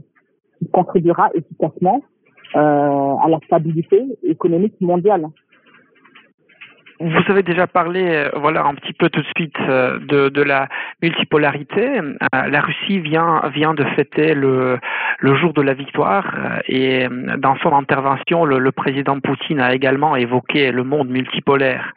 qui 0.59 0.67
contribuera 0.69 1.29
efficacement 1.33 2.01
à 2.55 3.25
la 3.29 3.39
stabilité 3.47 4.05
économique 4.21 4.79
mondiale. 4.79 5.27
Vous 7.03 7.19
avez 7.27 7.43
déjà 7.43 7.67
parlé, 7.67 8.01
euh, 8.07 8.29
voilà, 8.35 8.63
un 8.63 8.75
petit 8.75 8.93
peu 8.93 9.09
tout 9.09 9.19
de 9.19 9.27
suite 9.35 9.57
euh, 9.59 9.99
de, 9.99 10.41
la 10.41 10.69
multipolarité. 11.01 11.99
Euh, 11.99 12.11
la 12.31 12.61
Russie 12.61 12.99
vient 12.99 13.41
vient 13.53 13.73
de 13.73 13.83
fêter 13.95 14.33
le 14.33 14.79
le 15.19 15.35
jour 15.35 15.51
de 15.53 15.61
la 15.61 15.73
victoire 15.73 16.25
et 16.67 17.07
dans 17.37 17.55
son 17.57 17.73
intervention, 17.73 18.45
le, 18.45 18.57
le 18.57 18.71
président 18.71 19.19
Poutine 19.19 19.59
a 19.59 19.73
également 19.73 20.15
évoqué 20.15 20.71
le 20.71 20.83
monde 20.83 21.09
multipolaire 21.09 21.93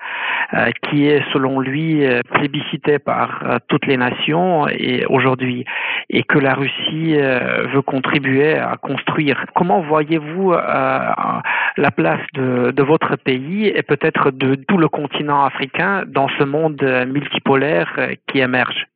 qui 0.83 1.09
est 1.09 1.25
selon 1.33 1.59
lui 1.59 2.07
plébiscité 2.33 3.01
par 3.01 3.43
toutes 3.67 3.87
les 3.87 3.97
nations 3.97 4.69
et 4.69 5.05
aujourd'hui 5.07 5.65
et 6.09 6.23
que 6.23 6.39
la 6.39 6.55
Russie 6.55 7.17
veut 7.17 7.83
contribuer 7.83 8.57
à 8.57 8.77
construire. 8.77 9.45
Comment 9.57 9.81
voyez-vous 9.81 10.53
la 10.53 11.91
place 11.91 12.21
de, 12.35 12.71
de 12.71 12.83
votre 12.85 13.17
pays 13.17 13.67
et 13.67 13.83
peut-être 13.83 14.31
de 14.31 14.55
tout 14.55 14.79
le 14.79 14.89
continent 14.97 15.45
africain 15.45 16.05
dans 16.07 16.29
ce 16.39 16.45
monde 16.45 16.83
multipolaire 17.07 17.93
euh, 17.99 18.15
qui 18.27 18.39
émerge 18.41 18.87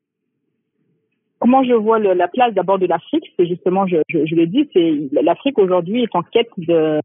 Comment 1.39 1.65
je 1.65 1.73
vois 1.73 1.99
la 1.99 2.29
place 2.29 2.53
d'abord 2.53 2.79
de 2.79 2.87
l'Afrique? 2.87 3.25
C'est 3.39 3.47
justement, 3.47 3.87
je, 3.87 3.97
je, 4.11 4.35
l'ai 4.35 4.47
dit, 4.47 4.69
c'est 4.75 5.23
l'Afrique 5.23 5.59
aujourd'hui 5.59 6.03
est 6.03 6.15
en 6.15 6.23
quête 6.23 6.51
de 6.59 7.01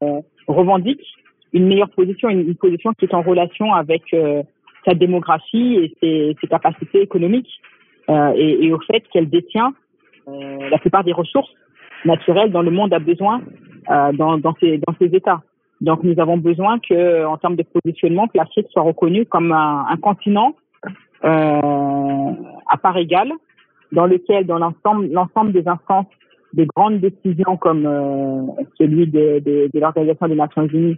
revendique 0.46 1.06
une 1.54 1.68
meilleure 1.68 1.90
position, 1.90 2.28
une, 2.28 2.54
position 2.56 2.92
qui 3.00 3.06
est 3.06 3.14
en 3.14 3.22
relation 3.22 3.74
avec 3.74 4.04
euh, 4.14 4.44
sa 4.86 4.94
démographie 4.94 5.96
et 6.02 6.36
ses, 6.42 6.48
capacités 6.50 7.02
économiques 7.02 7.62
euh, 8.10 8.34
et, 8.36 8.74
au 8.74 8.80
fait 8.82 9.04
qu'elle 9.12 9.30
détient 9.30 9.74
la 10.28 10.80
plupart 10.80 11.06
des 11.06 11.14
ressources 11.14 11.54
naturelles 12.04 12.52
dont 12.52 12.62
le 12.62 12.72
monde 12.72 12.94
a 12.94 13.00
besoin 13.00 13.42
dans, 13.88 14.38
dans, 14.38 14.38
dans 14.40 14.96
ces 15.00 15.16
États. 15.20 15.42
Donc 15.86 16.02
nous 16.02 16.20
avons 16.20 16.38
besoin 16.38 16.80
que, 16.80 17.26
en 17.26 17.38
termes 17.38 17.56
de 17.56 17.64
positionnement, 17.64 18.28
que 18.28 18.40
l'Afrique 18.40 18.66
soit 18.72 18.82
reconnue 18.82 19.28
comme 19.28 19.52
un, 19.52 19.96
continent 20.02 20.56
euh, 21.24 22.32
à 22.68 22.78
part 22.82 22.98
égale, 22.98 23.32
dans 23.92 24.08
lequel, 24.08 24.48
dans 24.48 24.58
l'ensemble, 24.58 25.12
l'ensemble 25.12 25.52
des 25.52 25.68
instances, 25.68 26.08
des 26.54 26.66
grandes 26.76 27.02
décisions 27.02 27.56
comme 27.58 27.86
euh, 27.86 28.42
celui 28.80 29.06
de 29.06 29.80
l'Organisation 29.80 30.28
des 30.28 30.34
Nations 30.34 30.66
Unies 30.66 30.98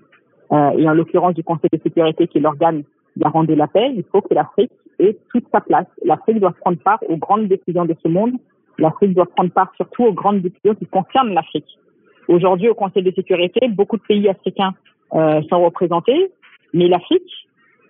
euh, 0.53 0.69
et 0.77 0.87
en 0.87 0.93
l'occurrence 0.93 1.33
du 1.33 1.43
Conseil 1.43 1.69
de 1.73 1.79
sécurité 1.83 2.27
qui 2.27 2.37
est 2.37 2.41
l'organe 2.41 2.83
garant 3.17 3.43
de 3.43 3.53
la 3.55 3.67
paix, 3.67 3.91
il 3.93 4.05
faut 4.09 4.21
que 4.21 4.33
l'Afrique 4.33 4.71
ait 4.99 5.17
toute 5.33 5.47
sa 5.53 5.59
place. 5.59 5.87
L'Afrique 6.05 6.39
doit 6.39 6.53
prendre 6.53 6.77
part 6.77 6.99
aux 7.09 7.17
grandes 7.17 7.49
décisions 7.49 7.83
de 7.83 7.95
ce 8.01 8.07
monde. 8.07 8.35
L'Afrique 8.77 9.15
doit 9.15 9.25
prendre 9.25 9.51
part 9.51 9.73
surtout 9.75 10.05
aux 10.05 10.13
grandes 10.13 10.39
décisions 10.39 10.75
qui 10.75 10.85
concernent 10.85 11.33
l'Afrique. 11.33 11.77
Aujourd'hui, 12.27 12.69
au 12.69 12.75
Conseil 12.75 13.03
de 13.03 13.11
sécurité, 13.11 13.67
beaucoup 13.69 13.97
de 13.97 14.03
pays 14.03 14.27
africains 14.27 14.73
euh, 15.13 15.41
sont 15.49 15.63
représentés, 15.63 16.31
mais 16.73 16.87
l'Afrique 16.87 17.31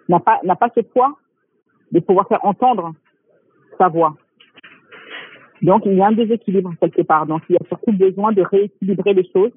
n'a 0.10 0.20
pas 0.20 0.40
n'a 0.44 0.56
pas 0.56 0.70
ce 0.76 0.82
poids 0.82 1.18
de 1.92 2.00
pouvoir 2.00 2.28
faire 2.28 2.46
entendre 2.46 2.94
sa 3.78 3.88
voix. 3.88 4.16
Donc, 5.62 5.84
il 5.86 5.96
y 5.96 6.02
a 6.02 6.08
un 6.08 6.12
déséquilibre 6.12 6.74
quelque 6.80 7.02
part. 7.02 7.26
Donc, 7.26 7.42
il 7.50 7.54
y 7.54 7.56
a 7.56 7.68
surtout 7.68 7.92
besoin 7.92 8.32
de 8.32 8.44
rééquilibrer 8.44 9.14
les 9.14 9.28
choses. 9.34 9.52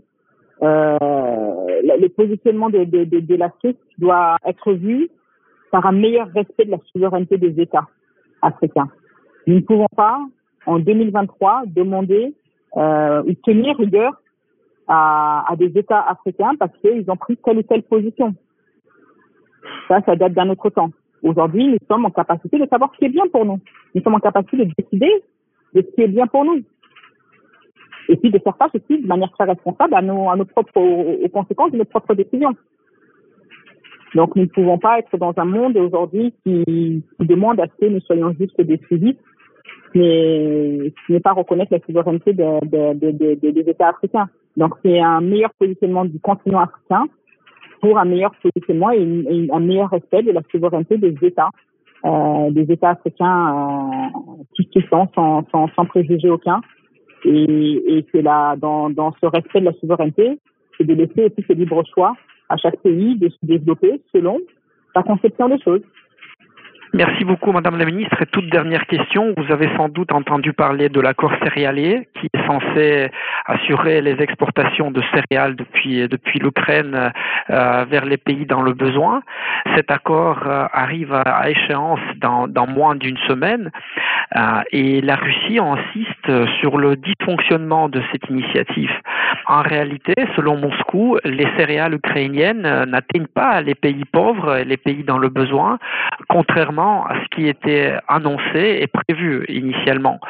Euh, 0.63 0.97
le 0.99 2.09
positionnement 2.09 2.71
de, 2.71 2.85
de, 2.85 3.05
de, 3.05 3.21
de 3.21 3.35
l'Afrique 3.35 3.79
doit 3.99 4.37
être 4.47 4.73
vu 4.73 5.11
par 5.71 5.87
un 5.87 5.93
meilleur 5.93 6.29
respect 6.29 6.65
de 6.65 6.73
la 6.73 6.79
souveraineté 6.93 7.39
des 7.39 7.61
États 7.61 7.87
africains. 8.43 8.89
Nous 9.47 9.57
ne 9.57 9.61
pouvons 9.61 9.89
pas, 9.97 10.21
en 10.67 10.79
2023, 10.79 11.65
demander 11.67 12.35
euh, 12.77 13.23
ou 13.23 13.35
tenir 13.35 13.77
rigueur 13.77 14.20
à, 14.93 15.55
des 15.57 15.79
États 15.79 16.01
africains 16.01 16.53
parce 16.59 16.77
qu'ils 16.79 17.09
ont 17.11 17.17
pris 17.17 17.37
telle 17.37 17.59
ou 17.59 17.63
telle 17.63 17.85
position. 17.85 18.35
Ça, 19.87 20.01
ça 20.05 20.17
date 20.17 20.33
d'un 20.33 20.51
autre 20.51 20.69
temps. 20.71 20.91
Aujourd'hui, 21.23 21.69
nous 21.69 21.79
sommes 21.89 22.07
en 22.07 22.11
capacité 22.11 22.59
de 22.59 22.67
savoir 22.67 22.91
ce 22.93 22.99
qui 22.99 23.05
est 23.05 23.11
bien 23.11 23.27
pour 23.33 23.45
nous. 23.45 23.61
Nous 23.95 24.03
sommes 24.03 24.15
en 24.15 24.21
capacité 24.21 24.57
de 24.57 24.73
décider 24.77 25.11
de 25.75 25.83
ce 25.83 25.95
qui 25.95 26.03
est 26.03 26.09
bien 26.09 26.27
pour 26.27 26.45
nous. 26.45 26.63
Et 28.09 28.17
puis 28.17 28.31
de 28.31 28.39
faire 28.41 28.57
face 28.57 28.75
aussi 28.75 29.01
de 29.01 29.07
manière 29.07 29.31
très 29.31 29.45
responsable 29.45 29.95
à 29.95 30.03
nos, 30.03 30.45
propres, 30.45 30.77
aux, 30.77 31.29
conséquences 31.29 31.71
de 31.71 31.79
nos 31.79 31.85
propres 31.85 32.15
décisions. 32.15 32.57
Donc 34.17 34.35
nous 34.35 34.43
ne 34.43 34.49
pouvons 34.49 34.79
pas 34.79 34.99
être 34.99 35.17
dans 35.19 35.35
un 35.37 35.45
monde 35.45 35.77
aujourd'hui 35.77 36.35
qui, 36.45 37.05
demande 37.21 37.61
à 37.61 37.67
ce 37.67 37.87
que 37.87 37.91
nous 37.91 38.01
soyons 38.01 38.33
juste 38.33 38.61
des 38.61 38.81
qui 39.93 40.93
n'est 41.13 41.21
pas 41.21 41.33
reconnaître 41.33 41.73
la 41.73 41.81
souveraineté 41.81 42.33
de, 42.33 42.95
de, 42.95 43.11
de, 43.11 43.51
des 43.51 43.71
États 43.71 43.89
africains. 43.89 44.29
Donc 44.57 44.75
c'est 44.85 45.01
un 45.01 45.21
meilleur 45.21 45.51
positionnement 45.59 46.05
du 46.05 46.19
continent 46.21 46.61
africain 46.61 47.07
pour 47.81 47.99
un 47.99 48.05
meilleur 48.05 48.33
positionnement 48.43 48.91
et, 48.91 49.49
un 49.51 49.61
meilleur 49.61 49.91
respect 49.91 50.23
de 50.23 50.33
la 50.33 50.43
souveraineté 50.51 50.99
des 50.99 51.17
États, 51.23 51.51
euh, 52.05 52.51
des 52.51 52.71
États 52.73 52.91
africains 52.91 54.11
euh, 54.15 54.63
qui 54.71 54.83
sont 54.91 55.09
sans, 55.15 55.45
sans, 55.51 55.69
sans 55.75 55.87
aucun. 56.31 56.61
Et, 57.25 57.99
et 57.99 58.07
c'est 58.13 58.23
là, 58.23 58.57
dans, 58.57 58.91
dans 58.91 59.13
ce 59.21 59.27
respect 59.27 59.61
de 59.61 59.67
la 59.67 59.73
souveraineté, 59.75 60.39
c'est 60.77 60.85
de 60.85 60.95
laisser 60.95 61.25
aussi 61.25 61.45
ce 61.47 61.53
libre 61.53 61.83
choix 61.95 62.15
à 62.49 62.57
chaque 62.57 62.81
pays 62.81 63.17
de 63.17 63.29
se 63.29 63.37
développer 63.43 64.01
selon 64.13 64.39
sa 64.95 65.03
conception 65.03 65.49
des 65.49 65.61
choses. 65.61 65.83
Merci 66.93 67.25
beaucoup, 67.25 67.53
Madame 67.53 67.79
la 67.79 67.85
Ministre. 67.85 68.21
Et 68.21 68.27
toute 68.27 68.51
dernière 68.51 68.85
question, 68.87 69.33
vous 69.37 69.53
avez 69.53 69.69
sans 69.77 69.89
doute 69.89 70.11
entendu 70.11 70.53
parler 70.53 70.89
de 70.89 71.01
l'accord 71.01 71.33
céréalier 71.41 72.09
qui 72.19 72.27
est 72.35 72.47
censé 72.47 73.11
assurer 73.47 74.01
les 74.01 74.21
exportations 74.21 74.91
de 74.91 75.01
céréales 75.15 75.55
depuis, 75.55 76.09
l'Ukraine 76.41 77.13
euh, 77.51 77.85
vers 77.89 78.05
les 78.05 78.17
pays 78.17 78.45
dans 78.45 78.63
le 78.63 78.73
besoin. 78.73 79.23
Cet 79.77 79.93
accord 79.93 80.41
euh, 80.47 80.67
arrive 80.73 81.15
à, 81.15 81.49
échéance 81.49 82.01
dans, 82.17 82.49
dans 82.49 82.67
moins 82.67 82.97
d'une 82.97 83.19
semaine 83.29 83.71
euh, 84.35 84.63
et 84.73 85.01
la 85.01 85.15
Russie 85.15 85.61
insiste 85.61 86.49
sur 86.61 86.77
le 86.77 86.97
dysfonctionnement 86.97 87.89
de 87.89 88.03
cette 88.11 88.29
initiative. 88.29 88.91
En 89.47 89.63
réalité, 89.63 90.15
selon 90.35 90.57
Moscou, 90.57 91.19
les 91.25 91.47
céréales 91.57 91.95
ukrainiennes 91.95 92.85
n'atteignent 92.89 93.29
pas 93.29 93.61
les 93.61 93.77
pays 93.77 94.05
pauvres 94.05 94.57
et 94.57 94.65
les 94.65 94.77
pays 94.77 95.05
dans 95.05 95.19
le 95.19 95.29
besoin, 95.29 95.79
contrairement 96.29 96.80
à 96.81 97.15
ce 97.23 97.29
qui 97.35 97.49
était 97.49 97.95
annoncé 98.09 98.79
et 98.81 98.87
prévu 98.87 99.45
initialement. 99.49 100.21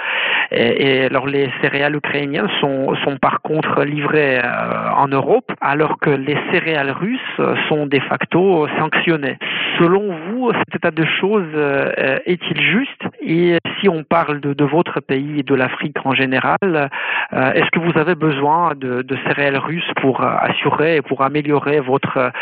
Et, 0.52 1.04
alors 1.04 1.26
les 1.26 1.48
céréales 1.62 1.94
ukrainiennes 1.94 2.48
sont, 2.60 2.96
par 3.20 3.40
contre 3.42 3.84
livrées 3.84 4.38
euh, 4.38 4.90
en 4.96 5.06
Europe, 5.08 5.50
alors 5.60 5.98
que 6.00 6.10
les 6.10 6.36
céréales 6.52 6.90
russes 6.90 7.40
sont 7.68 7.86
de 7.86 8.00
facto 8.00 8.66
sanctionnées. 8.78 9.38
Selon 9.78 10.12
vous, 10.28 10.52
cet 10.52 10.74
état 10.74 10.90
de 10.90 11.04
choses 11.20 11.44
euh, 11.54 12.18
est-il 12.26 12.61
juste? 12.61 13.03
Et 13.20 13.59
si 13.80 13.88
on 13.88 14.03
parle 14.03 14.40
de, 14.40 14.64
votre 14.64 15.01
pays 15.01 15.40
et 15.40 15.42
de 15.42 15.55
l'Afrique 15.55 15.96
en 16.05 16.14
général, 16.14 16.59
euh, 17.32 17.53
est-ce 17.53 17.70
que 17.70 17.78
vous 17.78 17.98
avez 17.98 18.14
besoin 18.14 18.72
de 18.74 19.16
céréales 19.26 19.59
russes 19.59 19.92
pour 20.01 20.20
assurer 20.22 20.96
et 20.96 21.03
pour 21.03 21.22
améliorer 21.22 21.80
votre 21.80 22.32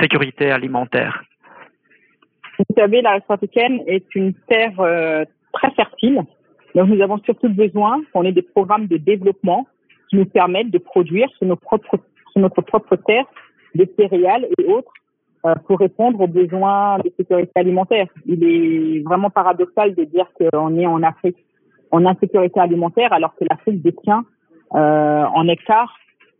sécurité 0.00 0.50
alimentaire? 0.50 1.22
Vous 2.58 2.74
savez, 2.76 3.02
la 3.02 3.18
africaine 3.28 3.82
est 3.86 4.14
une 4.14 4.34
terre 4.48 4.78
euh, 4.80 5.24
très 5.52 5.70
fertile. 5.72 6.22
Donc, 6.74 6.88
nous 6.88 7.00
avons 7.02 7.18
surtout 7.18 7.48
besoin 7.48 8.02
qu'on 8.12 8.24
ait 8.24 8.32
des 8.32 8.42
programmes 8.42 8.86
de 8.86 8.96
développement 8.96 9.66
qui 10.08 10.16
nous 10.16 10.26
permettent 10.26 10.70
de 10.70 10.78
produire 10.78 11.28
sur, 11.36 11.46
nos 11.46 11.56
propres, 11.56 11.98
sur 12.32 12.40
notre 12.40 12.62
propre 12.62 12.96
terre 12.96 13.24
des 13.74 13.90
céréales 13.98 14.46
et 14.58 14.64
autres 14.66 14.92
euh, 15.44 15.54
pour 15.66 15.78
répondre 15.78 16.20
aux 16.20 16.26
besoins 16.26 16.98
de 16.98 17.12
sécurité 17.16 17.52
alimentaire. 17.56 18.06
Il 18.26 18.44
est 18.44 19.00
vraiment 19.00 19.30
paradoxal 19.30 19.94
de 19.94 20.04
dire 20.04 20.26
qu'on 20.38 20.78
est 20.78 20.86
en 20.86 21.02
Afrique 21.02 21.36
en 21.92 22.04
insécurité 22.04 22.58
alimentaire 22.58 23.12
alors 23.12 23.34
que 23.36 23.44
l'Afrique 23.48 23.80
détient 23.80 24.24
euh, 24.74 25.24
en 25.24 25.46
hectares 25.48 25.96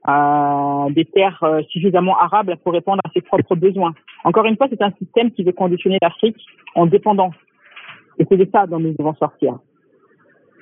euh, 0.08 0.90
des 0.90 1.04
terres 1.04 1.42
euh, 1.42 1.62
suffisamment 1.68 2.16
arables 2.18 2.56
pour 2.62 2.72
répondre 2.72 3.00
à 3.04 3.10
ses 3.12 3.20
propres 3.20 3.56
besoins. 3.56 3.94
Encore 4.24 4.46
une 4.46 4.56
fois, 4.56 4.68
c'est 4.70 4.82
un 4.82 4.92
système 4.92 5.30
qui 5.32 5.42
veut 5.42 5.52
conditionner 5.52 5.98
l'Afrique 6.00 6.36
en 6.74 6.86
dépendance. 6.86 7.34
Et 8.18 8.26
c'est 8.28 8.36
de 8.36 8.48
ça 8.52 8.66
dont 8.66 8.78
nous 8.78 8.94
devons 8.96 9.14
sortir. 9.14 9.58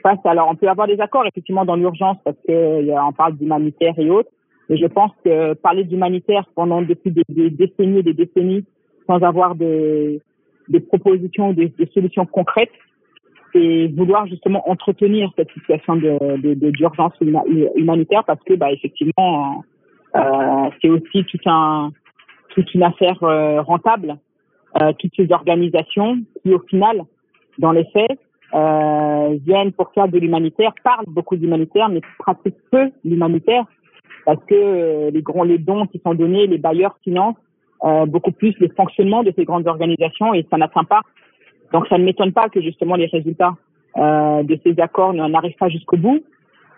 Face, 0.03 0.19
alors, 0.25 0.49
on 0.51 0.55
peut 0.55 0.69
avoir 0.69 0.87
des 0.87 1.01
accords 1.01 1.27
effectivement 1.27 1.65
dans 1.65 1.77
l'urgence 1.77 2.19
parce 2.25 2.37
qu'on 2.47 3.13
parle 3.13 3.37
d'humanitaire 3.37 3.95
et 3.99 4.11
autres. 4.11 4.31
Mais 4.69 4.77
je 4.77 4.87
pense 4.87 5.13
que 5.25 5.55
parler 5.55 5.85
d'humanitaire 5.85 6.47
pendant 6.55 6.83
depuis 6.83 7.11
des, 7.11 7.23
des, 7.29 7.51
décennies 7.51 7.99
et 7.99 8.03
des 8.03 8.15
décennies 8.15 8.65
sans 9.07 9.23
avoir 9.23 9.55
des, 9.55 10.23
des 10.69 10.81
propositions, 10.81 11.53
des, 11.53 11.69
des 11.69 11.87
solutions 11.93 12.25
concrètes, 12.25 12.73
c'est 13.55 13.87
vouloir 13.97 14.27
justement 14.27 14.69
entretenir 14.69 15.31
cette 15.37 15.51
situation 15.53 15.97
de, 15.97 16.55
d'urgence 16.71 17.13
humanitaire 17.77 18.25
parce 18.25 18.43
que 18.45 18.55
bah 18.55 18.73
effectivement 18.73 19.63
euh, 20.17 20.71
c'est 20.83 20.91
aussi 20.91 21.25
tout 21.25 21.39
un 21.47 21.93
toute 22.51 22.73
une 22.75 22.83
affaire 22.83 23.23
euh, 23.23 23.63
rentable 23.63 24.17
euh, 24.81 24.93
toutes 24.99 25.13
ces 25.17 25.33
organisations 25.33 26.19
qui 26.43 26.53
au 26.53 26.59
final 26.61 27.03
dans 27.59 27.73
les 27.73 27.85
faits 27.87 28.19
viennent 29.47 29.73
pour 29.73 29.91
faire 29.93 30.09
de 30.09 30.19
l'humanitaire 30.19 30.73
parlent 30.83 31.07
beaucoup 31.09 31.37
d'humanitaire 31.37 31.89
mais 31.89 32.01
pratiquent 32.19 32.63
peu 32.71 32.91
l'humanitaire 33.05 33.65
parce 34.27 34.45
que 34.47 35.11
les 35.11 35.23
grands 35.23 35.45
les 35.45 35.59
dons 35.59 35.87
qui 35.87 36.01
sont 36.05 36.15
donnés 36.15 36.47
les 36.47 36.59
bailleurs 36.59 36.97
financent 37.03 37.37
beaucoup 38.07 38.33
plus 38.33 38.55
le 38.61 38.69
fonctionnement 38.77 39.23
de 39.23 39.33
ces 39.37 39.45
grandes 39.45 39.67
organisations 39.67 40.35
et 40.35 40.47
ça 40.51 40.57
n'atteint 40.57 40.85
pas 40.85 41.03
donc 41.75 41.89
ça 41.89 41.99
ne 41.99 42.05
m'étonne 42.05 42.33
pas 42.33 42.49
que 42.49 42.61
justement 42.61 42.95
les 42.95 43.07
résultats 43.07 43.57
euh, 43.97 44.45
de 44.45 44.57
ces 44.63 44.81
accords 44.81 45.13
n'arrivent 45.13 45.57
pas 45.59 45.69
jusqu'au 45.69 45.97
bout, 45.97 46.23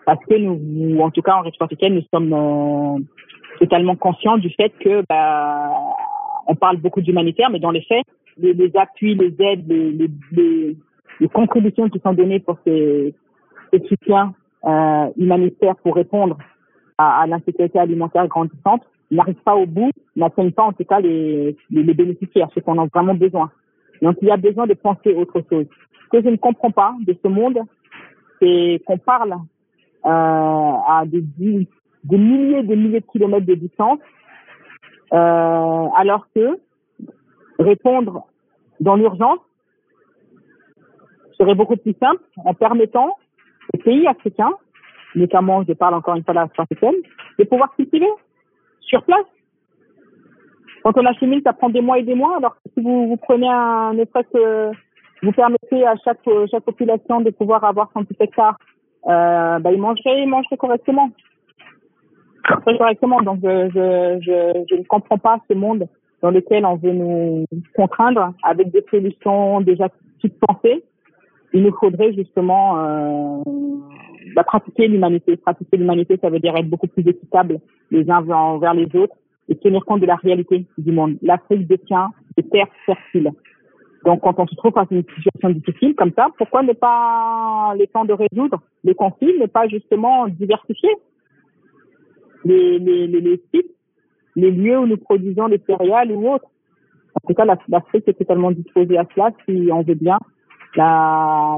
parce 0.07 0.19
que 0.25 0.33
nous, 0.35 0.99
en 1.01 1.11
tout 1.11 1.21
cas 1.21 1.35
en 1.35 1.41
République 1.41 1.61
africaine, 1.61 1.93
nous 1.93 2.03
sommes 2.11 2.33
euh, 2.33 2.99
totalement 3.59 3.95
conscients 3.95 4.39
du 4.39 4.49
fait 4.49 4.73
que 4.79 5.03
bah, 5.07 5.71
on 6.47 6.55
parle 6.55 6.77
beaucoup 6.77 7.01
d'humanitaire, 7.01 7.51
mais 7.51 7.59
dans 7.59 7.69
les 7.69 7.83
faits, 7.83 8.05
les, 8.39 8.71
appuis, 8.75 9.13
les 9.13 9.35
aides, 9.39 9.67
les, 9.67 10.75
contributions 11.31 11.89
qui 11.89 11.99
sont 11.99 12.13
données 12.13 12.39
pour 12.39 12.57
ces, 12.65 13.13
soutiens 13.87 14.33
euh, 14.65 15.09
humanitaires 15.15 15.75
pour 15.83 15.93
répondre 15.93 16.39
à, 16.97 17.27
l'insécurité 17.27 17.77
alimentaire 17.77 18.27
grandissante 18.27 18.81
n'arrivent 19.11 19.43
pas 19.45 19.55
au 19.55 19.67
bout, 19.67 19.91
n'atteignent 20.15 20.51
pas 20.51 20.63
en 20.63 20.73
tout 20.73 20.85
cas 20.85 20.99
les 20.99 21.55
bénéficiaires, 21.69 22.49
ceux 22.55 22.61
qu'on 22.61 22.81
a 22.81 22.87
vraiment 22.87 23.13
besoin. 23.13 23.51
Donc 24.01 24.17
il 24.21 24.27
y 24.27 24.31
a 24.31 24.37
besoin 24.37 24.67
de 24.67 24.73
penser 24.73 25.13
autre 25.13 25.41
chose. 25.49 25.65
Ce 26.03 26.09
que 26.09 26.23
je 26.23 26.29
ne 26.29 26.37
comprends 26.37 26.71
pas 26.71 26.95
de 27.05 27.15
ce 27.21 27.27
monde, 27.27 27.59
c'est 28.39 28.81
qu'on 28.85 28.97
parle 28.97 29.33
euh, 30.05 30.09
à 30.09 31.03
des, 31.05 31.21
des 31.21 32.17
milliers 32.17 32.59
et 32.59 32.63
des 32.63 32.75
milliers 32.75 33.01
de 33.01 33.05
kilomètres 33.11 33.45
de 33.45 33.55
distance, 33.55 33.99
euh, 35.13 35.87
alors 35.97 36.27
que 36.35 36.59
répondre 37.59 38.27
dans 38.79 38.95
l'urgence 38.95 39.39
serait 41.37 41.55
beaucoup 41.55 41.77
plus 41.77 41.95
simple 41.99 42.23
en 42.37 42.53
permettant 42.53 43.15
aux 43.73 43.77
pays 43.77 44.07
africains, 44.07 44.53
notamment, 45.15 45.63
je 45.67 45.73
parle 45.73 45.95
encore 45.95 46.15
une 46.15 46.23
fois 46.23 46.33
de 46.33 46.39
la 46.39 46.49
africaine, 46.57 46.95
de 47.37 47.43
pouvoir 47.43 47.75
cultiver 47.75 48.09
sur 48.81 49.03
place 49.03 49.25
quand 50.87 51.01
on 51.01 51.05
achemine, 51.05 51.41
ça 51.45 51.51
prend 51.51 51.69
des 51.69 51.81
mois 51.81 51.99
et 51.99 52.03
des 52.03 52.15
mois. 52.15 52.37
Alors 52.37 52.55
si 52.73 52.81
vous, 52.81 53.17
prenez 53.17 53.49
un 53.49 53.93
ne 53.93 54.05
que 54.05 54.71
vous 55.21 55.31
permettez 55.33 55.85
à 55.85 55.95
chaque 55.97 56.25
chaque 56.49 56.63
population 56.63 57.19
de 57.19 57.29
pouvoir 57.29 57.65
avoir 57.65 57.89
son 57.93 58.05
petit 58.05 58.15
hectare, 58.21 58.57
euh, 59.05 59.59
bah, 59.59 59.73
ils 59.73 59.81
mangeraient, 59.81 60.21
ils 60.21 60.29
mangeraient 60.29 60.55
correctement. 60.55 61.09
Correctement. 62.63 63.21
Donc 63.21 63.39
je, 63.43 63.69
je, 63.75 64.19
je, 64.21 64.65
je 64.69 64.75
ne 64.77 64.83
comprends 64.83 65.17
pas 65.17 65.39
ce 65.49 65.55
monde 65.55 65.89
dans 66.21 66.31
lequel 66.31 66.65
on 66.65 66.75
veut 66.75 66.93
nous 66.93 67.45
contraindre 67.75 68.31
avec 68.43 68.71
des 68.71 68.85
solutions 68.89 69.59
déjà 69.59 69.89
toutes 70.21 70.39
pensées. 70.39 70.85
Il 71.51 71.63
nous 71.63 71.75
faudrait 71.77 72.13
justement 72.13 72.77
euh, 72.77 73.43
bah, 74.35 74.45
pratiquer 74.45 74.87
l'humanité. 74.87 75.35
Pratiquer 75.35 75.75
l'humanité, 75.75 76.17
ça 76.21 76.29
veut 76.29 76.39
dire 76.39 76.55
être 76.55 76.69
beaucoup 76.69 76.87
plus 76.87 77.05
équitable 77.05 77.59
les 77.91 78.09
uns 78.09 78.25
envers 78.29 78.73
les 78.73 78.87
autres 78.95 79.17
et 79.49 79.55
tenir 79.55 79.83
compte 79.85 80.01
de 80.01 80.05
la 80.05 80.15
réalité 80.15 80.65
du 80.77 80.91
monde. 80.91 81.17
L'Afrique 81.21 81.67
détient 81.67 82.11
des 82.35 82.43
terres 82.43 82.67
fertiles. 82.85 83.31
Donc, 84.05 84.21
quand 84.21 84.39
on 84.39 84.47
se 84.47 84.55
trouve 84.55 84.73
dans 84.73 84.87
une 84.91 85.03
situation 85.03 85.49
difficile 85.49 85.95
comme 85.95 86.11
ça, 86.15 86.27
pourquoi 86.37 86.63
ne 86.63 86.73
pas 86.73 87.73
les 87.77 87.87
temps 87.87 88.05
de 88.05 88.13
résoudre 88.13 88.61
les 88.83 88.93
conflits, 88.93 89.37
ne 89.39 89.47
pas 89.47 89.67
justement 89.67 90.27
diversifier 90.27 90.91
les, 92.45 93.41
sites, 93.53 93.71
les 94.35 94.51
lieux 94.51 94.79
où 94.79 94.85
nous 94.85 94.97
produisons 94.97 95.47
les 95.47 95.61
céréales 95.67 96.11
ou 96.11 96.29
autres? 96.31 96.49
En 97.15 97.27
tout 97.27 97.33
cas, 97.33 97.45
l'Afrique 97.67 98.07
est 98.07 98.13
totalement 98.13 98.51
disposée 98.51 98.97
à 98.97 99.05
cela 99.13 99.31
si 99.45 99.69
on 99.71 99.81
veut 99.81 99.95
bien 99.95 100.19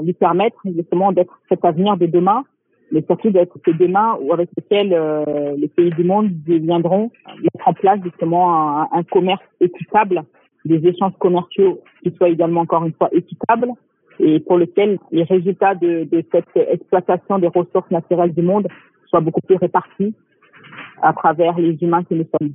lui 0.03 0.13
permettre 0.13 0.57
justement 0.63 1.11
d'être 1.11 1.41
cet 1.49 1.65
avenir 1.65 1.97
de 1.97 2.05
demain 2.05 2.45
mais 2.91 3.03
surtout 3.05 3.29
d'être 3.29 3.57
ces 3.65 3.73
demain 3.73 4.17
avec 4.31 4.49
lesquels 4.57 4.93
euh, 4.93 5.55
les 5.57 5.67
pays 5.67 5.91
du 5.91 6.03
monde 6.03 6.31
viendront 6.45 7.11
mettre 7.27 7.28
en 7.69 7.73
place 7.73 7.99
justement 8.03 8.91
un, 8.91 9.03
commerce 9.03 9.43
équitable, 9.61 10.23
des 10.65 10.81
échanges 10.87 11.13
commerciaux 11.19 11.81
qui 12.01 12.11
soient 12.15 12.29
également 12.29 12.61
encore 12.61 12.83
une 12.83 12.93
fois 12.93 13.09
équitables 13.11 13.69
et 14.19 14.39
pour 14.39 14.57
lesquels 14.57 14.97
les 15.11 15.23
résultats 15.23 15.75
de, 15.75 16.07
de 16.11 16.25
cette 16.31 16.49
exploitation 16.55 17.37
des 17.37 17.47
ressources 17.47 17.89
naturelles 17.91 18.33
du 18.33 18.41
monde 18.41 18.67
soient 19.07 19.21
beaucoup 19.21 19.41
plus 19.41 19.57
répartis 19.57 20.15
à 21.03 21.13
travers 21.13 21.57
les 21.59 21.77
humains 21.81 22.03
que 22.03 22.15
nous 22.15 22.25
sommes. 22.39 22.53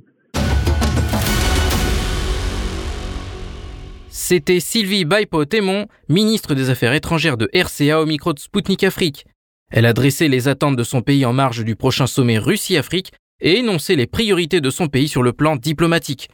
C'était 4.09 4.59
Sylvie 4.59 5.05
Baipo-Témon, 5.05 5.85
ministre 6.09 6.55
des 6.55 6.69
Affaires 6.69 6.93
étrangères 6.93 7.37
de 7.37 7.49
RCA 7.53 8.01
au 8.01 8.05
micro 8.05 8.33
de 8.33 8.39
Spoutnik 8.39 8.83
Afrique. 8.83 9.25
Elle 9.71 9.85
a 9.85 9.93
dressé 9.93 10.27
les 10.27 10.47
attentes 10.47 10.75
de 10.75 10.83
son 10.83 11.01
pays 11.01 11.25
en 11.25 11.33
marge 11.33 11.63
du 11.63 11.75
prochain 11.75 12.05
sommet 12.05 12.37
Russie-Afrique 12.37 13.11
et 13.41 13.59
énoncé 13.59 13.95
les 13.95 14.07
priorités 14.07 14.61
de 14.61 14.69
son 14.69 14.87
pays 14.87 15.07
sur 15.07 15.23
le 15.23 15.33
plan 15.33 15.55
diplomatique. 15.55 16.29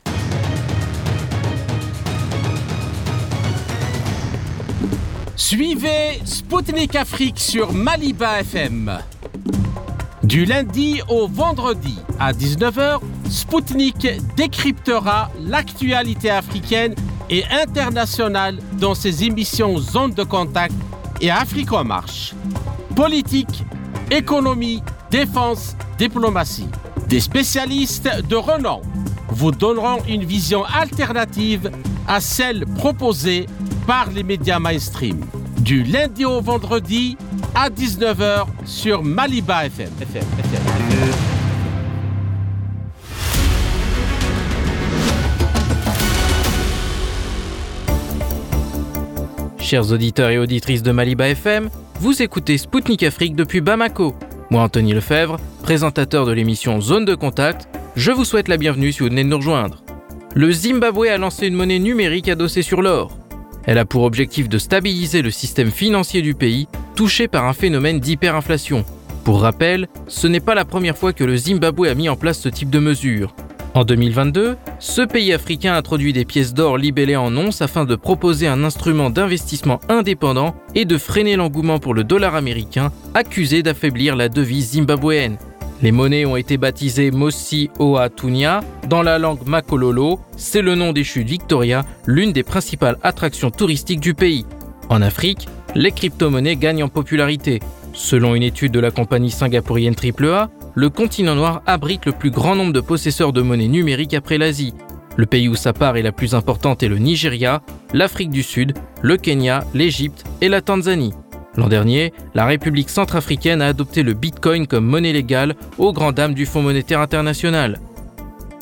Suivez 5.35 6.19
Spoutnik 6.23 6.95
Afrique 6.95 7.39
sur 7.39 7.73
Maliba 7.73 8.41
FM. 8.41 8.99
Du 10.23 10.45
lundi 10.45 11.01
au 11.09 11.27
vendredi 11.27 11.97
à 12.19 12.31
19h, 12.31 12.99
Spoutnik 13.29 14.07
décryptera 14.37 15.31
l'actualité 15.41 16.29
africaine 16.29 16.95
et 17.29 17.43
internationale 17.45 18.59
dans 18.79 18.93
ses 18.93 19.23
émissions 19.23 19.77
Zone 19.77 20.13
de 20.13 20.23
contact 20.23 20.75
et 21.19 21.31
Afrique 21.31 21.73
en 21.73 21.83
marche 21.83 22.33
politique, 22.95 23.63
économie, 24.11 24.83
défense, 25.09 25.75
diplomatie. 25.97 26.67
Des 27.11 27.19
spécialistes 27.19 28.07
de 28.29 28.37
renom 28.37 28.81
vous 29.27 29.51
donneront 29.51 30.01
une 30.07 30.23
vision 30.23 30.63
alternative 30.63 31.69
à 32.07 32.21
celle 32.21 32.65
proposée 32.65 33.47
par 33.85 34.09
les 34.11 34.23
médias 34.23 34.59
mainstream. 34.59 35.19
Du 35.59 35.83
lundi 35.83 36.23
au 36.23 36.39
vendredi 36.39 37.17
à 37.53 37.69
19h 37.69 38.45
sur 38.63 39.03
Maliba 39.03 39.65
FM. 39.65 39.89
Chers 49.59 49.91
auditeurs 49.91 50.29
et 50.29 50.37
auditrices 50.37 50.81
de 50.81 50.91
Maliba 50.93 51.27
FM, 51.27 51.69
vous 51.99 52.21
écoutez 52.21 52.57
Spoutnik 52.57 53.03
Afrique 53.03 53.35
depuis 53.35 53.59
Bamako. 53.59 54.15
Moi, 54.51 54.63
Anthony 54.63 54.91
Lefebvre, 54.91 55.37
présentateur 55.63 56.25
de 56.25 56.33
l'émission 56.33 56.81
Zone 56.81 57.05
de 57.05 57.15
Contact, 57.15 57.69
je 57.95 58.11
vous 58.11 58.25
souhaite 58.25 58.49
la 58.49 58.57
bienvenue 58.57 58.91
si 58.91 58.99
vous 58.99 59.05
venez 59.05 59.23
de 59.23 59.29
nous 59.29 59.37
rejoindre. 59.37 59.81
Le 60.35 60.51
Zimbabwe 60.51 61.05
a 61.05 61.17
lancé 61.17 61.47
une 61.47 61.53
monnaie 61.55 61.79
numérique 61.79 62.27
adossée 62.27 62.61
sur 62.61 62.81
l'or. 62.81 63.17
Elle 63.63 63.77
a 63.77 63.85
pour 63.85 64.03
objectif 64.03 64.49
de 64.49 64.57
stabiliser 64.57 65.21
le 65.21 65.31
système 65.31 65.71
financier 65.71 66.21
du 66.21 66.33
pays, 66.33 66.67
touché 66.95 67.29
par 67.29 67.45
un 67.45 67.53
phénomène 67.53 68.01
d'hyperinflation. 68.01 68.83
Pour 69.23 69.39
rappel, 69.39 69.87
ce 70.07 70.27
n'est 70.27 70.41
pas 70.41 70.53
la 70.53 70.65
première 70.65 70.97
fois 70.97 71.13
que 71.13 71.23
le 71.23 71.37
Zimbabwe 71.37 71.85
a 71.85 71.95
mis 71.95 72.09
en 72.09 72.17
place 72.17 72.39
ce 72.39 72.49
type 72.49 72.69
de 72.69 72.79
mesure. 72.79 73.33
En 73.73 73.85
2022, 73.85 74.57
ce 74.79 75.01
pays 75.01 75.31
africain 75.31 75.75
introduit 75.75 76.11
des 76.11 76.25
pièces 76.25 76.53
d'or 76.53 76.77
libellées 76.77 77.15
en 77.15 77.35
onces 77.37 77.61
afin 77.61 77.85
de 77.85 77.95
proposer 77.95 78.47
un 78.47 78.65
instrument 78.65 79.09
d'investissement 79.09 79.79
indépendant 79.87 80.55
et 80.75 80.83
de 80.83 80.97
freiner 80.97 81.37
l'engouement 81.37 81.79
pour 81.79 81.93
le 81.93 82.03
dollar 82.03 82.35
américain, 82.35 82.91
accusé 83.13 83.63
d'affaiblir 83.63 84.17
la 84.17 84.27
devise 84.27 84.71
zimbabwéenne. 84.71 85.37
Les 85.81 85.93
monnaies 85.93 86.25
ont 86.25 86.35
été 86.35 86.57
baptisées 86.57 87.11
Mosi 87.11 87.69
Oa 87.79 88.09
Tunia. 88.09 88.59
Dans 88.89 89.01
la 89.01 89.17
langue 89.17 89.47
Makololo, 89.47 90.19
c'est 90.35 90.61
le 90.61 90.75
nom 90.75 90.91
des 90.91 91.05
chutes 91.05 91.27
Victoria, 91.27 91.85
l'une 92.05 92.33
des 92.33 92.43
principales 92.43 92.97
attractions 93.03 93.51
touristiques 93.51 94.01
du 94.01 94.13
pays. 94.13 94.45
En 94.89 95.01
Afrique, 95.01 95.47
les 95.75 95.91
crypto-monnaies 95.91 96.57
gagnent 96.57 96.83
en 96.83 96.89
popularité. 96.89 97.61
Selon 97.93 98.35
une 98.35 98.43
étude 98.43 98.73
de 98.73 98.79
la 98.79 98.91
compagnie 98.91 99.31
singapourienne 99.31 99.95
AAA, 99.95 100.49
le 100.75 100.89
continent 100.89 101.35
noir 101.35 101.61
abrite 101.65 102.05
le 102.05 102.13
plus 102.13 102.31
grand 102.31 102.55
nombre 102.55 102.73
de 102.73 102.79
possesseurs 102.79 103.33
de 103.33 103.41
monnaie 103.41 103.67
numérique 103.67 104.13
après 104.13 104.37
l'Asie. 104.37 104.73
Le 105.17 105.25
pays 105.25 105.49
où 105.49 105.55
sa 105.55 105.73
part 105.73 105.97
est 105.97 106.01
la 106.01 106.13
plus 106.13 106.33
importante 106.33 106.83
est 106.83 106.87
le 106.87 106.97
Nigeria, 106.97 107.61
l'Afrique 107.93 108.29
du 108.29 108.43
Sud, 108.43 108.73
le 109.01 109.17
Kenya, 109.17 109.65
l'Égypte 109.73 110.23
et 110.39 110.47
la 110.47 110.61
Tanzanie. 110.61 111.13
L'an 111.57 111.67
dernier, 111.67 112.13
la 112.33 112.45
République 112.45 112.89
centrafricaine 112.89 113.61
a 113.61 113.67
adopté 113.67 114.03
le 114.03 114.13
Bitcoin 114.13 114.67
comme 114.67 114.85
monnaie 114.85 115.11
légale 115.11 115.55
aux 115.77 115.91
grandes 115.91 116.15
dames 116.15 116.33
du 116.33 116.45
Fonds 116.45 116.61
monétaire 116.61 117.01
international. 117.01 117.79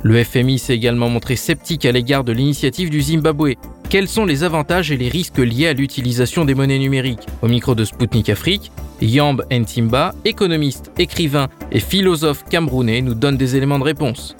Le 0.02 0.24
FMI 0.24 0.58
s'est 0.58 0.76
également 0.76 1.10
montré 1.10 1.36
sceptique 1.36 1.86
à 1.86 1.92
l'égard 1.92 2.24
de 2.24 2.32
l'initiative 2.32 2.90
du 2.90 3.02
Zimbabwe. 3.02 3.56
Quels 3.90 4.08
sont 4.08 4.26
les 4.26 4.44
avantages 4.44 4.92
et 4.92 4.98
les 4.98 5.10
risques 5.10 5.40
liés 5.40 5.66
à 5.66 5.74
l'utilisation 5.74 6.46
des 6.46 6.54
monnaies 6.54 6.78
numériques? 6.78 7.26
Au 7.42 7.48
micro 7.48 7.74
de 7.74 7.84
Sputnik 7.84 8.30
Afrique, 8.30 8.72
Yamb 9.02 9.42
Ntimba, 9.52 10.14
économiste, 10.26 10.92
écrivain 11.00 11.48
et 11.72 11.80
philosophe 11.80 12.44
camerounais, 12.44 13.02
nous 13.02 13.16
donne 13.16 13.36
des 13.36 13.56
éléments 13.56 13.80
de 13.80 13.86
réponse. 13.86 14.36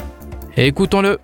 Écoutons-le. 0.56 1.18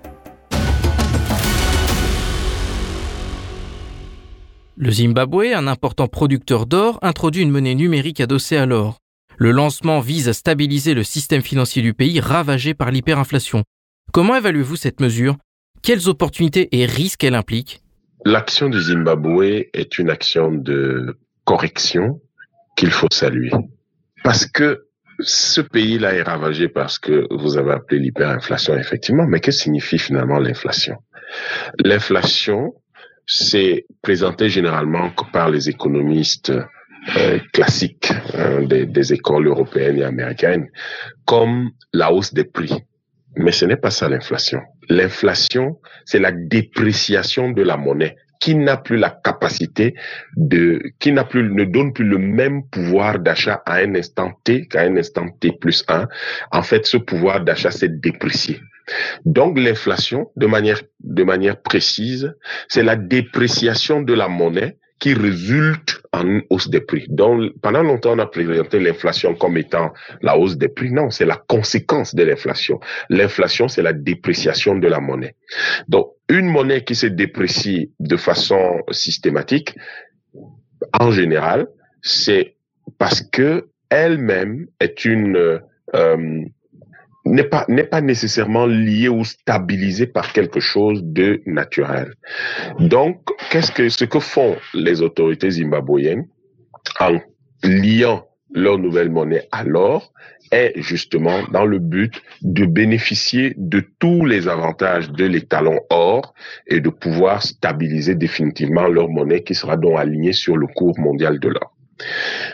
Le 4.75 4.91
Zimbabwe, 4.91 5.53
un 5.53 5.67
important 5.67 6.07
producteur 6.07 6.65
d'or, 6.65 6.97
introduit 7.03 7.43
une 7.43 7.51
monnaie 7.51 7.75
numérique 7.75 8.21
adossée 8.21 8.57
à 8.57 8.65
l'or. 8.65 8.97
Le 9.37 9.51
lancement 9.51 9.99
vise 9.99 10.29
à 10.29 10.33
stabiliser 10.33 10.95
le 10.95 11.03
système 11.03 11.43
financier 11.43 11.83
du 11.83 11.93
pays 11.93 12.19
ravagé 12.19 12.73
par 12.73 12.89
l'hyperinflation. 12.89 13.63
Comment 14.11 14.35
évaluez-vous 14.35 14.77
cette 14.77 14.99
mesure? 14.99 15.37
Quelles 15.83 16.09
opportunités 16.09 16.69
et 16.71 16.87
risques 16.87 17.23
elle 17.23 17.35
implique? 17.35 17.84
L'action 18.25 18.69
du 18.69 18.81
Zimbabwe 18.81 19.67
est 19.73 19.99
une 19.99 20.09
action 20.09 20.51
de 20.51 21.15
correction 21.43 22.19
qu'il 22.75 22.89
faut 22.89 23.07
saluer. 23.13 23.51
Parce 24.23 24.47
que 24.47 24.87
ce 25.19 25.61
pays-là 25.61 26.15
est 26.15 26.23
ravagé 26.23 26.67
par 26.67 26.89
ce 26.89 26.99
que 26.99 27.27
vous 27.29 27.57
avez 27.57 27.73
appelé 27.73 27.99
l'hyperinflation, 27.99 28.75
effectivement. 28.77 29.27
Mais 29.27 29.39
que 29.39 29.51
signifie 29.51 29.99
finalement 29.99 30.39
l'inflation? 30.39 30.97
L'inflation, 31.77 32.73
c'est 33.27 33.85
présenté 34.01 34.49
généralement 34.49 35.11
par 35.31 35.51
les 35.51 35.69
économistes 35.69 36.51
euh, 37.17 37.39
classiques 37.53 38.11
hein, 38.33 38.63
des, 38.63 38.87
des, 38.87 39.13
écoles 39.13 39.45
européennes 39.45 39.99
et 39.99 40.03
américaines 40.03 40.67
comme 41.25 41.69
la 41.93 42.11
hausse 42.11 42.33
des 42.33 42.45
prix. 42.45 42.73
Mais 43.37 43.51
ce 43.51 43.65
n'est 43.65 43.77
pas 43.77 43.91
ça 43.91 44.07
l'inflation. 44.09 44.61
L'inflation, 44.89 45.79
c'est 46.05 46.19
la 46.19 46.31
dépréciation 46.31 47.51
de 47.51 47.63
la 47.63 47.77
monnaie 47.77 48.15
qui 48.39 48.55
n'a 48.55 48.77
plus 48.77 48.97
la 48.97 49.09
capacité 49.09 49.95
de, 50.35 50.81
qui 50.99 51.11
n'a 51.11 51.23
plus, 51.23 51.51
ne 51.51 51.63
donne 51.63 51.93
plus 51.93 52.05
le 52.05 52.17
même 52.17 52.67
pouvoir 52.67 53.19
d'achat 53.19 53.63
à 53.65 53.77
un 53.77 53.95
instant 53.95 54.33
T 54.43 54.67
qu'à 54.67 54.81
un 54.81 54.97
instant 54.97 55.29
T 55.39 55.51
plus 55.53 55.83
1. 55.87 56.07
En 56.51 56.61
fait, 56.61 56.85
ce 56.85 56.97
pouvoir 56.97 57.43
d'achat 57.43 57.71
s'est 57.71 57.89
déprécié. 57.89 58.59
Donc 59.25 59.57
l'inflation, 59.57 60.31
de 60.35 60.45
manière, 60.45 60.81
de 60.99 61.23
manière 61.23 61.59
précise, 61.61 62.35
c'est 62.67 62.83
la 62.83 62.95
dépréciation 62.95 64.01
de 64.01 64.13
la 64.13 64.27
monnaie 64.27 64.77
qui 64.99 65.13
résulte 65.13 66.01
en 66.15 66.39
hausse 66.49 66.69
des 66.69 66.81
prix. 66.81 67.05
Donc, 67.09 67.51
pendant 67.61 67.83
longtemps, 67.83 68.13
on 68.13 68.19
a 68.19 68.25
présenté 68.25 68.79
l'inflation 68.79 69.35
comme 69.35 69.57
étant 69.57 69.91
la 70.21 70.37
hausse 70.37 70.57
des 70.57 70.69
prix. 70.69 70.91
Non, 70.91 71.09
c'est 71.09 71.25
la 71.25 71.35
conséquence 71.35 72.15
de 72.15 72.23
l'inflation. 72.23 72.79
L'inflation, 73.09 73.67
c'est 73.67 73.81
la 73.81 73.93
dépréciation 73.93 74.75
de 74.75 74.87
la 74.87 74.99
monnaie. 74.99 75.35
Donc, 75.87 76.11
une 76.29 76.47
monnaie 76.47 76.83
qui 76.83 76.95
se 76.95 77.07
déprécie 77.07 77.91
de 77.99 78.17
façon 78.17 78.81
systématique, 78.91 79.75
en 80.99 81.11
général, 81.11 81.67
c'est 82.01 82.55
parce 82.97 83.21
que 83.21 83.69
elle-même 83.89 84.67
est 84.79 85.05
une 85.05 85.59
euh, 85.95 86.45
n'est 87.25 87.43
pas 87.43 87.65
n'est 87.67 87.83
pas 87.83 88.01
nécessairement 88.01 88.65
lié 88.65 89.09
ou 89.09 89.23
stabilisé 89.23 90.07
par 90.07 90.31
quelque 90.31 90.59
chose 90.59 91.01
de 91.03 91.41
naturel. 91.45 92.13
Donc, 92.79 93.21
qu'est-ce 93.49 93.71
que 93.71 93.89
ce 93.89 94.05
que 94.05 94.19
font 94.19 94.55
les 94.73 95.01
autorités 95.01 95.49
zimbabwéennes 95.51 96.27
en 96.99 97.19
liant 97.63 98.27
leur 98.53 98.77
nouvelle 98.77 99.09
monnaie 99.09 99.47
à 99.51 99.63
l'or 99.63 100.13
est 100.51 100.73
justement 100.77 101.43
dans 101.51 101.65
le 101.65 101.79
but 101.79 102.21
de 102.41 102.65
bénéficier 102.65 103.53
de 103.57 103.83
tous 103.99 104.25
les 104.25 104.47
avantages 104.47 105.09
de 105.11 105.25
l'étalon 105.25 105.79
or 105.89 106.33
et 106.67 106.79
de 106.79 106.89
pouvoir 106.89 107.41
stabiliser 107.41 108.15
définitivement 108.15 108.87
leur 108.87 109.09
monnaie 109.09 109.43
qui 109.43 109.55
sera 109.55 109.75
donc 109.75 109.99
alignée 109.99 110.33
sur 110.33 110.55
le 110.55 110.67
cours 110.67 110.97
mondial 110.99 111.39
de 111.39 111.49
l'or. 111.49 111.75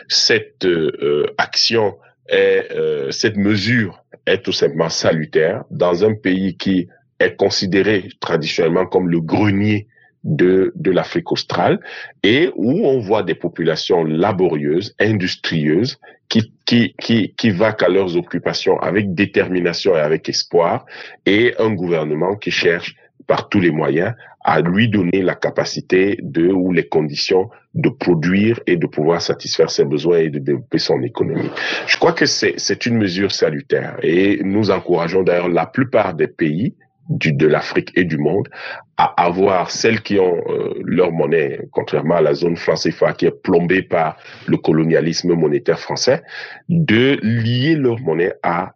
Cette 0.08 0.64
euh, 0.64 1.26
action 1.38 1.96
est, 2.28 2.72
euh, 2.72 3.10
cette 3.10 3.36
mesure 3.36 4.01
est 4.26 4.42
tout 4.42 4.52
simplement 4.52 4.88
salutaire 4.88 5.64
dans 5.70 6.04
un 6.04 6.14
pays 6.14 6.56
qui 6.56 6.88
est 7.18 7.36
considéré 7.36 8.08
traditionnellement 8.20 8.86
comme 8.86 9.08
le 9.08 9.20
grenier 9.20 9.86
de, 10.24 10.72
de 10.76 10.90
l'Afrique 10.90 11.32
australe 11.32 11.80
et 12.22 12.50
où 12.54 12.86
on 12.86 13.00
voit 13.00 13.22
des 13.22 13.34
populations 13.34 14.04
laborieuses, 14.04 14.94
industrieuses, 15.00 15.98
qui, 16.28 16.52
qui, 16.64 16.94
qui, 16.98 17.34
qui 17.36 17.50
vaquent 17.50 17.82
à 17.82 17.88
leurs 17.88 18.16
occupations 18.16 18.78
avec 18.78 19.14
détermination 19.14 19.94
et 19.96 20.00
avec 20.00 20.28
espoir, 20.28 20.86
et 21.26 21.54
un 21.58 21.74
gouvernement 21.74 22.36
qui 22.36 22.50
cherche 22.50 22.94
par 23.26 23.48
tous 23.48 23.60
les 23.60 23.70
moyens 23.70 24.14
à 24.44 24.60
lui 24.60 24.88
donner 24.88 25.22
la 25.22 25.34
capacité 25.34 26.18
de 26.20 26.48
ou 26.48 26.72
les 26.72 26.88
conditions 26.88 27.48
de 27.74 27.88
produire 27.88 28.60
et 28.66 28.76
de 28.76 28.86
pouvoir 28.86 29.22
satisfaire 29.22 29.70
ses 29.70 29.84
besoins 29.84 30.18
et 30.18 30.30
de 30.30 30.38
développer 30.38 30.78
son 30.78 31.02
économie. 31.02 31.50
Je 31.86 31.96
crois 31.96 32.12
que 32.12 32.26
c'est 32.26 32.86
une 32.86 32.98
mesure 32.98 33.32
salutaire 33.32 33.96
et 34.02 34.40
nous 34.42 34.70
encourageons 34.70 35.22
d'ailleurs 35.22 35.48
la 35.48 35.66
plupart 35.66 36.14
des 36.14 36.26
pays 36.26 36.74
du, 37.08 37.32
de 37.32 37.46
l'Afrique 37.46 37.90
et 37.94 38.04
du 38.04 38.18
monde 38.18 38.48
à 38.96 39.04
avoir 39.22 39.70
celles 39.70 40.02
qui 40.02 40.18
ont 40.18 40.40
euh, 40.48 40.74
leur 40.84 41.12
monnaie, 41.12 41.60
contrairement 41.72 42.16
à 42.16 42.20
la 42.20 42.34
zone 42.34 42.56
française 42.56 42.94
qui 43.18 43.26
est 43.26 43.42
plombée 43.42 43.82
par 43.82 44.16
le 44.46 44.56
colonialisme 44.56 45.34
monétaire 45.34 45.80
français, 45.80 46.22
de 46.68 47.18
lier 47.22 47.74
leur 47.74 48.00
monnaie 48.00 48.34
à, 48.42 48.74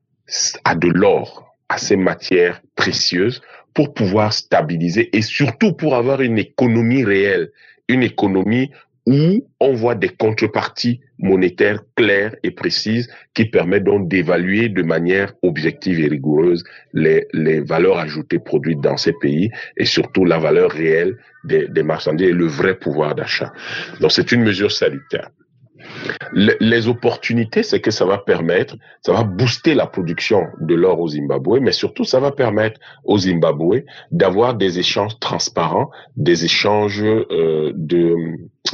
à 0.64 0.74
de 0.74 0.88
l'or, 0.88 1.56
à 1.68 1.78
ces 1.78 1.96
matières 1.96 2.60
précieuses 2.74 3.42
pour 3.76 3.92
pouvoir 3.92 4.32
stabiliser 4.32 5.14
et 5.14 5.20
surtout 5.20 5.74
pour 5.74 5.94
avoir 5.94 6.22
une 6.22 6.38
économie 6.38 7.04
réelle, 7.04 7.50
une 7.88 8.02
économie 8.02 8.70
où 9.04 9.46
on 9.60 9.74
voit 9.74 9.94
des 9.94 10.08
contreparties 10.08 11.00
monétaires 11.18 11.82
claires 11.94 12.34
et 12.42 12.50
précises 12.50 13.08
qui 13.34 13.44
permettent 13.44 13.84
donc 13.84 14.08
d'évaluer 14.08 14.70
de 14.70 14.82
manière 14.82 15.34
objective 15.42 16.00
et 16.00 16.08
rigoureuse 16.08 16.64
les, 16.94 17.28
valeurs 17.60 17.98
ajoutées 17.98 18.38
produites 18.38 18.80
dans 18.80 18.96
ces 18.96 19.12
pays 19.12 19.50
et 19.76 19.84
surtout 19.84 20.24
la 20.24 20.38
valeur 20.38 20.70
réelle 20.70 21.18
des, 21.44 21.68
des 21.68 21.82
marchandises 21.82 22.30
et 22.30 22.32
le 22.32 22.46
vrai 22.46 22.78
pouvoir 22.78 23.14
d'achat. 23.14 23.52
Donc 24.00 24.10
c'est 24.10 24.32
une 24.32 24.42
mesure 24.42 24.72
salutaire 24.72 25.30
les 26.32 26.88
opportunités, 26.88 27.62
c'est 27.62 27.80
que 27.80 27.90
ça 27.90 28.04
va 28.04 28.18
permettre, 28.18 28.76
ça 29.02 29.12
va 29.12 29.24
booster 29.24 29.74
la 29.74 29.86
production 29.86 30.46
de 30.60 30.74
l'or 30.74 31.00
au 31.00 31.08
Zimbabwe, 31.08 31.60
mais 31.60 31.72
surtout 31.72 32.04
ça 32.04 32.20
va 32.20 32.30
permettre 32.30 32.80
au 33.04 33.18
Zimbabwe 33.18 33.84
d'avoir 34.10 34.54
des 34.54 34.78
échanges 34.78 35.18
transparents, 35.20 35.90
des 36.16 36.44
échanges 36.44 37.02
euh, 37.04 37.72
de, 37.74 38.14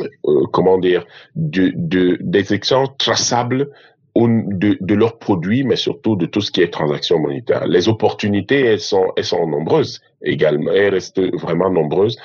euh, 0.00 0.46
comment 0.52 0.78
dire, 0.78 1.04
de, 1.36 1.72
de, 1.74 2.18
des 2.20 2.52
échanges 2.52 2.88
traçables 2.98 3.68
de, 4.14 4.94
leurs 4.94 5.18
produits, 5.18 5.64
mais 5.64 5.76
surtout 5.76 6.16
de 6.16 6.26
tout 6.26 6.40
ce 6.40 6.50
qui 6.50 6.60
est 6.60 6.68
transactions 6.68 7.18
monétaires. 7.18 7.66
Les 7.66 7.88
opportunités, 7.88 8.60
elles 8.60 8.80
sont 8.80 9.46
nombreuses 9.46 10.00
également, 10.22 10.70
elles 10.70 10.94
restent 10.94 11.20
vraiment 11.38 11.70
nombreuses. 11.70 12.18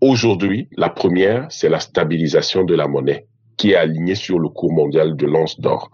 Aujourd'hui, 0.00 0.68
la 0.76 0.88
première, 0.88 1.46
c'est 1.50 1.68
la 1.68 1.80
stabilisation 1.80 2.64
de 2.64 2.74
la 2.74 2.88
monnaie 2.88 3.26
qui 3.60 3.72
est 3.72 3.76
aligné 3.76 4.14
sur 4.14 4.38
le 4.38 4.48
cours 4.48 4.72
mondial 4.72 5.16
de 5.16 5.26
l'once 5.26 5.60
d'or. 5.60 5.90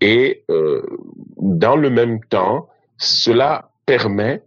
Et 0.00 0.44
euh, 0.52 0.86
dans 1.36 1.74
le 1.74 1.90
même 1.90 2.20
temps, 2.20 2.68
cela 2.96 3.72
permet 3.86 4.44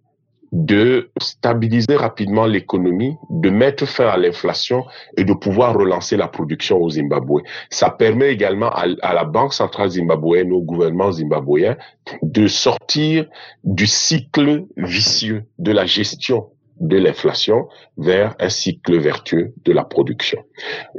de 0.54 1.12
stabiliser 1.20 1.98
rapidement 1.98 2.46
l'économie, 2.46 3.18
de 3.30 3.50
mettre 3.50 3.86
fin 3.86 4.08
à 4.08 4.16
l'inflation 4.16 4.86
et 5.18 5.26
de 5.26 5.34
pouvoir 5.34 5.74
relancer 5.74 6.16
la 6.16 6.30
production 6.30 6.78
au 6.78 6.90
Zimbabwe. 6.90 7.42
Ça 7.70 7.90
permet 7.90 8.32
également 8.32 8.70
à, 8.70 8.86
à, 9.02 9.14
la 9.14 9.26
Banque 9.26 9.54
centrale 9.54 9.90
zimbabwéenne, 9.90 10.54
au 10.54 10.62
gouvernement 10.62 11.12
zimbabwéen, 11.12 11.76
de 12.22 12.48
sortir 12.48 13.26
du 13.66 13.86
cycle 13.86 14.64
vicieux 14.78 15.44
de 15.60 15.74
la 15.74 15.86
gestion 15.86 16.48
de 16.82 16.98
l'inflation 16.98 17.68
vers 17.98 18.36
un 18.40 18.50
cycle 18.50 18.98
vertueux 19.00 19.54
de 19.64 19.72
la 19.72 19.84
production. 19.84 20.44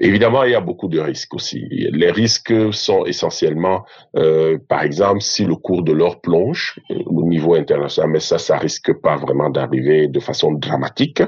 Évidemment, 0.01 0.45
il 0.45 0.53
y 0.53 0.55
a 0.55 0.61
beaucoup 0.61 0.89
de 0.89 1.01
risques 1.01 1.35
aussi. 1.35 1.66
Les 1.70 2.11
risques 2.11 2.55
sont 2.72 3.05
essentiellement, 3.05 3.85
euh, 4.16 4.59
par 4.68 4.83
exemple, 4.83 5.20
si 5.20 5.45
le 5.45 5.57
cours 5.57 5.83
de 5.83 5.93
l'or 5.93 6.20
plonge 6.20 6.78
euh, 6.91 6.95
au 7.07 7.24
niveau 7.24 7.55
international, 7.55 8.11
mais 8.11 8.20
ça, 8.20 8.39
ça 8.39 8.57
risque 8.57 8.93
pas 9.01 9.16
vraiment 9.16 9.51
d'arriver 9.51 10.07
de 10.07 10.20
façon 10.20 10.53
dramatique. 10.53 11.22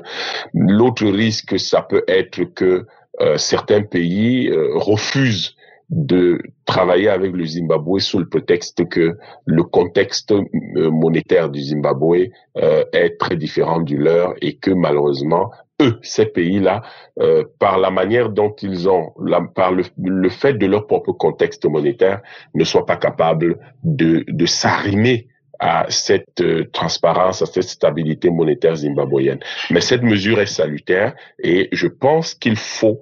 L'autre 0.55 1.07
risque, 1.07 1.59
ça 1.59 1.83
peut 1.83 2.05
être 2.07 2.45
que 2.55 2.87
euh, 3.21 3.37
certains 3.37 3.83
pays 3.83 4.51
refusent 4.75 5.57
de 5.95 6.41
travailler 6.65 7.09
avec 7.09 7.33
le 7.33 7.47
Zimbabwe 7.47 8.01
sous 8.01 8.19
le 8.19 8.29
prétexte 8.29 8.89
que 8.89 9.17
le 9.47 9.63
contexte 9.63 10.33
euh, 10.33 10.91
monétaire 10.91 11.49
du 11.49 11.61
Zimbabwe 11.61 12.31
euh, 12.57 12.85
est 12.93 13.17
très 13.17 13.37
différent 13.37 13.81
du 13.81 13.97
leur 13.97 14.35
et 14.43 14.57
que 14.57 14.73
malheureusement, 14.73 15.53
eux, 15.81 15.97
ces 16.03 16.27
pays-là, 16.27 16.83
euh, 17.21 17.45
par 17.61 17.79
la 17.79 17.93
manière 17.93 18.31
dont 18.31 18.53
ils 18.61 18.89
ont, 18.89 19.13
par 19.55 19.71
le, 19.71 20.29
fait 20.31 20.55
de 20.55 20.67
leur 20.67 20.89
propre 20.89 21.13
contexte 21.13 21.65
monétaire, 21.65 22.23
ne 22.55 22.65
soient 22.65 22.87
pas 22.87 22.97
capables 22.97 23.61
de, 23.85 24.25
de 24.27 24.47
s'arrimer 24.47 25.29
à 25.61 25.87
cette 25.91 26.43
transparence, 26.73 27.41
à 27.41 27.47
cette 27.47 27.63
stabilité 27.63 28.31
monétaire 28.31 28.75
zimbabwéenne. 28.75 29.39
Mais 29.71 29.81
cette 29.81 30.03
mesure 30.03 30.41
est 30.41 30.47
salutaire 30.47 31.15
et 31.39 31.69
je 31.71 31.87
pense 31.87 32.35
qu'il 32.35 32.57
faut 32.57 33.01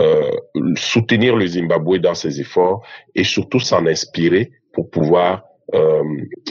euh, 0.00 0.30
soutenir 0.76 1.34
le 1.34 1.46
Zimbabwe 1.46 1.98
dans 1.98 2.14
ses 2.14 2.40
efforts 2.40 2.86
et 3.14 3.24
surtout 3.24 3.58
s'en 3.58 3.86
inspirer 3.86 4.52
pour 4.72 4.90
pouvoir, 4.90 5.42
euh, 5.74 6.02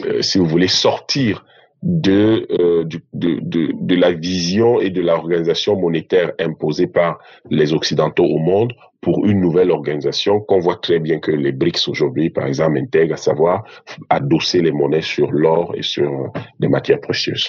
euh, 0.05 0.21
si 0.21 0.37
vous 0.37 0.45
voulez, 0.45 0.67
sortir 0.67 1.45
de, 1.83 2.47
de, 2.83 2.99
de, 3.13 3.71
de, 3.73 3.95
la 3.95 4.11
vision 4.11 4.81
et 4.81 4.89
de 4.89 4.99
l'organisation 4.99 5.79
monétaire 5.79 6.31
imposée 6.39 6.87
par 6.87 7.19
les 7.51 7.71
Occidentaux 7.71 8.25
au 8.25 8.39
monde 8.39 8.73
pour 8.99 9.25
une 9.25 9.39
nouvelle 9.39 9.71
organisation 9.71 10.39
qu'on 10.39 10.59
voit 10.59 10.77
très 10.77 10.99
bien 10.99 11.19
que 11.19 11.31
les 11.31 11.51
BRICS 11.51 11.87
aujourd'hui, 11.87 12.31
par 12.31 12.47
exemple, 12.47 12.79
intègrent, 12.79 13.13
à 13.13 13.17
savoir 13.17 13.63
adosser 14.09 14.61
les 14.61 14.71
monnaies 14.71 15.01
sur 15.01 15.31
l'or 15.31 15.73
et 15.75 15.83
sur 15.83 16.33
des 16.59 16.67
matières 16.67 16.99
précieuses. 16.99 17.47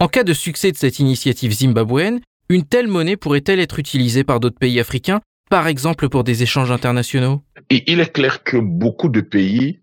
En 0.00 0.08
cas 0.08 0.24
de 0.24 0.32
succès 0.32 0.72
de 0.72 0.76
cette 0.76 0.98
initiative 0.98 1.52
zimbabwéenne, 1.52 2.20
une 2.48 2.64
telle 2.64 2.88
monnaie 2.88 3.16
pourrait-elle 3.16 3.60
être 3.60 3.78
utilisée 3.78 4.24
par 4.24 4.40
d'autres 4.40 4.58
pays 4.58 4.80
africains 4.80 5.20
par 5.50 5.66
exemple 5.66 6.08
pour 6.08 6.24
des 6.24 6.42
échanges 6.42 6.70
internationaux? 6.70 7.42
Et 7.70 7.90
Il 7.90 8.00
est 8.00 8.12
clair 8.12 8.42
que 8.42 8.56
beaucoup 8.56 9.08
de 9.08 9.20
pays 9.20 9.80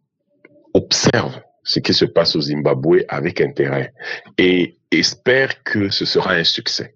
observent 0.73 1.41
ce 1.63 1.79
qui 1.79 1.93
se 1.93 2.05
passe 2.05 2.35
au 2.35 2.41
Zimbabwe 2.41 3.03
avec 3.09 3.41
intérêt 3.41 3.93
et 4.37 4.77
espèrent 4.91 5.63
que 5.63 5.89
ce 5.89 6.05
sera 6.05 6.33
un 6.33 6.43
succès. 6.43 6.95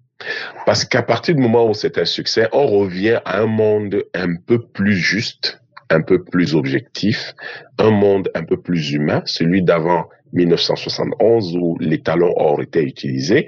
Parce 0.65 0.85
qu'à 0.85 1.01
partir 1.01 1.35
du 1.35 1.41
moment 1.41 1.67
où 1.67 1.73
c'est 1.73 1.97
un 1.97 2.05
succès, 2.05 2.47
on 2.51 2.67
revient 2.67 3.19
à 3.25 3.39
un 3.39 3.47
monde 3.47 4.03
un 4.13 4.35
peu 4.35 4.59
plus 4.59 4.95
juste, 4.95 5.61
un 5.89 6.01
peu 6.01 6.23
plus 6.23 6.55
objectif, 6.55 7.33
un 7.79 7.89
monde 7.89 8.29
un 8.35 8.43
peu 8.43 8.61
plus 8.61 8.91
humain, 8.91 9.23
celui 9.25 9.63
d'avant 9.63 10.07
1971 10.33 11.57
où 11.57 11.77
les 11.79 12.01
talons 12.01 12.33
or 12.35 12.61
étaient 12.61 12.83
utilisés, 12.83 13.47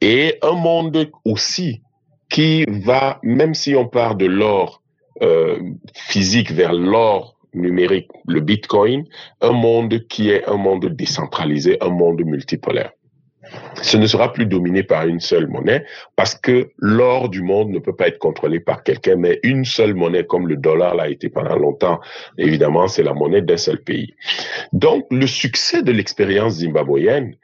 et 0.00 0.38
un 0.42 0.52
monde 0.52 1.10
aussi 1.24 1.82
qui 2.28 2.64
va, 2.68 3.20
même 3.22 3.54
si 3.54 3.74
on 3.74 3.86
part 3.86 4.16
de 4.16 4.26
l'or 4.26 4.82
euh, 5.22 5.58
physique 5.94 6.50
vers 6.50 6.72
l'or 6.72 7.36
numérique, 7.54 8.08
le 8.26 8.40
Bitcoin, 8.40 9.04
un 9.40 9.52
monde 9.52 10.06
qui 10.08 10.30
est 10.30 10.46
un 10.46 10.56
monde 10.56 10.86
décentralisé, 10.86 11.78
un 11.80 11.88
monde 11.88 12.22
multipolaire. 12.24 12.92
Ce 13.82 13.96
ne 13.96 14.06
sera 14.06 14.32
plus 14.32 14.46
dominé 14.46 14.82
par 14.82 15.06
une 15.06 15.20
seule 15.20 15.46
monnaie 15.48 15.84
parce 16.16 16.34
que 16.34 16.70
l'or 16.78 17.28
du 17.28 17.42
monde 17.42 17.70
ne 17.70 17.78
peut 17.78 17.94
pas 17.94 18.08
être 18.08 18.18
contrôlé 18.18 18.58
par 18.60 18.82
quelqu'un, 18.82 19.16
mais 19.16 19.38
une 19.42 19.64
seule 19.64 19.94
monnaie 19.94 20.24
comme 20.24 20.48
le 20.48 20.56
dollar 20.56 20.94
l'a 20.94 21.08
été 21.08 21.28
pendant 21.28 21.56
longtemps. 21.56 22.00
Évidemment, 22.38 22.88
c'est 22.88 23.02
la 23.02 23.12
monnaie 23.12 23.42
d'un 23.42 23.56
seul 23.56 23.82
pays. 23.82 24.14
Donc, 24.72 25.06
le 25.10 25.26
succès 25.26 25.82
de 25.82 25.92
l'expérience 25.92 26.54
zimbabwéenne 26.54 27.36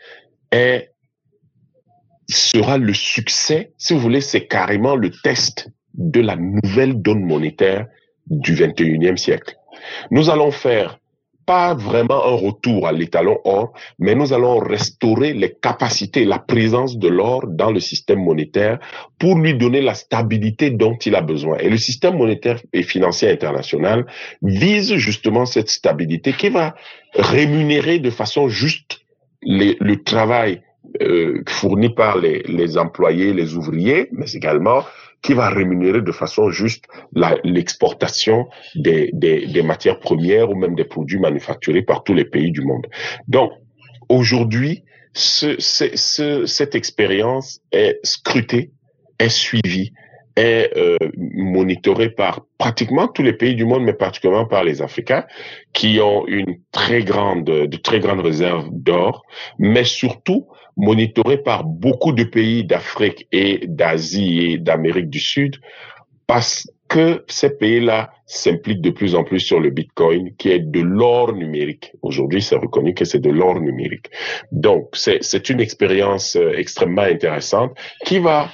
sera 2.29 2.79
le 2.79 2.95
succès, 2.95 3.73
si 3.77 3.93
vous 3.93 4.01
voulez, 4.01 4.21
c'est 4.21 4.47
carrément 4.47 4.97
le 4.97 5.11
test 5.11 5.69
de 5.95 6.21
la 6.21 6.37
nouvelle 6.37 7.01
donne 7.01 7.25
monétaire 7.25 7.87
du 8.27 8.55
21e 8.55 9.17
siècle. 9.17 9.57
Nous 10.11 10.31
allons 10.31 10.51
faire 10.51 10.99
pas 11.47 11.75
vraiment 11.75 12.25
un 12.25 12.37
retour 12.37 12.87
à 12.87 12.93
l'étalon 12.93 13.39
or, 13.45 13.73
mais 13.99 14.15
nous 14.15 14.33
allons 14.33 14.59
restaurer 14.59 15.33
les 15.33 15.53
capacités, 15.53 16.25
la 16.25 16.39
présence 16.39 16.99
de 16.99 17.09
l'or 17.09 17.47
dans 17.47 17.71
le 17.71 17.81
système 17.81 18.21
monétaire 18.21 18.79
pour 19.19 19.39
lui 19.39 19.55
donner 19.55 19.81
la 19.81 19.95
stabilité 19.95 20.71
dont 20.71 20.97
il 20.97 21.15
a 21.15 21.21
besoin. 21.21 21.59
Et 21.59 21.69
le 21.69 21.79
système 21.79 22.17
monétaire 22.17 22.61
et 22.73 22.83
financier 22.83 23.31
international 23.31 24.07
vise 24.43 24.95
justement 24.97 25.47
cette 25.47 25.71
stabilité 25.71 26.33
qui 26.33 26.49
va 26.49 26.75
rémunérer 27.15 27.99
de 27.99 28.11
façon 28.11 28.49
juste 28.49 29.01
le 29.43 29.95
travail 29.97 30.63
euh, 31.01 31.43
fourni 31.49 31.89
par 31.89 32.19
les, 32.19 32.43
les, 32.43 32.77
employés, 32.77 33.33
les 33.33 33.55
ouvriers, 33.55 34.09
mais 34.13 34.31
également 34.33 34.85
qui 35.23 35.35
va 35.35 35.49
rémunérer 35.49 36.03
de 36.03 36.13
façon 36.13 36.51
juste 36.51 36.85
l'exportation 37.45 38.49
des, 38.75 39.11
des, 39.13 39.47
des, 39.47 39.63
matières 39.63 40.01
premières 40.01 40.51
ou 40.51 40.57
même 40.57 40.75
des 40.75 40.85
produits 40.85 41.19
manufacturés 41.19 41.83
par 41.83 42.03
tous 42.03 42.15
les 42.15 42.25
pays 42.25 42.51
du 42.51 42.63
monde. 42.63 42.87
Donc, 43.29 43.53
aujourd'hui, 44.09 44.83
ce, 45.15 45.57
ce, 45.59 46.47
cette 46.47 46.75
expérience 46.75 47.61
est 47.71 48.01
scrutée, 48.03 48.73
est 49.19 49.29
suivie, 49.29 49.93
est 50.37 50.77
euh, 50.77 50.97
monitorée 51.17 52.09
par 52.09 52.47
pratiquement 52.59 53.07
tous 53.07 53.23
les 53.23 53.35
pays 53.35 53.55
du 53.55 53.65
monde, 53.65 53.85
mais 53.85 53.93
particulièrement 53.93 54.47
par 54.47 54.65
les 54.65 54.83
Africains, 54.83 55.25
qui 55.73 56.01
ont 56.01 56.27
une 56.27 56.57
très 56.73 57.05
grande, 57.05 57.45
de 57.45 57.77
très 57.77 58.01
grandes 58.01 58.21
réserves 58.21 58.69
d'or, 58.71 59.25
mais 59.59 59.85
surtout 59.85 60.49
monitoré 60.77 61.39
par 61.39 61.65
beaucoup 61.65 62.13
de 62.13 62.25
pays 62.25 62.65
d'Afrique 62.65 63.27
et 63.33 63.67
d'Asie 63.67 64.53
et 64.53 64.59
d'Amérique 64.59 65.11
du 65.11 65.21
Sud 65.21 65.57
parce 66.27 66.67
que 66.89 67.25
ces 67.27 67.51
pays-là 67.51 68.11
s'impliquent 68.27 68.83
de 68.83 68.91
plus 68.91 69.15
en 69.15 69.25
plus 69.25 69.41
sur 69.41 69.61
le 69.61 69.71
Bitcoin, 69.71 70.35
qui 70.37 70.51
est 70.51 70.59
de 70.59 70.81
l'or 70.81 71.33
numérique. 71.35 71.93
Aujourd'hui, 72.03 72.43
c'est 72.43 72.57
reconnu 72.57 72.95
que 72.95 73.05
c'est 73.05 73.19
de 73.19 73.31
l'or 73.31 73.61
numérique. 73.61 74.11
Donc, 74.51 74.89
c'est 74.93 75.49
une 75.49 75.61
expérience 75.61 76.37
euh, 76.37 76.53
extrêmement 76.55 77.03
intéressante 77.03 77.77
qui 78.05 78.19
va 78.19 78.51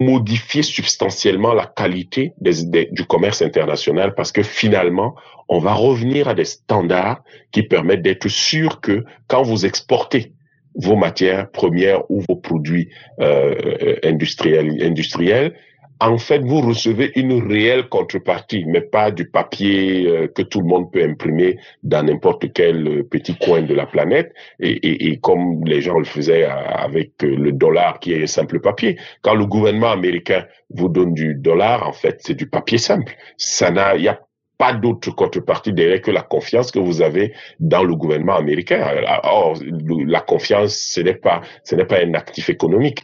modifier 0.00 0.62
substantiellement 0.62 1.52
la 1.52 1.66
qualité 1.66 2.32
du 2.40 3.04
commerce 3.06 3.42
international 3.42 4.14
parce 4.14 4.32
que 4.32 4.42
finalement, 4.42 5.14
on 5.48 5.58
va 5.58 5.74
revenir 5.74 6.28
à 6.28 6.34
des 6.34 6.44
standards 6.44 7.22
qui 7.52 7.62
permettent 7.62 8.02
d'être 8.02 8.28
sûr 8.28 8.80
que 8.80 9.04
quand 9.28 9.42
vous 9.42 9.66
exportez 9.66 10.32
vos 10.74 10.96
matières 10.96 11.50
premières 11.50 12.10
ou 12.10 12.22
vos 12.28 12.36
produits 12.36 12.90
euh, 13.20 13.96
industriels, 14.04 14.82
industriels, 14.82 15.54
en 16.00 16.18
fait, 16.18 16.40
vous 16.40 16.60
recevez 16.60 17.12
une 17.16 17.48
réelle 17.48 17.88
contrepartie, 17.88 18.64
mais 18.66 18.82
pas 18.82 19.10
du 19.10 19.30
papier 19.30 20.06
euh, 20.06 20.28
que 20.28 20.42
tout 20.42 20.60
le 20.60 20.66
monde 20.66 20.92
peut 20.92 21.02
imprimer 21.02 21.58
dans 21.82 22.02
n'importe 22.02 22.52
quel 22.52 22.86
euh, 22.86 23.02
petit 23.02 23.36
coin 23.36 23.62
de 23.62 23.72
la 23.72 23.86
planète, 23.86 24.34
et, 24.60 25.18
comme 25.20 25.64
les 25.64 25.80
gens 25.80 25.98
le 25.98 26.04
faisaient 26.04 26.44
avec 26.44 27.24
euh, 27.24 27.34
le 27.36 27.52
dollar 27.52 27.98
qui 27.98 28.12
est 28.12 28.22
un 28.22 28.26
simple 28.26 28.60
papier. 28.60 28.98
Quand 29.22 29.34
le 29.34 29.46
gouvernement 29.46 29.90
américain 29.90 30.44
vous 30.70 30.88
donne 30.88 31.14
du 31.14 31.34
dollar, 31.34 31.88
en 31.88 31.92
fait, 31.92 32.20
c'est 32.20 32.34
du 32.34 32.48
papier 32.48 32.78
simple. 32.78 33.14
Ça 33.38 33.70
n'a, 33.70 33.96
il 33.96 34.02
y 34.02 34.08
a 34.08 34.20
pas 34.58 34.72
d'autre 34.74 35.10
contrepartie 35.14 35.72
derrière 35.72 36.00
que 36.00 36.10
la 36.10 36.22
confiance 36.22 36.70
que 36.70 36.78
vous 36.78 37.02
avez 37.02 37.32
dans 37.60 37.84
le 37.84 37.94
gouvernement 37.94 38.36
américain. 38.36 38.86
Or, 39.22 39.58
la 40.06 40.20
confiance, 40.20 40.76
ce 40.76 41.00
n'est 41.00 41.14
pas, 41.14 41.42
ce 41.64 41.74
n'est 41.74 41.84
pas 41.84 42.00
un 42.02 42.14
actif 42.14 42.48
économique. 42.48 43.02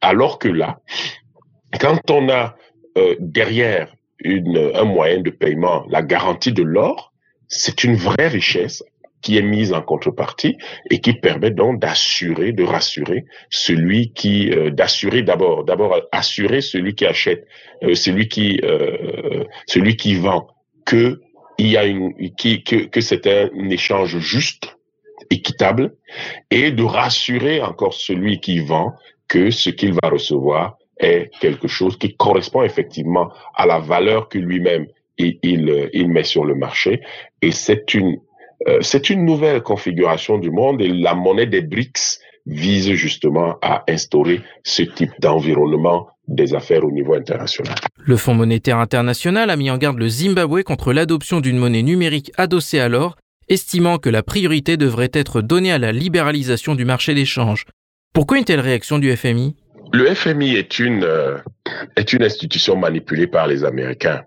Alors 0.00 0.38
que 0.38 0.48
là, 0.48 0.78
quand 1.78 2.10
on 2.10 2.28
a 2.28 2.56
euh, 2.96 3.16
derrière 3.18 3.94
un 4.24 4.84
moyen 4.84 5.20
de 5.20 5.30
paiement 5.30 5.84
la 5.88 6.02
garantie 6.02 6.52
de 6.52 6.62
l'or, 6.62 7.12
c'est 7.48 7.84
une 7.84 7.96
vraie 7.96 8.28
richesse 8.28 8.82
qui 9.20 9.38
est 9.38 9.42
mise 9.42 9.72
en 9.72 9.82
contrepartie 9.82 10.56
et 10.90 11.00
qui 11.00 11.12
permet 11.12 11.50
donc 11.50 11.80
d'assurer, 11.80 12.52
de 12.52 12.64
rassurer 12.64 13.24
celui 13.50 14.12
qui, 14.12 14.50
euh, 14.50 14.70
d'assurer 14.70 15.22
d'abord, 15.22 15.64
d'abord 15.64 16.00
assurer 16.12 16.60
celui 16.60 16.94
qui 16.94 17.06
achète, 17.06 17.46
euh, 17.82 17.94
celui 17.94 18.28
qui, 18.28 18.60
celui 19.66 19.96
qui 19.96 20.14
vend 20.14 20.48
que 20.84 21.20
c'est 23.00 23.26
un 23.26 23.70
échange 23.70 24.18
juste, 24.18 24.76
équitable, 25.30 25.94
et 26.50 26.70
de 26.70 26.82
rassurer 26.84 27.60
encore 27.60 27.94
celui 27.94 28.40
qui 28.40 28.60
vend 28.60 28.92
que 29.28 29.50
ce 29.50 29.70
qu'il 29.70 29.92
va 29.92 30.08
recevoir 30.08 30.78
est 30.98 31.30
quelque 31.40 31.68
chose 31.68 31.98
qui 31.98 32.16
correspond 32.16 32.62
effectivement 32.62 33.30
à 33.54 33.66
la 33.66 33.78
valeur 33.78 34.28
que 34.28 34.38
lui-même 34.38 34.86
il, 35.18 35.38
il, 35.42 35.90
il, 35.92 36.08
met 36.08 36.24
sur 36.24 36.44
le 36.44 36.54
marché. 36.54 37.00
Et 37.42 37.52
c'est 37.52 37.94
une, 37.94 38.18
euh, 38.68 38.78
c'est 38.80 39.10
une 39.10 39.24
nouvelle 39.24 39.62
configuration 39.62 40.38
du 40.38 40.50
monde 40.50 40.80
et 40.80 40.88
la 40.88 41.14
monnaie 41.14 41.46
des 41.46 41.62
BRICS 41.62 42.20
vise 42.46 42.92
justement 42.92 43.56
à 43.60 43.84
instaurer 43.88 44.40
ce 44.62 44.82
type 44.82 45.10
d'environnement 45.20 46.08
des 46.28 46.54
affaires 46.54 46.84
au 46.84 46.90
niveau 46.90 47.14
international. 47.14 47.74
Le 47.96 48.16
Fonds 48.16 48.34
monétaire 48.34 48.78
international 48.78 49.50
a 49.50 49.56
mis 49.56 49.70
en 49.70 49.78
garde 49.78 49.98
le 49.98 50.08
Zimbabwe 50.08 50.62
contre 50.62 50.92
l'adoption 50.92 51.40
d'une 51.40 51.58
monnaie 51.58 51.82
numérique 51.82 52.32
adossée 52.36 52.80
à 52.80 52.88
l'or, 52.88 53.16
estimant 53.48 53.98
que 53.98 54.10
la 54.10 54.22
priorité 54.22 54.76
devrait 54.76 55.10
être 55.12 55.40
donnée 55.40 55.72
à 55.72 55.78
la 55.78 55.92
libéralisation 55.92 56.74
du 56.74 56.84
marché 56.84 57.14
d'échange. 57.14 57.64
Pourquoi 58.12 58.38
une 58.38 58.44
telle 58.44 58.60
réaction 58.60 58.98
du 58.98 59.14
FMI 59.14 59.54
le 59.96 60.14
FMI 60.14 60.56
est 60.56 60.78
une, 60.78 61.04
euh, 61.04 61.38
est 61.96 62.12
une 62.12 62.22
institution 62.22 62.76
manipulée 62.76 63.26
par 63.26 63.46
les 63.46 63.64
Américains. 63.64 64.24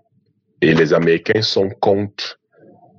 Et 0.60 0.74
les 0.74 0.92
Américains 0.92 1.42
sont 1.42 1.70
contre 1.80 2.40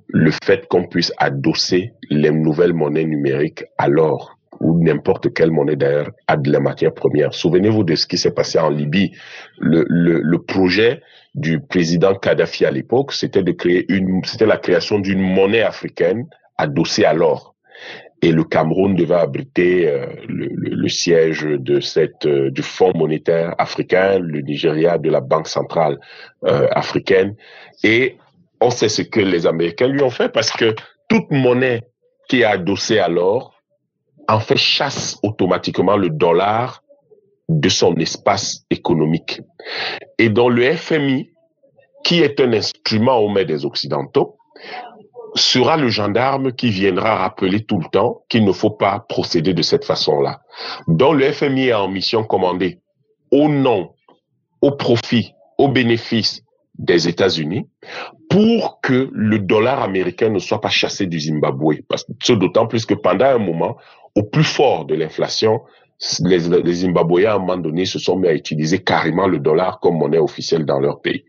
le 0.08 0.30
fait 0.42 0.66
qu'on 0.68 0.86
puisse 0.86 1.12
adosser 1.18 1.92
les 2.08 2.30
nouvelles 2.30 2.72
monnaies 2.72 3.04
numériques 3.04 3.64
à 3.76 3.88
l'or 3.88 4.38
ou 4.60 4.82
n'importe 4.82 5.34
quelle 5.34 5.50
monnaie 5.50 5.76
d'ailleurs 5.76 6.10
a 6.28 6.36
de 6.36 6.50
la 6.50 6.60
matière 6.60 6.94
première. 6.94 7.34
Souvenez-vous 7.34 7.84
de 7.84 7.94
ce 7.94 8.06
qui 8.06 8.16
s'est 8.16 8.32
passé 8.32 8.58
en 8.58 8.70
Libye. 8.70 9.12
Le, 9.58 10.36
projet 10.38 11.02
du 11.34 11.60
président 11.60 12.14
Kadhafi 12.14 12.64
à 12.64 12.70
l'époque, 12.70 13.12
c'était 13.12 13.42
la 13.42 14.56
création 14.56 14.98
d'une 14.98 15.20
monnaie 15.20 15.62
africaine 15.62 16.26
adossée 16.56 17.04
à 17.04 17.12
l'or. 17.12 17.51
Et 18.22 18.30
le 18.30 18.44
Cameroun 18.44 18.94
devait 18.94 19.16
abriter 19.16 19.88
euh, 19.88 20.06
le, 20.28 20.46
le, 20.54 20.88
siège 20.88 21.42
de 21.42 21.80
cette 21.80 22.24
euh, 22.24 22.50
du 22.50 22.62
Fonds 22.62 22.92
monétaire 22.94 23.54
africain, 23.58 24.20
le 24.20 24.40
Nigeria 24.40 24.96
de 24.96 25.10
la 25.10 25.20
Banque 25.20 25.48
centrale 25.48 25.98
euh, 26.44 26.68
africaine. 26.70 27.34
Et 27.82 28.16
on 28.60 28.70
sait 28.70 28.88
ce 28.88 29.02
que 29.02 29.20
les 29.20 29.46
Américains 29.46 29.88
lui 29.88 30.02
ont 30.02 30.10
fait 30.10 30.28
parce 30.28 30.52
que 30.52 30.74
toute 31.08 31.30
monnaie 31.30 31.82
qui 32.28 32.42
est 32.42 32.44
adossée 32.44 33.00
à 33.00 33.08
l'or 33.08 33.60
en 34.28 34.40
fait 34.40 34.56
chasse 34.56 35.18
automatiquement 35.22 35.96
le 35.96 36.08
dollar 36.08 36.82
de 37.48 37.68
son 37.68 37.94
espace 37.96 38.64
économique. 38.70 39.40
Et 40.18 40.28
dans 40.28 40.48
le 40.48 40.62
FMI, 40.74 41.30
qui 42.04 42.20
est 42.20 42.40
un 42.40 42.52
instrument 42.52 43.18
aux 43.18 43.28
mains 43.28 43.44
des 43.44 43.64
Occidentaux, 43.64 44.38
sera 45.34 45.76
le 45.76 45.88
gendarme 45.88 46.52
qui 46.52 46.70
viendra 46.70 47.16
rappeler 47.16 47.64
tout 47.64 47.78
le 47.78 47.88
temps 47.90 48.22
qu'il 48.28 48.44
ne 48.44 48.52
faut 48.52 48.70
pas 48.70 49.04
procéder 49.08 49.54
de 49.54 49.62
cette 49.62 49.84
façon-là. 49.84 50.40
Donc 50.88 51.16
le 51.16 51.32
FMI 51.32 51.68
est 51.68 51.74
en 51.74 51.88
mission 51.88 52.24
commandée 52.24 52.80
au 53.30 53.48
nom, 53.48 53.94
au 54.60 54.72
profit, 54.72 55.34
au 55.58 55.68
bénéfice 55.68 56.42
des 56.78 57.08
États-Unis 57.08 57.66
pour 58.28 58.80
que 58.80 59.10
le 59.12 59.38
dollar 59.38 59.82
américain 59.82 60.30
ne 60.30 60.38
soit 60.38 60.60
pas 60.60 60.70
chassé 60.70 61.06
du 61.06 61.20
Zimbabwe. 61.20 61.82
Parce 61.88 62.04
que 62.04 62.32
d'autant 62.32 62.66
plus 62.66 62.86
que 62.86 62.94
pendant 62.94 63.26
un 63.26 63.38
moment, 63.38 63.76
au 64.14 64.22
plus 64.22 64.44
fort 64.44 64.86
de 64.86 64.94
l'inflation, 64.94 65.60
les, 66.20 66.38
les 66.38 66.72
Zimbabwéens, 66.72 67.32
à 67.32 67.34
un 67.34 67.38
moment 67.38 67.56
donné, 67.56 67.84
se 67.84 67.98
sont 67.98 68.16
mis 68.16 68.28
à 68.28 68.34
utiliser 68.34 68.82
carrément 68.82 69.26
le 69.26 69.38
dollar 69.38 69.80
comme 69.80 69.98
monnaie 69.98 70.18
officielle 70.18 70.64
dans 70.64 70.80
leur 70.80 71.00
pays. 71.00 71.24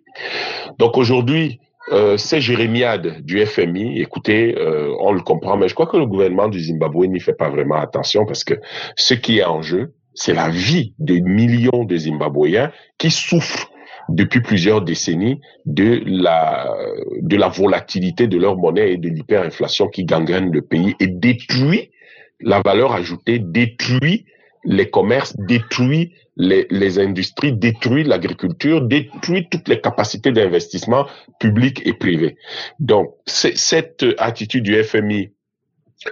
Donc 0.80 0.98
aujourd'hui, 0.98 1.60
euh, 1.92 2.18
ces 2.18 2.40
du 2.40 3.46
FMI, 3.46 4.00
écoutez, 4.00 4.56
euh, 4.58 4.96
on 5.00 5.12
le 5.12 5.22
comprend, 5.22 5.58
mais 5.58 5.68
je 5.68 5.74
crois 5.74 5.88
que 5.88 5.98
le 5.98 6.06
gouvernement 6.06 6.48
du 6.48 6.60
Zimbabwe 6.60 7.08
n'y 7.08 7.20
fait 7.20 7.34
pas 7.34 7.50
vraiment 7.50 7.76
attention 7.76 8.26
parce 8.26 8.44
que 8.44 8.56
ce 8.96 9.14
qui 9.14 9.40
est 9.40 9.44
en 9.44 9.62
jeu, 9.62 9.94
c'est 10.14 10.34
la 10.34 10.50
vie 10.50 10.94
de 11.00 11.16
millions 11.16 11.84
de 11.84 11.98
Zimbabwéens 11.98 12.72
qui 12.98 13.12
souffrent 13.12 13.70
depuis 14.10 14.42
plusieurs 14.42 14.82
décennies 14.82 15.42
de 15.66 16.02
la, 16.06 16.74
de 17.22 17.36
la 17.36 17.48
volatilité 17.48 18.28
de 18.28 18.38
leur 18.38 18.58
monnaie 18.58 18.94
et 18.94 18.98
de 18.98 19.10
l'hyperinflation 19.10 19.88
qui 19.88 20.06
gangrène 20.06 20.52
le 20.52 20.62
pays 20.62 20.96
et 21.00 21.08
détruit 21.08 21.92
la 22.40 22.62
valeur 22.62 22.94
ajoutée, 22.94 23.40
détruit 23.40 24.26
les 24.66 24.90
commerces, 24.90 25.36
détruit 25.38 26.14
les, 26.36 26.68
les 26.70 27.00
industries, 27.00 27.54
détruit 27.54 28.04
l'agriculture, 28.04 28.82
détruit 28.82 29.48
toutes 29.50 29.68
les 29.68 29.80
capacités 29.80 30.32
d'investissement 30.32 31.06
public 31.40 31.82
et 31.86 31.94
privé. 31.94 32.38
Donc, 32.80 33.14
cette 33.26 34.06
attitude 34.18 34.64
du 34.64 34.82
FMI, 34.84 35.32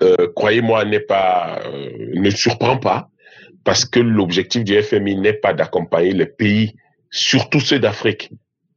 euh, 0.01 0.27
croyez-moi, 0.35 0.85
n'est 0.85 0.99
pas, 0.99 1.61
euh, 1.65 1.89
ne 2.13 2.29
surprend 2.29 2.77
pas, 2.77 3.09
parce 3.63 3.85
que 3.85 3.99
l'objectif 3.99 4.63
du 4.63 4.81
FMI 4.81 5.15
n'est 5.15 5.33
pas 5.33 5.53
d'accompagner 5.53 6.11
les 6.11 6.25
pays 6.25 6.75
surtout 7.11 7.59
ceux 7.59 7.79
d'Afrique, 7.79 8.31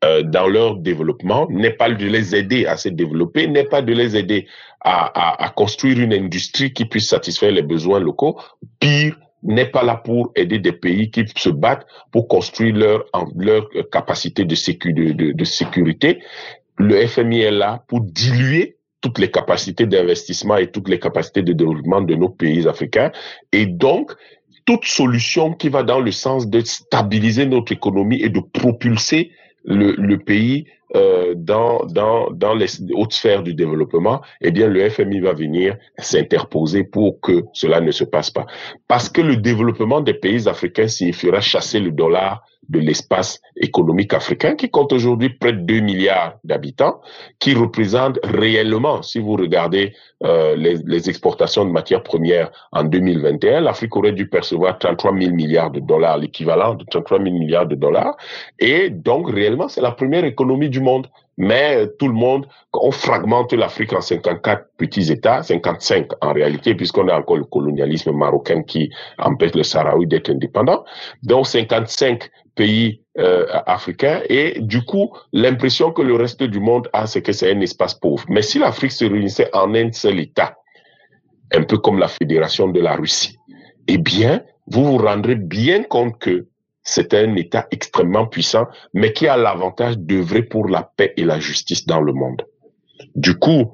euh, 0.04 0.22
dans 0.22 0.48
leur 0.48 0.76
développement, 0.76 1.46
n'est 1.48 1.72
pas 1.72 1.88
de 1.88 2.06
les 2.06 2.34
aider 2.34 2.66
à 2.66 2.76
se 2.76 2.88
développer, 2.88 3.46
n'est 3.46 3.64
pas 3.64 3.80
de 3.80 3.92
les 3.92 4.16
aider 4.16 4.46
à, 4.80 5.06
à, 5.14 5.44
à, 5.44 5.48
construire 5.50 5.98
une 5.98 6.12
industrie 6.12 6.72
qui 6.72 6.84
puisse 6.84 7.08
satisfaire 7.08 7.52
les 7.52 7.62
besoins 7.62 8.00
locaux. 8.00 8.38
Pire, 8.80 9.18
n'est 9.44 9.66
pas 9.66 9.82
là 9.82 9.96
pour 9.96 10.32
aider 10.34 10.58
des 10.58 10.72
pays 10.72 11.10
qui 11.10 11.24
se 11.36 11.50
battent 11.50 11.86
pour 12.10 12.28
construire 12.28 12.74
leur, 12.74 13.04
leur 13.36 13.68
capacité 13.92 14.44
de, 14.44 14.54
sécu, 14.54 14.92
de, 14.92 15.12
de, 15.12 15.32
de 15.32 15.44
sécurité. 15.44 16.20
Le 16.78 17.06
FMI 17.06 17.40
est 17.40 17.50
là 17.50 17.84
pour 17.88 18.00
diluer 18.00 18.76
toutes 19.00 19.18
les 19.18 19.30
capacités 19.30 19.86
d'investissement 19.86 20.56
et 20.56 20.70
toutes 20.70 20.88
les 20.88 20.98
capacités 20.98 21.42
de 21.42 21.52
développement 21.52 22.00
de 22.00 22.14
nos 22.14 22.30
pays 22.30 22.66
africains. 22.66 23.12
Et 23.52 23.66
donc, 23.66 24.12
toute 24.64 24.86
solution 24.86 25.52
qui 25.52 25.68
va 25.68 25.82
dans 25.82 26.00
le 26.00 26.10
sens 26.10 26.48
de 26.48 26.60
stabiliser 26.60 27.44
notre 27.44 27.72
économie 27.72 28.22
et 28.22 28.30
de 28.30 28.40
propulser 28.40 29.30
le, 29.64 29.92
le 29.92 30.18
pays 30.18 30.66
euh, 30.94 31.34
dans, 31.36 31.84
dans, 31.86 32.30
dans 32.30 32.54
les 32.54 32.66
hautes 32.94 33.12
sphères 33.12 33.42
du 33.42 33.54
développement, 33.54 34.22
eh 34.40 34.50
bien, 34.50 34.68
le 34.68 34.88
FMI 34.88 35.20
va 35.20 35.32
venir 35.32 35.76
s'interposer 35.98 36.84
pour 36.84 37.20
que 37.20 37.44
cela 37.52 37.80
ne 37.80 37.90
se 37.90 38.04
passe 38.04 38.30
pas. 38.30 38.46
Parce 38.86 39.08
que 39.08 39.20
le 39.20 39.36
développement 39.36 40.00
des 40.00 40.14
pays 40.14 40.48
africains 40.48 40.88
signifiera 40.88 41.40
chasser 41.40 41.80
le 41.80 41.90
dollar 41.90 42.44
de 42.68 42.78
l'espace 42.78 43.40
économique 43.56 44.14
africain 44.14 44.54
qui 44.54 44.70
compte 44.70 44.92
aujourd'hui 44.92 45.30
près 45.30 45.52
de 45.52 45.60
2 45.60 45.80
milliards 45.80 46.38
d'habitants, 46.44 47.00
qui 47.38 47.54
représente 47.54 48.18
réellement, 48.24 49.02
si 49.02 49.18
vous 49.18 49.34
regardez 49.34 49.94
euh, 50.24 50.56
les, 50.56 50.76
les, 50.86 51.08
exportations 51.10 51.64
de 51.64 51.70
matières 51.70 52.02
premières 52.02 52.50
en 52.72 52.84
2021, 52.84 53.60
l'Afrique 53.60 53.94
aurait 53.96 54.12
dû 54.12 54.28
percevoir 54.28 54.78
33 54.78 55.12
000 55.18 55.34
milliards 55.34 55.70
de 55.70 55.80
dollars, 55.80 56.18
l'équivalent 56.18 56.74
de 56.74 56.84
33 56.84 57.22
000 57.22 57.36
milliards 57.36 57.66
de 57.66 57.74
dollars. 57.74 58.16
Et 58.58 58.90
donc, 58.90 59.30
réellement, 59.30 59.68
c'est 59.68 59.82
la 59.82 59.90
première 59.90 60.24
économie 60.24 60.70
du 60.70 60.80
monde. 60.84 61.08
Mais 61.36 61.76
euh, 61.76 61.86
tout 61.98 62.06
le 62.06 62.14
monde, 62.14 62.46
on 62.72 62.92
fragmente 62.92 63.52
l'Afrique 63.52 63.92
en 63.92 64.00
54 64.00 64.66
petits 64.76 65.10
États, 65.10 65.42
55 65.42 66.08
en 66.20 66.32
réalité, 66.32 66.74
puisqu'on 66.74 67.08
a 67.08 67.18
encore 67.18 67.36
le 67.36 67.44
colonialisme 67.44 68.12
marocain 68.12 68.62
qui 68.62 68.90
empêche 69.18 69.54
le 69.54 69.64
Sahraoui 69.64 70.06
d'être 70.06 70.30
indépendant. 70.30 70.84
Donc 71.22 71.46
55 71.46 72.30
pays 72.54 73.02
euh, 73.18 73.46
africains 73.66 74.20
et 74.28 74.60
du 74.60 74.84
coup 74.84 75.12
l'impression 75.32 75.90
que 75.90 76.02
le 76.02 76.14
reste 76.14 76.42
du 76.42 76.60
monde 76.60 76.88
a, 76.92 77.06
c'est 77.06 77.22
que 77.22 77.32
c'est 77.32 77.50
un 77.50 77.60
espace 77.60 77.94
pauvre. 77.94 78.24
Mais 78.28 78.42
si 78.42 78.58
l'Afrique 78.58 78.92
se 78.92 79.04
réunissait 79.04 79.50
en 79.52 79.74
un 79.74 79.90
seul 79.92 80.20
État, 80.20 80.56
un 81.52 81.62
peu 81.62 81.78
comme 81.78 81.98
la 81.98 82.08
fédération 82.08 82.68
de 82.68 82.80
la 82.80 82.94
Russie, 82.94 83.36
eh 83.88 83.98
bien, 83.98 84.42
vous 84.66 84.84
vous 84.84 84.98
rendrez 84.98 85.34
bien 85.34 85.82
compte 85.82 86.18
que 86.18 86.46
c'est 86.84 87.14
un 87.14 87.34
État 87.36 87.66
extrêmement 87.70 88.26
puissant, 88.26 88.66
mais 88.92 89.12
qui 89.12 89.26
a 89.26 89.36
l'avantage 89.36 89.98
d'œuvrer 89.98 90.42
pour 90.42 90.68
la 90.68 90.90
paix 90.96 91.12
et 91.16 91.24
la 91.24 91.40
justice 91.40 91.86
dans 91.86 92.00
le 92.00 92.12
monde. 92.12 92.42
Du 93.16 93.38
coup, 93.38 93.72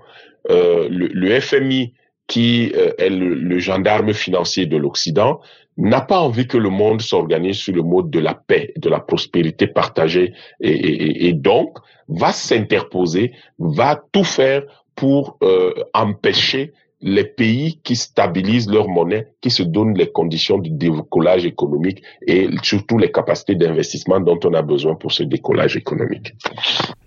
euh, 0.49 0.89
le, 0.91 1.41
FMI, 1.41 1.95
qui 2.27 2.73
euh, 2.75 2.93
est 2.99 3.11
le, 3.11 3.59
gendarme 3.59 4.13
financier 4.15 4.67
de 4.67 4.77
l'Occident, 4.77 5.41
n'a 5.77 6.01
pas 6.01 6.21
envie 6.21 6.47
que 6.47 6.59
le 6.59 6.71
monde 6.71 7.01
s'organise 7.01 7.57
sur 7.57 7.75
le 7.75 7.83
mode 7.83 8.11
de 8.11 8.21
la 8.21 8.35
paix, 8.35 8.73
de 8.77 8.89
la 8.89 9.01
prospérité 9.01 9.67
partagée, 9.67 10.35
et 10.61 11.33
donc 11.33 11.79
va 12.09 12.33
s'interposer, 12.33 13.33
va 13.59 14.03
tout 14.13 14.25
faire 14.25 14.63
pour 14.95 15.39
euh, 15.43 15.73
empêcher 15.95 16.73
les 17.03 17.24
pays 17.24 17.80
qui 17.82 17.96
stabilisent 17.96 18.70
leur 18.70 18.88
monnaie, 18.88 19.28
qui 19.40 19.51
se 19.51 19.62
donnent 19.62 19.96
les 19.96 20.11
conditions 20.11 20.59
du 20.59 20.70
décollage 20.70 21.46
économique 21.46 22.03
et 22.26 22.48
surtout 22.62 22.98
les 22.98 23.11
capacités 23.11 23.55
d'investissement 23.55 24.20
dont 24.20 24.38
on 24.44 24.55
a 24.55 24.62
besoin 24.62 24.94
pour 24.94 25.12
ce 25.12 25.22
décollage 25.22 25.76
économique. 25.76 26.34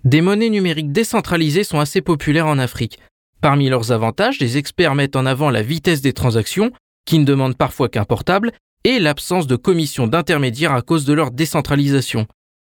Des 0.04 0.20
monnaies 0.20 0.50
numériques 0.50 0.92
décentralisées 0.92 1.64
sont 1.64 1.78
assez 1.78 2.00
populaires 2.00 2.46
en 2.46 2.58
Afrique. 2.58 2.98
Parmi 3.40 3.68
leurs 3.68 3.92
avantages, 3.92 4.40
les 4.40 4.56
experts 4.56 4.94
mettent 4.94 5.16
en 5.16 5.26
avant 5.26 5.50
la 5.50 5.62
vitesse 5.62 6.00
des 6.00 6.12
transactions, 6.12 6.72
qui 7.06 7.18
ne 7.18 7.24
demandent 7.24 7.56
parfois 7.56 7.88
qu'un 7.88 8.04
portable, 8.04 8.52
et 8.84 8.98
l'absence 8.98 9.46
de 9.46 9.56
commissions 9.56 10.06
d'intermédiaires 10.06 10.74
à 10.74 10.82
cause 10.82 11.04
de 11.04 11.12
leur 11.12 11.30
décentralisation. 11.30 12.26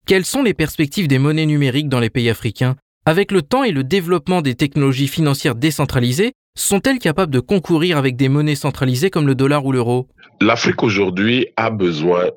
Quelles 0.06 0.26
sont 0.26 0.42
les 0.42 0.54
perspectives 0.54 1.08
des 1.08 1.20
monnaies 1.20 1.46
numériques 1.46 1.90
dans 1.90 2.00
les 2.00 2.10
pays 2.10 2.30
africains? 2.30 2.76
Avec 3.10 3.32
le 3.32 3.42
temps 3.42 3.64
et 3.64 3.72
le 3.72 3.84
développement 3.84 4.44
des 4.44 4.54
technologies 4.54 5.08
financières 5.08 5.56
décentralisées, 5.56 6.34
sont-elles 6.56 7.00
capables 7.00 7.34
de 7.34 7.40
concourir 7.40 7.98
avec 7.98 8.16
des 8.16 8.30
monnaies 8.30 8.54
centralisées 8.54 9.10
comme 9.10 9.26
le 9.26 9.34
dollar 9.34 9.66
ou 9.66 9.72
l'euro? 9.72 10.08
L'Afrique 10.42 10.84
aujourd'hui 10.84 11.48
a 11.58 11.72
besoin 11.72 12.30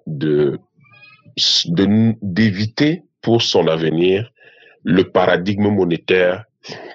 d'éviter 2.23 3.03
pour 3.21 3.43
son 3.43 3.67
avenir 3.67 4.33
le 4.83 5.05
paradigme 5.05 5.69
monétaire 5.69 6.47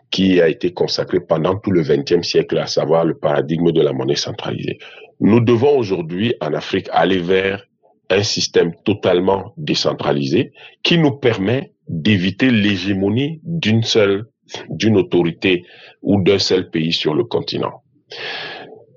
qui 0.10 0.42
a 0.42 0.48
été 0.48 0.74
consacré 0.74 1.20
pendant 1.20 1.56
tout 1.56 1.70
le 1.70 1.84
XXe 1.84 2.28
siècle, 2.28 2.58
à 2.58 2.66
savoir 2.66 3.06
le 3.06 3.14
paradigme 3.14 3.72
de 3.72 3.82
la 3.84 3.94
monnaie 3.94 4.16
centralisée. 4.16 4.80
Nous 5.20 5.40
devons 5.40 5.78
aujourd'hui 5.78 6.34
en 6.42 6.52
Afrique 6.56 6.90
aller 6.92 7.20
vers 7.20 7.68
un 8.10 8.24
système 8.24 8.74
totalement 8.86 9.54
décentralisé 9.56 10.52
qui 10.82 10.98
nous 10.98 11.12
permet 11.12 11.74
d'éviter 11.88 12.52
l'hégémonie 12.52 13.40
d'une 13.44 13.84
seule 13.84 14.26
d'une 14.70 14.98
autorité 14.98 15.66
ou 16.02 16.22
d'un 16.22 16.40
seul 16.40 16.70
pays 16.70 16.94
sur 16.94 17.14
le 17.14 17.24
continent. 17.24 17.84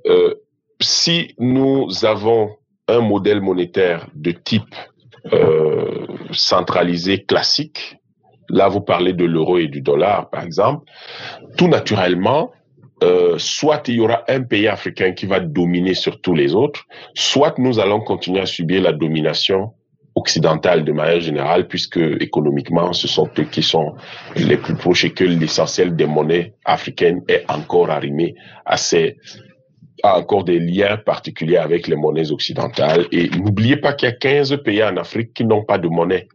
Euh, 0.06 0.34
si 0.80 1.34
nous 1.38 2.04
avons 2.04 2.50
un 2.88 3.00
modèle 3.00 3.40
monétaire 3.40 4.08
de 4.14 4.30
type 4.30 4.74
euh, 5.32 6.06
centralisé 6.32 7.24
classique, 7.24 7.96
là 8.48 8.68
vous 8.68 8.80
parlez 8.80 9.12
de 9.12 9.24
l'euro 9.24 9.58
et 9.58 9.68
du 9.68 9.80
dollar 9.80 10.30
par 10.30 10.44
exemple, 10.44 10.90
tout 11.56 11.68
naturellement, 11.68 12.50
euh, 13.02 13.36
soit 13.38 13.88
il 13.88 13.94
y 13.94 14.00
aura 14.00 14.24
un 14.28 14.42
pays 14.42 14.68
africain 14.68 15.12
qui 15.12 15.26
va 15.26 15.40
dominer 15.40 15.94
sur 15.94 16.20
tous 16.20 16.34
les 16.34 16.54
autres, 16.54 16.86
soit 17.14 17.58
nous 17.58 17.78
allons 17.78 18.00
continuer 18.00 18.40
à 18.40 18.46
subir 18.46 18.82
la 18.82 18.92
domination 18.92 19.72
occidentale 20.20 20.84
de 20.84 20.92
manière 20.92 21.20
générale, 21.20 21.66
puisque 21.66 22.00
économiquement, 22.28 22.92
ce 22.92 23.08
sont 23.08 23.28
eux 23.38 23.48
qui 23.54 23.62
sont 23.62 23.94
les 24.36 24.56
plus 24.56 24.74
proches 24.74 25.04
et 25.04 25.12
que 25.18 25.24
l'essentiel 25.24 25.96
des 25.96 26.06
monnaies 26.06 26.54
africaines 26.64 27.22
est 27.28 27.44
encore 27.48 27.90
arrimé 27.90 28.34
à 28.64 28.76
ces 28.76 29.16
a 30.02 30.18
encore 30.18 30.44
des 30.44 30.58
liens 30.58 30.96
particuliers 30.96 31.58
avec 31.58 31.86
les 31.86 31.96
monnaies 31.96 32.30
occidentales. 32.32 33.06
Et 33.12 33.28
n'oubliez 33.30 33.76
pas 33.76 33.92
qu'il 33.92 34.08
y 34.08 34.12
a 34.12 34.14
15 34.14 34.62
pays 34.64 34.82
en 34.82 34.96
Afrique 34.96 35.34
qui 35.34 35.44
n'ont 35.44 35.64
pas 35.64 35.78
de 35.78 35.88
monnaie, 35.88 36.26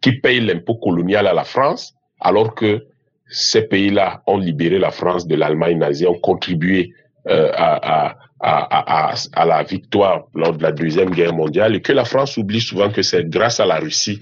qui 0.00 0.12
payent 0.12 0.40
l'impôt 0.40 0.74
colonial 0.74 1.26
à 1.26 1.32
la 1.32 1.44
France, 1.44 1.94
alors 2.20 2.54
que 2.54 2.86
ces 3.28 3.62
pays-là 3.62 4.22
ont 4.26 4.38
libéré 4.38 4.78
la 4.78 4.90
France 4.90 5.26
de 5.26 5.36
l'Allemagne 5.36 5.78
nazie, 5.78 6.06
ont 6.06 6.18
contribué 6.18 6.92
euh, 7.28 7.50
à, 7.54 8.08
à, 8.08 8.16
à, 8.40 9.14
la 9.44 9.62
victoire 9.62 10.26
lors 10.34 10.56
de 10.56 10.62
la 10.62 10.72
Deuxième 10.72 11.10
Guerre 11.10 11.34
mondiale 11.34 11.74
et 11.74 11.80
que 11.80 11.92
la 11.92 12.04
France 12.04 12.36
oublie 12.36 12.60
souvent 12.60 12.90
que 12.90 13.02
c'est 13.02 13.28
grâce 13.28 13.60
à 13.60 13.66
la 13.66 13.78
Russie 13.78 14.20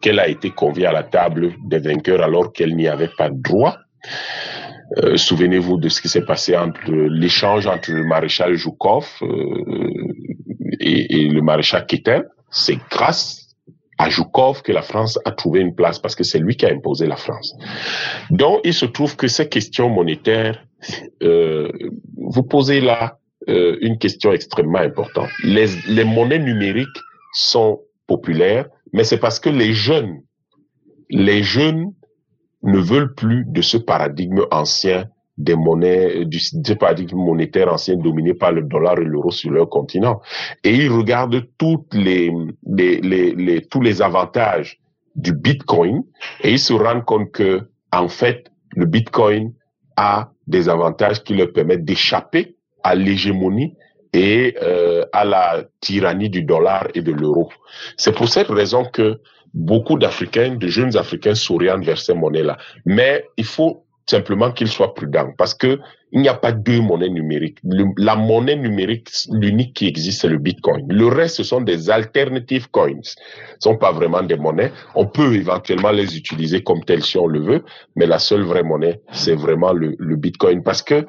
qu'elle 0.00 0.20
a 0.20 0.28
été 0.28 0.50
conviée 0.50 0.86
à 0.86 0.92
la 0.92 1.02
table 1.02 1.54
des 1.64 1.78
vainqueurs 1.78 2.22
alors 2.22 2.52
qu'elle 2.52 2.76
n'y 2.76 2.86
avait 2.86 3.10
pas 3.16 3.28
droit. 3.30 3.76
Euh, 4.98 5.16
Souvenez-vous 5.16 5.78
de 5.78 5.88
ce 5.88 6.00
qui 6.00 6.08
s'est 6.08 6.24
passé 6.24 6.56
entre 6.56 6.90
l'échange 6.90 7.66
entre 7.66 7.90
le 7.90 8.04
maréchal 8.04 8.54
Joukov 8.54 9.06
euh, 9.22 9.26
et, 10.78 11.22
et, 11.22 11.28
le 11.28 11.42
maréchal 11.42 11.86
Keter. 11.86 12.20
C'est 12.50 12.78
grâce 12.88 13.56
à 13.98 14.10
Joukov 14.10 14.62
que 14.62 14.70
la 14.70 14.82
France 14.82 15.18
a 15.24 15.32
trouvé 15.32 15.60
une 15.60 15.74
place 15.74 15.98
parce 15.98 16.14
que 16.14 16.22
c'est 16.22 16.38
lui 16.38 16.56
qui 16.56 16.66
a 16.66 16.70
imposé 16.70 17.06
la 17.06 17.16
France. 17.16 17.56
Donc, 18.30 18.60
il 18.62 18.74
se 18.74 18.86
trouve 18.86 19.16
que 19.16 19.26
ces 19.26 19.48
questions 19.48 19.88
monétaires, 19.88 20.62
euh, 21.22 21.72
vous 22.16 22.42
posez 22.44 22.80
là 22.80 23.18
euh, 23.48 23.76
une 23.80 23.98
question 23.98 24.32
extrêmement 24.32 24.78
importante. 24.78 25.28
Les, 25.44 26.04
monnaies 26.04 26.38
numériques 26.38 27.00
sont 27.32 27.80
populaires, 28.06 28.66
mais 28.92 29.04
c'est 29.04 29.18
parce 29.18 29.38
que 29.38 29.48
les 29.48 29.72
jeunes, 29.72 30.22
les 31.10 31.42
jeunes 31.42 31.92
ne 32.62 32.78
veulent 32.78 33.14
plus 33.14 33.44
de 33.46 33.62
ce 33.62 33.76
paradigme 33.76 34.44
ancien 34.50 35.06
des 35.38 35.54
monnaies, 35.54 36.24
du, 36.24 36.40
du 36.54 36.76
paradigme 36.76 37.18
monétaire 37.18 37.72
ancien 37.72 37.96
dominé 37.96 38.34
par 38.34 38.52
le 38.52 38.62
dollar 38.62 38.98
et 38.98 39.04
l'euro 39.04 39.30
sur 39.30 39.50
leur 39.50 39.68
continent. 39.68 40.20
Et 40.64 40.74
ils 40.74 40.90
regardent 40.90 41.46
toutes 41.58 41.94
les, 41.94 42.32
tous 43.70 43.80
les 43.80 44.02
avantages 44.02 44.80
du 45.14 45.32
Bitcoin 45.32 46.02
et 46.42 46.52
ils 46.52 46.58
se 46.58 46.72
rendent 46.72 47.04
compte 47.04 47.30
que, 47.30 47.68
en 47.92 48.08
fait, 48.08 48.50
le 48.74 48.86
Bitcoin 48.86 49.52
a 49.96 50.32
des 50.46 50.68
avantages 50.68 51.22
qui 51.22 51.34
leur 51.34 51.52
permettent 51.52 51.84
d'échapper 51.84 52.55
à 52.86 52.94
l'hégémonie 52.94 53.74
et 54.12 54.56
euh, 54.62 55.04
à 55.12 55.24
la 55.24 55.64
tyrannie 55.80 56.30
du 56.30 56.42
dollar 56.42 56.86
et 56.94 57.02
de 57.02 57.12
l'euro. 57.12 57.50
C'est 57.96 58.14
pour 58.14 58.28
cette 58.28 58.48
raison 58.48 58.84
que 58.84 59.20
beaucoup 59.52 59.98
d'Africains, 59.98 60.54
de 60.54 60.68
jeunes 60.68 60.96
Africains 60.96 61.34
s'orientent 61.34 61.84
vers 61.84 61.98
ces 61.98 62.14
monnaies-là. 62.14 62.56
Mais 62.84 63.24
il 63.36 63.44
faut 63.44 63.82
simplement 64.08 64.52
qu'ils 64.52 64.68
soient 64.68 64.94
prudents 64.94 65.32
parce 65.36 65.52
que 65.52 65.80
il 66.12 66.20
n'y 66.20 66.28
a 66.28 66.34
pas 66.34 66.52
deux 66.52 66.80
monnaies 66.80 67.08
numériques. 67.08 67.58
La 67.98 68.14
monnaie 68.14 68.54
numérique, 68.54 69.10
l'unique 69.32 69.74
qui 69.74 69.88
existe, 69.88 70.20
c'est 70.20 70.28
le 70.28 70.38
Bitcoin. 70.38 70.86
Le 70.88 71.08
reste, 71.08 71.38
ce 71.38 71.42
sont 71.42 71.60
des 71.60 71.90
alternative 71.90 72.70
coins. 72.70 73.00
Ce 73.02 73.16
sont 73.58 73.76
pas 73.76 73.90
vraiment 73.90 74.22
des 74.22 74.36
monnaies. 74.36 74.70
On 74.94 75.06
peut 75.06 75.34
éventuellement 75.34 75.90
les 75.90 76.16
utiliser 76.16 76.62
comme 76.62 76.84
telles 76.84 77.02
si 77.02 77.18
on 77.18 77.26
le 77.26 77.40
veut, 77.40 77.64
mais 77.96 78.06
la 78.06 78.20
seule 78.20 78.44
vraie 78.44 78.62
monnaie, 78.62 79.00
c'est 79.10 79.34
vraiment 79.34 79.72
le 79.72 80.16
Bitcoin 80.16 80.62
parce 80.62 80.80
que 80.80 81.04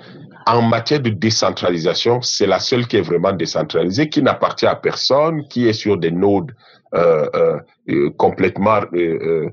en 0.47 0.61
matière 0.61 1.01
de 1.01 1.09
décentralisation, 1.09 2.21
c'est 2.21 2.47
la 2.47 2.59
seule 2.59 2.87
qui 2.87 2.97
est 2.97 3.01
vraiment 3.01 3.33
décentralisée, 3.33 4.09
qui 4.09 4.21
n'appartient 4.21 4.65
à 4.65 4.75
personne, 4.75 5.47
qui 5.47 5.67
est 5.67 5.73
sur 5.73 5.97
des 5.97 6.11
nodes 6.11 6.53
euh, 6.95 7.29
euh, 7.35 7.59
euh 7.89 8.09
complètement 8.17 8.79
euh, 8.93 9.49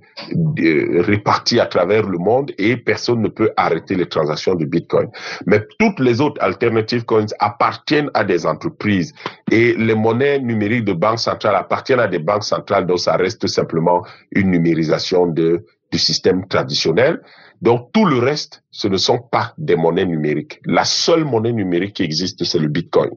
euh, 0.61 1.03
répartis 1.03 1.59
à 1.59 1.67
travers 1.67 2.07
le 2.07 2.17
monde 2.17 2.53
et 2.59 2.77
personne 2.77 3.23
ne 3.23 3.29
peut 3.29 3.51
arrêter 3.57 3.97
les 3.97 4.07
transactions 4.07 4.55
de 4.55 4.65
Bitcoin. 4.65 5.09
Mais 5.47 5.67
toutes 5.81 5.99
les 5.99 6.21
autres 6.21 6.41
alternatives 6.41 7.05
coins 7.05 7.27
appartiennent 7.41 8.11
à 8.15 8.23
des 8.23 8.47
entreprises 8.47 9.13
et 9.51 9.75
les 9.75 9.97
monnaies 9.97 10.39
numériques 10.39 10.85
de 10.85 10.93
banque 10.93 11.19
centrale 11.19 11.57
appartiennent 11.57 12.01
à 12.01 12.07
des 12.07 12.21
banques 12.21 12.45
centrales, 12.45 12.87
donc 12.87 13.01
ça 13.01 13.17
reste 13.17 13.49
simplement 13.49 14.05
une 14.31 14.53
numérisation 14.53 15.27
du 15.27 15.59
système 15.99 16.47
traditionnel. 16.47 17.21
Donc 17.65 17.93
tout 17.93 18.05
le 18.05 18.19
reste, 18.19 18.63
ce 18.71 18.89
ne 18.89 18.99
sont 18.99 19.19
pas 19.19 19.55
des 19.57 19.75
monnaies 19.75 20.05
numériques. 20.05 20.61
La 20.67 20.85
seule 20.85 21.25
monnaie 21.25 21.55
numérique 21.55 21.95
qui 21.95 22.03
existe, 22.03 22.45
c'est 22.45 22.59
le 22.59 22.69
Bitcoin. 22.69 23.09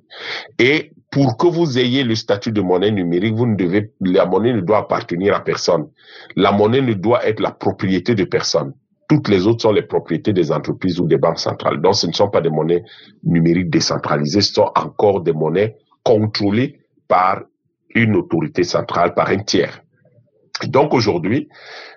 Et 0.57 0.93
pour 1.11 1.35
que 1.35 1.47
vous 1.47 1.77
ayez 1.77 2.05
le 2.05 2.15
statut 2.15 2.53
de 2.53 2.61
monnaie 2.61 2.91
numérique, 2.91 3.35
vous 3.35 3.45
ne 3.45 3.57
devez, 3.57 3.91
la 3.99 4.25
monnaie 4.25 4.53
ne 4.53 4.61
doit 4.61 4.77
appartenir 4.77 5.35
à 5.35 5.43
personne. 5.43 5.89
La 6.37 6.53
monnaie 6.53 6.79
ne 6.79 6.93
doit 6.93 7.27
être 7.27 7.41
la 7.41 7.51
propriété 7.51 8.15
de 8.15 8.23
personne. 8.23 8.71
Toutes 9.09 9.27
les 9.27 9.47
autres 9.47 9.63
sont 9.63 9.73
les 9.73 9.81
propriétés 9.81 10.31
des 10.31 10.49
entreprises 10.53 11.01
ou 11.01 11.07
des 11.07 11.17
banques 11.17 11.39
centrales. 11.39 11.81
Donc, 11.81 11.95
ce 11.95 12.07
ne 12.07 12.13
sont 12.13 12.29
pas 12.29 12.39
des 12.39 12.49
monnaies 12.49 12.85
numériques 13.25 13.69
décentralisées, 13.69 14.39
ce 14.39 14.53
sont 14.53 14.71
encore 14.77 15.23
des 15.23 15.33
monnaies 15.33 15.75
contrôlées 16.03 16.79
par 17.09 17.41
une 17.93 18.15
autorité 18.15 18.63
centrale, 18.63 19.13
par 19.13 19.27
un 19.27 19.39
tiers. 19.39 19.83
Donc 20.65 20.93
aujourd'hui, 20.93 21.49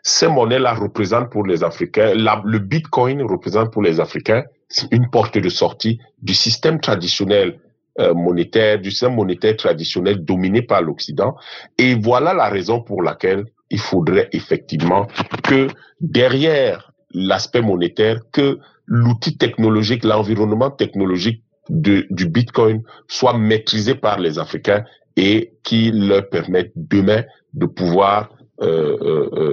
ces 0.03 0.29
monnaies-là 0.29 0.75
représentent 0.75 1.31
pour 1.31 1.47
les 1.47 1.65
Africains, 1.65 2.13
le 2.15 2.59
Bitcoin 2.59 3.23
représente 3.23 3.73
pour 3.73 3.83
les 3.83 4.01
Africains 4.01 4.45
une 4.91 5.09
porte 5.11 5.39
de 5.39 5.49
sortie 5.49 5.99
du 6.23 6.35
système 6.35 6.81
traditionnel 6.81 7.59
euh, 7.99 8.15
monétaire, 8.15 8.79
du 8.79 8.91
système 8.91 9.15
monétaire 9.15 9.57
traditionnel 9.57 10.25
dominé 10.25 10.63
par 10.63 10.83
l'Occident. 10.83 11.35
Et 11.79 11.95
voilà 11.95 12.35
la 12.35 12.49
raison 12.49 12.81
pour 12.81 13.03
laquelle 13.03 13.45
il 13.71 13.81
faudrait 13.81 14.29
effectivement 14.33 15.07
que 15.43 15.69
derrière 16.01 16.93
l'aspect 17.13 17.63
monétaire, 17.63 18.21
que 18.33 18.59
l'outil 18.87 19.37
technologique, 19.37 20.05
l'environnement 20.05 20.71
technologique 20.71 21.43
du 21.69 22.27
Bitcoin 22.27 22.83
soit 23.07 23.37
maîtrisé 23.37 23.95
par 23.95 24.19
les 24.19 24.39
Africains 24.39 24.85
et 25.17 25.53
qui 25.63 25.93
leur 25.93 26.29
permette 26.29 26.73
demain 26.75 27.23
de 27.55 27.67
pouvoir 27.67 28.31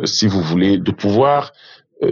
si 0.03 0.27
vous 0.27 0.41
voulez, 0.41 0.77
de 0.77 0.91
pouvoir 0.91 1.53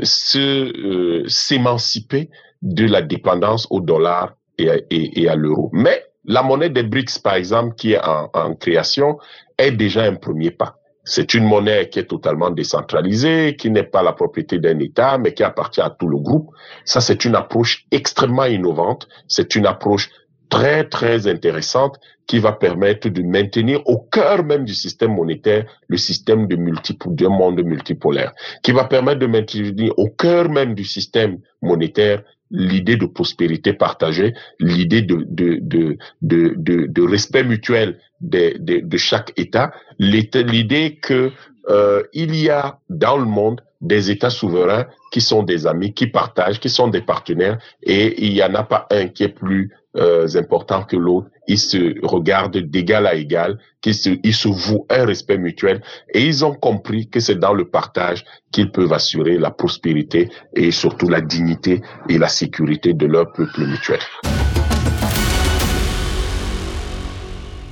se 0.01 1.23
s'émanciper 1.27 2.29
de 2.61 2.85
la 2.85 3.01
dépendance 3.01 3.67
au 3.69 3.81
dollar 3.81 4.33
et 4.57 4.69
à, 4.69 4.75
et 4.89 5.27
à 5.27 5.35
l'euro. 5.35 5.69
Mais 5.73 6.05
la 6.25 6.41
monnaie 6.41 6.69
des 6.69 6.83
BRICS, 6.83 7.19
par 7.19 7.35
exemple, 7.35 7.75
qui 7.75 7.93
est 7.93 8.03
en, 8.03 8.29
en 8.33 8.55
création, 8.55 9.19
est 9.57 9.71
déjà 9.71 10.03
un 10.03 10.15
premier 10.15 10.51
pas. 10.51 10.79
C'est 11.03 11.35
une 11.35 11.43
monnaie 11.43 11.87
qui 11.89 11.99
est 11.99 12.05
totalement 12.05 12.49
décentralisée, 12.49 13.55
qui 13.59 13.69
n'est 13.69 13.83
pas 13.83 14.01
la 14.01 14.13
propriété 14.13 14.57
d'un 14.57 14.79
État, 14.79 15.19
mais 15.19 15.35
qui 15.35 15.43
appartient 15.43 15.81
à 15.81 15.91
tout 15.91 16.07
le 16.07 16.17
groupe. 16.17 16.49
Ça, 16.83 16.99
c'est 16.99 17.25
une 17.25 17.35
approche 17.35 17.85
extrêmement 17.91 18.45
innovante. 18.45 19.07
C'est 19.27 19.55
une 19.55 19.67
approche 19.67 20.09
très, 20.49 20.83
très 20.87 21.27
intéressante 21.27 21.99
qui 22.27 22.39
va 22.39 22.51
permettre 22.51 23.09
de 23.09 23.21
maintenir 23.21 23.81
au 23.85 23.97
cœur 23.97 24.43
même 24.43 24.65
du 24.65 24.73
système 24.73 25.13
monétaire 25.13 25.65
le 25.87 25.97
système 25.97 26.47
de 26.47 26.55
d'un 26.55 27.29
monde 27.29 27.63
multipolaire, 27.63 28.33
qui 28.63 28.71
va 28.71 28.85
permettre 28.85 29.19
de 29.19 29.27
maintenir 29.27 29.93
au 29.97 30.09
cœur 30.09 30.49
même 30.49 30.73
du 30.73 30.83
système 30.83 31.39
monétaire 31.61 32.23
l'idée 32.51 32.95
de 32.95 33.05
prospérité 33.05 33.73
partagée, 33.73 34.33
l'idée 34.59 35.01
de, 35.01 35.25
de, 35.27 35.59
de, 35.61 35.97
de, 36.21 36.53
de, 36.55 36.85
de 36.87 37.01
respect 37.01 37.43
mutuel 37.43 37.99
de, 38.21 38.55
de, 38.59 38.79
de 38.79 38.97
chaque 38.97 39.33
État, 39.37 39.71
l'idée 39.99 40.97
que 41.01 41.31
euh, 41.69 42.03
il 42.13 42.35
y 42.35 42.49
a 42.49 42.79
dans 42.89 43.17
le 43.17 43.25
monde 43.25 43.61
des 43.81 44.11
États 44.11 44.29
souverains 44.29 44.85
qui 45.11 45.21
sont 45.21 45.43
des 45.43 45.67
amis, 45.67 45.93
qui 45.93 46.07
partagent, 46.07 46.59
qui 46.59 46.69
sont 46.69 46.87
des 46.87 47.01
partenaires, 47.01 47.57
et 47.83 48.25
il 48.25 48.33
n'y 48.33 48.43
en 48.43 48.53
a 48.55 48.63
pas 48.63 48.87
un 48.91 49.07
qui 49.07 49.23
est 49.23 49.29
plus 49.29 49.71
euh, 49.97 50.27
important 50.35 50.83
que 50.83 50.95
l'autre. 50.95 51.27
Ils 51.47 51.59
se 51.59 51.95
regardent 52.05 52.57
d'égal 52.57 53.05
à 53.07 53.15
égal, 53.15 53.59
qu'ils 53.81 53.95
se, 53.95 54.09
ils 54.23 54.33
se 54.33 54.47
vouent 54.47 54.85
un 54.89 55.05
respect 55.05 55.37
mutuel, 55.37 55.81
et 56.13 56.25
ils 56.25 56.43
ont 56.43 56.53
compris 56.53 57.07
que 57.07 57.19
c'est 57.19 57.35
dans 57.39 57.53
le 57.53 57.65
partage 57.69 58.25
qu'ils 58.51 58.71
peuvent 58.71 58.93
assurer 58.93 59.37
la 59.37 59.51
prospérité 59.51 60.29
et 60.55 60.71
surtout 60.71 61.07
la 61.07 61.21
dignité 61.21 61.81
et 62.09 62.17
la 62.17 62.27
sécurité 62.27 62.93
de 62.93 63.05
leur 63.05 63.31
peuple 63.31 63.65
mutuel. 63.65 63.99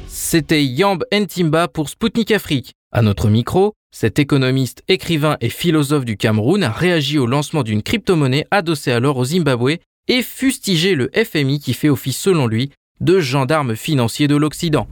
C'était 0.08 0.64
Yamb 0.64 1.04
Ntimba 1.14 1.68
pour 1.68 1.90
Spoutnik 1.90 2.32
Afrique. 2.32 2.74
À 2.92 3.02
notre 3.02 3.30
micro, 3.30 3.74
cet 3.92 4.18
économiste, 4.18 4.84
écrivain 4.88 5.38
et 5.42 5.50
philosophe 5.50 6.06
du 6.06 6.18
Cameroun 6.18 6.64
a 6.64 6.72
réagi 6.72 7.20
au 7.20 7.28
lancement 7.28 7.62
d'une 7.62 7.84
crypto-monnaie 7.84 8.46
adossée 8.50 8.92
alors 8.92 9.18
au 9.18 9.26
Zimbabwe 9.26 9.78
et 10.08 10.22
fustigé 10.22 10.96
le 10.96 11.10
FMI 11.14 11.60
qui 11.60 11.74
fait 11.74 11.90
office 11.90 12.18
selon 12.18 12.48
lui 12.48 12.72
de 13.02 13.20
gendarme 13.20 13.76
financier 13.76 14.28
de 14.28 14.36
l'Occident. 14.36 14.88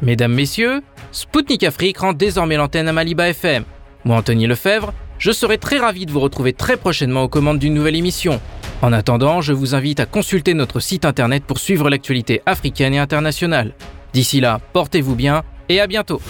Mesdames, 0.00 0.32
Messieurs, 0.32 0.82
Spoutnik 1.12 1.62
Afrique 1.62 1.98
rend 1.98 2.12
désormais 2.12 2.56
l'antenne 2.56 2.88
à 2.88 2.92
Maliba 2.92 3.28
FM. 3.28 3.64
Moi, 4.04 4.16
Anthony 4.16 4.46
Lefebvre, 4.46 4.92
je 5.18 5.30
serai 5.30 5.58
très 5.58 5.78
ravi 5.78 6.06
de 6.06 6.10
vous 6.10 6.20
retrouver 6.20 6.52
très 6.52 6.76
prochainement 6.76 7.22
aux 7.22 7.28
commandes 7.28 7.60
d'une 7.60 7.74
nouvelle 7.74 7.94
émission. 7.94 8.40
En 8.82 8.92
attendant, 8.92 9.40
je 9.40 9.52
vous 9.52 9.76
invite 9.76 10.00
à 10.00 10.06
consulter 10.06 10.54
notre 10.54 10.80
site 10.80 11.04
internet 11.04 11.44
pour 11.44 11.60
suivre 11.60 11.88
l'actualité 11.88 12.42
africaine 12.46 12.94
et 12.94 12.98
internationale. 12.98 13.74
D'ici 14.12 14.40
là, 14.40 14.60
portez-vous 14.72 15.14
bien 15.14 15.44
et 15.68 15.80
à 15.80 15.86
bientôt. 15.86 16.20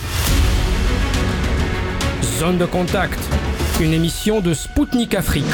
Zone 2.23 2.59
de 2.59 2.67
contact, 2.67 3.19
une 3.83 3.93
émission 3.93 4.41
de 4.41 4.55
Spoutnik 4.55 5.15
Afrique. 5.15 5.45